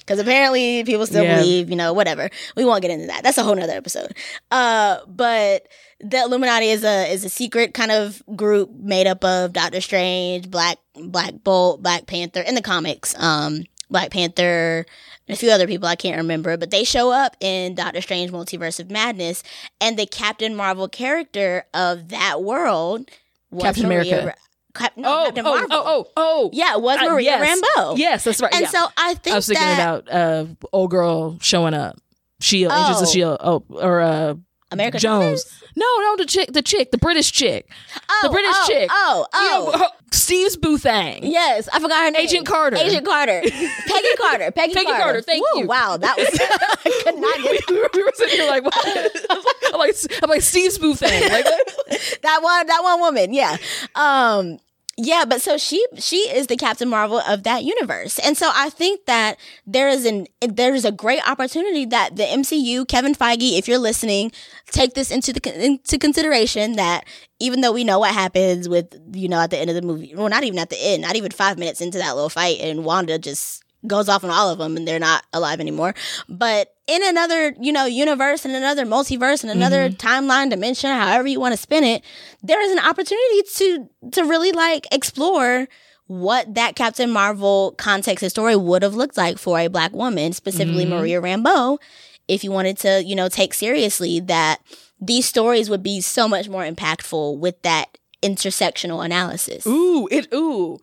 Because 0.00 0.18
apparently 0.20 0.84
people 0.84 1.04
still 1.06 1.22
Yeah. 1.22 1.36
believe, 1.40 1.68
you 1.68 1.76
know, 1.76 1.92
whatever. 1.92 2.30
We 2.56 2.64
won't 2.64 2.80
get 2.80 2.90
into 2.90 3.08
that. 3.08 3.22
That's 3.22 3.36
a 3.36 3.42
whole 3.42 3.54
nother 3.54 3.74
episode. 3.74 4.16
Uh, 4.50 5.00
but 5.06 5.68
the 6.00 6.22
Illuminati 6.22 6.68
is 6.70 6.82
a 6.82 7.12
is 7.12 7.24
a 7.26 7.28
secret 7.28 7.74
kind 7.74 7.90
of 7.90 8.22
group 8.34 8.70
made 8.72 9.06
up 9.06 9.22
of 9.22 9.52
Doctor 9.52 9.82
Strange, 9.82 10.50
Black 10.50 10.78
Black 10.94 11.34
Bolt, 11.44 11.82
Black 11.82 12.06
Panther 12.06 12.40
in 12.40 12.54
the 12.54 12.62
comics. 12.62 13.14
Um, 13.18 13.64
Black 13.90 14.10
Panther 14.10 14.84
and 15.26 15.36
a 15.36 15.38
few 15.38 15.50
other 15.50 15.66
people 15.66 15.88
I 15.88 15.96
can't 15.96 16.16
remember, 16.16 16.56
but 16.56 16.70
they 16.70 16.84
show 16.84 17.10
up 17.10 17.36
in 17.40 17.74
Doctor 17.74 18.00
Strange 18.00 18.30
Multiverse 18.30 18.80
of 18.80 18.90
Madness, 18.90 19.42
and 19.80 19.98
the 19.98 20.06
Captain 20.06 20.54
Marvel 20.54 20.88
character 20.88 21.64
of 21.74 22.08
that 22.08 22.42
world 22.42 23.10
was 23.50 23.62
Captain 23.64 23.84
Maria 23.88 24.00
America. 24.20 24.26
Ra- 24.26 24.34
Cap- 24.74 24.96
no, 24.96 25.08
oh, 25.22 25.24
Captain 25.26 25.46
oh, 25.46 25.50
Marvel. 25.50 25.68
oh, 25.72 25.84
oh, 25.86 26.10
oh, 26.16 26.50
Yeah, 26.52 26.74
it 26.74 26.82
was 26.82 26.98
Uh, 27.00 27.04
Maria 27.10 27.30
yes. 27.38 27.60
Rambeau. 27.76 27.98
Yes, 27.98 28.24
that's 28.24 28.40
right. 28.40 28.52
And 28.54 28.62
yeah. 28.62 28.68
so 28.68 28.86
I 28.96 29.14
think 29.14 29.32
I 29.34 29.36
was 29.36 29.46
thinking 29.46 29.64
that 29.66 30.02
about 30.02 30.12
uh 30.12 30.44
old 30.72 30.90
girl 30.90 31.38
showing 31.40 31.74
up. 31.74 31.98
Shield, 32.40 32.72
Agents 32.72 33.00
of 33.00 33.08
Oh. 33.08 33.10
Shield. 33.10 33.36
Oh, 33.40 33.64
or 33.70 34.00
uh 34.00 34.34
America 34.70 34.98
Jones. 34.98 35.44
No, 35.76 35.86
no, 36.00 36.16
the 36.16 36.26
chick, 36.26 36.52
the 36.52 36.62
chick, 36.62 36.90
the 36.90 36.98
British 36.98 37.32
chick, 37.32 37.70
Oh, 38.10 38.20
the 38.22 38.28
British 38.30 38.54
oh, 38.54 38.64
chick. 38.66 38.90
Oh, 38.92 39.26
You 39.32 39.38
oh. 39.40 39.70
know, 39.72 39.78
her- 39.78 39.92
Steve's 40.10 40.56
Boothang. 40.56 41.20
Yes, 41.22 41.68
I 41.72 41.80
forgot 41.80 42.04
her 42.04 42.10
name. 42.10 42.22
Agent 42.22 42.46
Carter. 42.46 42.76
Agent 42.76 43.04
Carter. 43.04 43.40
Peggy 43.42 44.08
Carter. 44.18 44.50
Peggy, 44.50 44.74
Peggy 44.74 44.86
Carter. 44.86 45.02
Carter, 45.02 45.22
thank 45.22 45.44
Woo, 45.54 45.60
you. 45.62 45.66
Wow, 45.66 45.96
that 45.98 46.16
was 46.16 46.28
I 46.84 47.02
could 47.04 47.18
not 47.18 47.36
we, 47.38 47.42
get 47.44 47.70
we 47.70 47.76
were, 47.80 47.90
we 47.94 48.02
were 48.02 48.12
sitting 48.14 48.38
here 48.40 48.48
like, 48.48 48.64
what? 48.64 48.74
I'm 48.86 49.36
like, 49.36 49.56
I'm 49.72 49.78
like, 49.78 49.94
I'm 50.22 50.30
like 50.30 50.42
Steve's 50.42 50.78
Boothang. 50.78 51.28
Like, 51.30 51.44
that 52.22 52.40
one 52.42 52.66
that 52.66 52.80
one 52.82 53.00
woman. 53.00 53.34
Yeah. 53.34 53.56
Um 53.94 54.58
yeah, 55.00 55.24
but 55.24 55.40
so 55.40 55.56
she 55.56 55.86
she 55.96 56.16
is 56.28 56.48
the 56.48 56.56
Captain 56.56 56.88
Marvel 56.88 57.20
of 57.20 57.44
that 57.44 57.62
universe. 57.62 58.18
And 58.18 58.36
so 58.36 58.50
I 58.52 58.68
think 58.68 59.06
that 59.06 59.38
there 59.64 59.88
is 59.88 60.04
an 60.04 60.26
there 60.40 60.74
is 60.74 60.84
a 60.84 60.90
great 60.90 61.22
opportunity 61.26 61.84
that 61.86 62.16
the 62.16 62.24
MCU, 62.24 62.86
Kevin 62.88 63.14
Feige, 63.14 63.56
if 63.56 63.68
you're 63.68 63.78
listening, 63.78 64.32
take 64.72 64.94
this 64.94 65.12
into 65.12 65.32
the 65.32 65.64
into 65.64 65.98
consideration 65.98 66.72
that 66.72 67.04
even 67.38 67.60
though 67.60 67.70
we 67.70 67.84
know 67.84 68.00
what 68.00 68.12
happens 68.12 68.68
with 68.68 68.92
you 69.12 69.28
know 69.28 69.40
at 69.40 69.50
the 69.50 69.58
end 69.58 69.70
of 69.70 69.76
the 69.76 69.82
movie, 69.82 70.12
well 70.16 70.28
not 70.28 70.42
even 70.42 70.58
at 70.58 70.68
the 70.68 70.78
end, 70.80 71.02
not 71.02 71.14
even 71.14 71.30
5 71.30 71.58
minutes 71.58 71.80
into 71.80 71.98
that 71.98 72.16
little 72.16 72.28
fight 72.28 72.58
and 72.60 72.84
Wanda 72.84 73.20
just 73.20 73.62
goes 73.86 74.08
off 74.08 74.24
on 74.24 74.30
all 74.30 74.50
of 74.50 74.58
them 74.58 74.76
and 74.76 74.86
they're 74.86 74.98
not 74.98 75.24
alive 75.32 75.60
anymore. 75.60 75.94
But 76.28 76.74
in 76.86 77.06
another, 77.06 77.54
you 77.60 77.72
know, 77.72 77.84
universe 77.84 78.44
and 78.44 78.54
another 78.54 78.84
multiverse 78.84 79.42
and 79.42 79.50
another 79.50 79.88
mm-hmm. 79.88 80.06
timeline 80.06 80.50
dimension, 80.50 80.90
however 80.90 81.28
you 81.28 81.40
want 81.40 81.52
to 81.52 81.60
spin 81.60 81.84
it, 81.84 82.02
there 82.42 82.60
is 82.60 82.72
an 82.72 82.78
opportunity 82.78 83.42
to 83.56 83.88
to 84.12 84.24
really 84.24 84.52
like 84.52 84.86
explore 84.92 85.68
what 86.06 86.54
that 86.54 86.74
Captain 86.74 87.10
Marvel 87.10 87.74
context 87.76 88.22
and 88.22 88.30
story 88.30 88.56
would 88.56 88.82
have 88.82 88.94
looked 88.94 89.18
like 89.18 89.38
for 89.38 89.58
a 89.58 89.68
black 89.68 89.92
woman, 89.92 90.32
specifically 90.32 90.84
mm-hmm. 90.84 90.94
Maria 90.94 91.20
Rambeau, 91.20 91.78
if 92.26 92.42
you 92.42 92.50
wanted 92.50 92.78
to, 92.78 93.04
you 93.04 93.14
know, 93.14 93.28
take 93.28 93.52
seriously 93.52 94.18
that 94.20 94.62
these 95.00 95.26
stories 95.26 95.68
would 95.68 95.82
be 95.82 96.00
so 96.00 96.26
much 96.26 96.48
more 96.48 96.64
impactful 96.64 97.38
with 97.38 97.60
that 97.62 97.98
intersectional 98.22 99.04
analysis. 99.04 99.66
ooh, 99.66 100.08
it, 100.10 100.32
ooh. 100.32 100.78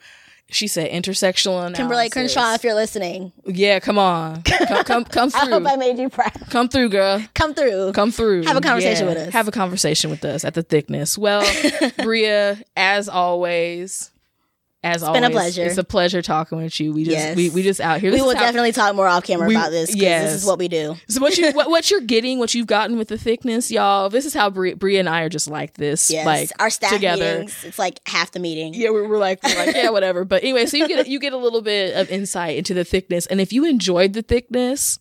She 0.51 0.67
said 0.67 0.91
intersectional 0.91 1.65
analysis. 1.65 1.79
Kimberlé 1.85 2.11
Crenshaw, 2.11 2.53
if 2.53 2.63
you're 2.63 2.75
listening, 2.75 3.31
Yeah, 3.45 3.79
come 3.79 3.97
on. 3.97 4.43
Come, 4.43 4.83
come, 4.83 5.03
come 5.05 5.29
through. 5.31 5.41
I 5.41 5.49
hope. 5.49 5.65
I 5.67 5.75
made 5.75 5.97
you 5.97 6.07
proud. 6.07 6.31
Come 6.49 6.69
through, 6.69 6.89
girl. 6.89 7.21
Come 7.33 7.53
through. 7.55 7.91
Come 7.93 8.11
through. 8.11 8.43
Have 8.43 8.55
a 8.57 8.61
conversation 8.61 9.07
with 9.07 9.17
us. 9.17 9.33
Have 9.33 9.47
a 9.47 9.51
conversation 9.51 10.09
with 10.11 10.23
us 10.23 10.45
at 10.45 10.53
the 10.53 10.63
Thiqueness. 10.63 11.17
Well, 11.17 11.43
Bria, 12.03 12.57
as 12.77 13.09
always, 13.09 14.11
as 14.85 15.01
been 15.01 15.09
always, 15.09 15.25
a 15.25 15.29
pleasure. 15.31 15.63
It's 15.63 15.77
a 15.77 15.83
pleasure 15.83 16.21
talking 16.21 16.57
with 16.61 16.79
you. 16.79 16.93
We 16.93 17.03
just 17.03 17.17
Yes. 17.17 17.35
we, 17.35 17.49
we 17.49 17.63
just 17.63 17.81
out 17.81 17.99
here. 17.99 18.11
we 18.11 18.21
will 18.21 18.33
definitely 18.33 18.71
talk 18.71 18.95
more 18.95 19.07
off 19.07 19.23
camera 19.23 19.47
we- 19.47 19.55
about 19.55 19.71
this. 19.71 19.95
yes. 19.95 20.31
This 20.31 20.41
is 20.43 20.45
what 20.47 20.59
we 20.59 20.67
do. 20.67 20.95
So 21.09 21.19
what 21.21 21.37
you 21.37 21.51
what, 21.53 21.69
what 21.69 21.89
you're 21.91 22.01
getting, 22.01 22.39
what 22.39 22.53
you've 22.53 22.67
gotten 22.67 22.97
with 22.97 23.07
the 23.07 23.17
Thiqueness, 23.17 23.71
y'all. 23.71 24.09
This 24.09 24.25
is 24.25 24.33
how 24.33 24.49
Bria, 24.49 24.75
Bria 24.75 24.99
and 24.99 25.09
I 25.09 25.21
are 25.21 25.29
just 25.29 25.47
like 25.49 25.73
this, 25.73 26.09
Yes. 26.11 26.25
like 26.25 26.51
Our 26.59 26.69
staff 26.69 26.91
together. 26.91 27.33
meetings, 27.39 27.63
it's 27.63 27.79
like 27.79 27.99
half 28.07 28.31
the 28.31 28.39
meeting. 28.39 28.73
Yeah, 28.73 28.91
we're, 28.91 29.07
we're 29.07 29.17
like, 29.17 29.41
we're 29.43 29.55
like, 29.65 29.75
yeah, 29.75 29.89
whatever. 29.89 30.23
But 30.23 30.43
anyway, 30.43 30.65
so 30.67 30.77
you 30.77 30.87
get 30.87 31.07
you 31.07 31.19
get 31.19 31.33
a 31.33 31.37
little 31.37 31.61
bit 31.61 31.95
of 31.95 32.09
insight 32.09 32.57
into 32.57 32.73
the 32.73 32.83
Thiqueness, 32.85 33.25
and 33.27 33.41
if 33.41 33.51
you 33.51 33.65
enjoyed 33.65 34.13
the 34.13 34.21
Thiqueness, 34.23 34.99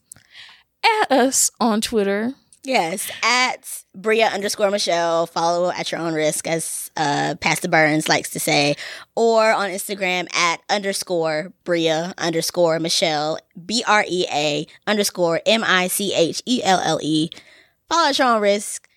at 1.03 1.13
us 1.13 1.51
on 1.61 1.81
Twitter. 1.81 2.35
Yes, 2.65 3.11
at 3.23 3.85
Bria 3.95 4.29
underscore 4.29 4.71
Michelle. 4.71 5.27
Follow 5.27 5.71
at 5.71 5.93
your 5.93 6.01
own 6.01 6.15
risk, 6.15 6.47
as 6.47 6.91
uh, 6.97 7.35
Pastor 7.39 7.69
Burns 7.69 8.09
likes 8.09 8.31
to 8.31 8.41
say, 8.41 8.77
or 9.15 9.53
on 9.53 9.69
Instagram 9.69 10.35
at 10.35 10.63
underscore 10.71 11.53
Bria 11.65 12.15
underscore 12.17 12.81
Michelle 12.81 13.39
B 13.67 13.85
R 13.87 14.03
E 14.09 14.27
A 14.33 14.67
underscore 14.87 15.43
M 15.45 15.63
I 15.63 15.89
C 15.89 16.15
H 16.15 16.43
E 16.47 16.63
L 16.65 16.81
L 16.83 16.99
E. 17.03 17.29
Follow 17.91 18.09
at 18.09 18.19
your 18.19 18.29
own 18.29 18.41
risk. 18.41 18.89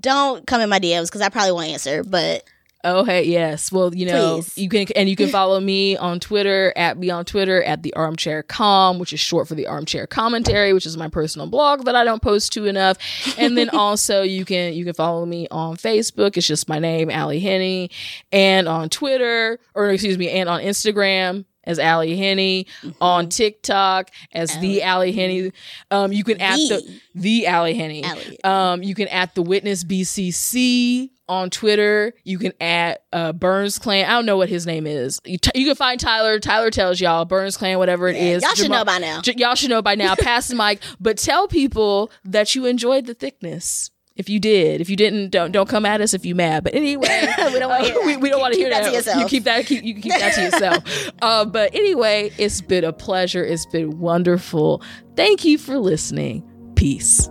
Don't 0.00 0.46
come 0.46 0.60
in 0.60 0.68
my 0.68 0.78
DMs 0.78 1.06
because 1.06 1.22
I 1.22 1.30
probably 1.30 1.52
won't 1.52 1.68
answer, 1.68 2.04
but 2.04 2.44
Oh 2.86 3.02
hey, 3.02 3.24
yes. 3.24 3.72
Well, 3.72 3.94
you 3.94 4.04
know, 4.04 4.34
Please. 4.42 4.58
you 4.58 4.68
can 4.68 4.86
and 4.94 5.08
you 5.08 5.16
can 5.16 5.30
follow 5.30 5.58
me 5.58 5.96
on 5.96 6.20
Twitter 6.20 6.70
at 6.76 6.98
me 6.98 7.08
on 7.08 7.24
Twitter 7.24 7.62
at 7.64 7.82
the 7.82 7.94
Armchair 7.94 8.42
Com, 8.42 8.98
which 8.98 9.14
is 9.14 9.20
short 9.20 9.48
for 9.48 9.54
the 9.54 9.66
Armchair 9.66 10.06
Commentary, 10.06 10.74
which 10.74 10.84
is 10.84 10.94
my 10.98 11.08
personal 11.08 11.46
blog 11.46 11.86
that 11.86 11.96
I 11.96 12.04
don't 12.04 12.20
post 12.20 12.52
to 12.52 12.66
enough. 12.66 12.98
And 13.38 13.56
then 13.56 13.70
also 13.72 14.20
you 14.20 14.44
can 14.44 14.74
you 14.74 14.84
can 14.84 14.92
follow 14.92 15.24
me 15.24 15.48
on 15.50 15.76
Facebook. 15.76 16.36
It's 16.36 16.46
just 16.46 16.68
my 16.68 16.78
name, 16.78 17.10
Ally 17.10 17.38
Henny, 17.38 17.90
and 18.30 18.68
on 18.68 18.90
Twitter 18.90 19.58
or 19.74 19.88
excuse 19.88 20.18
me, 20.18 20.28
and 20.28 20.50
on 20.50 20.60
Instagram 20.60 21.46
as 21.66 21.78
Ally 21.78 22.14
Henny, 22.14 22.66
on 23.00 23.30
TikTok 23.30 24.10
as 24.32 24.56
the 24.58 24.82
Ally 24.82 25.10
Henny. 25.10 25.52
Um, 25.90 26.12
you 26.12 26.22
can 26.22 26.38
at 26.38 26.56
the 26.56 27.00
The. 27.14 27.20
the 27.20 27.46
Ally 27.46 27.72
Henny. 27.72 28.04
Ally. 28.04 28.36
Um, 28.44 28.82
you 28.82 28.94
can 28.94 29.08
at 29.08 29.34
the 29.34 29.40
Witness 29.40 29.84
BCC 29.84 31.13
on 31.28 31.50
Twitter. 31.50 32.12
You 32.24 32.38
can 32.38 32.52
add 32.60 32.98
uh, 33.12 33.32
Burns 33.32 33.78
Clan. 33.78 34.04
I 34.06 34.10
don't 34.10 34.26
know 34.26 34.36
what 34.36 34.48
his 34.48 34.66
name 34.66 34.86
is. 34.86 35.20
You, 35.24 35.38
t- 35.38 35.58
you 35.58 35.66
can 35.66 35.74
find 35.74 35.98
Tyler. 35.98 36.38
Tyler 36.38 36.70
tells 36.70 37.00
y'all 37.00 37.24
Burns 37.24 37.56
Clan, 37.56 37.78
whatever 37.78 38.08
it 38.08 38.16
is. 38.16 38.42
y'all 38.42 38.54
should 38.54 38.70
know 38.70 38.84
by 38.84 38.98
now. 38.98 39.20
J- 39.20 39.34
y'all 39.36 39.54
should 39.54 39.70
know 39.70 39.82
by 39.82 39.94
now. 39.94 40.14
Pass 40.18 40.48
the 40.48 40.54
mic, 40.56 40.80
but 41.00 41.16
tell 41.18 41.48
people 41.48 42.10
that 42.24 42.54
you 42.54 42.66
enjoyed 42.66 43.06
the 43.06 43.14
Thiqueness. 43.14 43.90
If 44.16 44.28
you 44.28 44.38
did, 44.38 44.80
if 44.80 44.88
you 44.88 44.94
didn't, 44.94 45.30
don't 45.30 45.50
don't 45.50 45.68
come 45.68 45.84
at 45.84 46.00
us 46.00 46.14
if 46.14 46.24
you 46.24 46.36
mad. 46.36 46.62
But 46.62 46.74
anyway, 46.76 47.26
We 47.52 47.58
don't 47.58 47.68
wanna 47.68 47.84
hear 47.84 48.00
we, 48.06 48.12
that. 48.12 48.20
we 48.20 48.28
don't 48.28 48.40
want 48.40 48.54
to 48.54 48.60
hear 48.60 48.70
that 48.70 48.84
to 48.84 48.92
yourself. 48.92 49.20
You 49.20 49.26
keep 49.26 49.42
that. 49.44 49.66
Keep, 49.66 49.82
you 49.82 49.92
can 49.94 50.02
keep 50.02 50.12
that 50.12 50.34
to 50.34 50.42
yourself. 50.42 51.10
uh, 51.20 51.44
but 51.44 51.74
anyway, 51.74 52.30
it's 52.38 52.60
been 52.60 52.84
a 52.84 52.92
pleasure. 52.92 53.44
It's 53.44 53.66
been 53.66 53.98
wonderful. 53.98 54.82
Thank 55.16 55.44
you 55.44 55.58
for 55.58 55.78
listening. 55.78 56.48
Peace. 56.76 57.28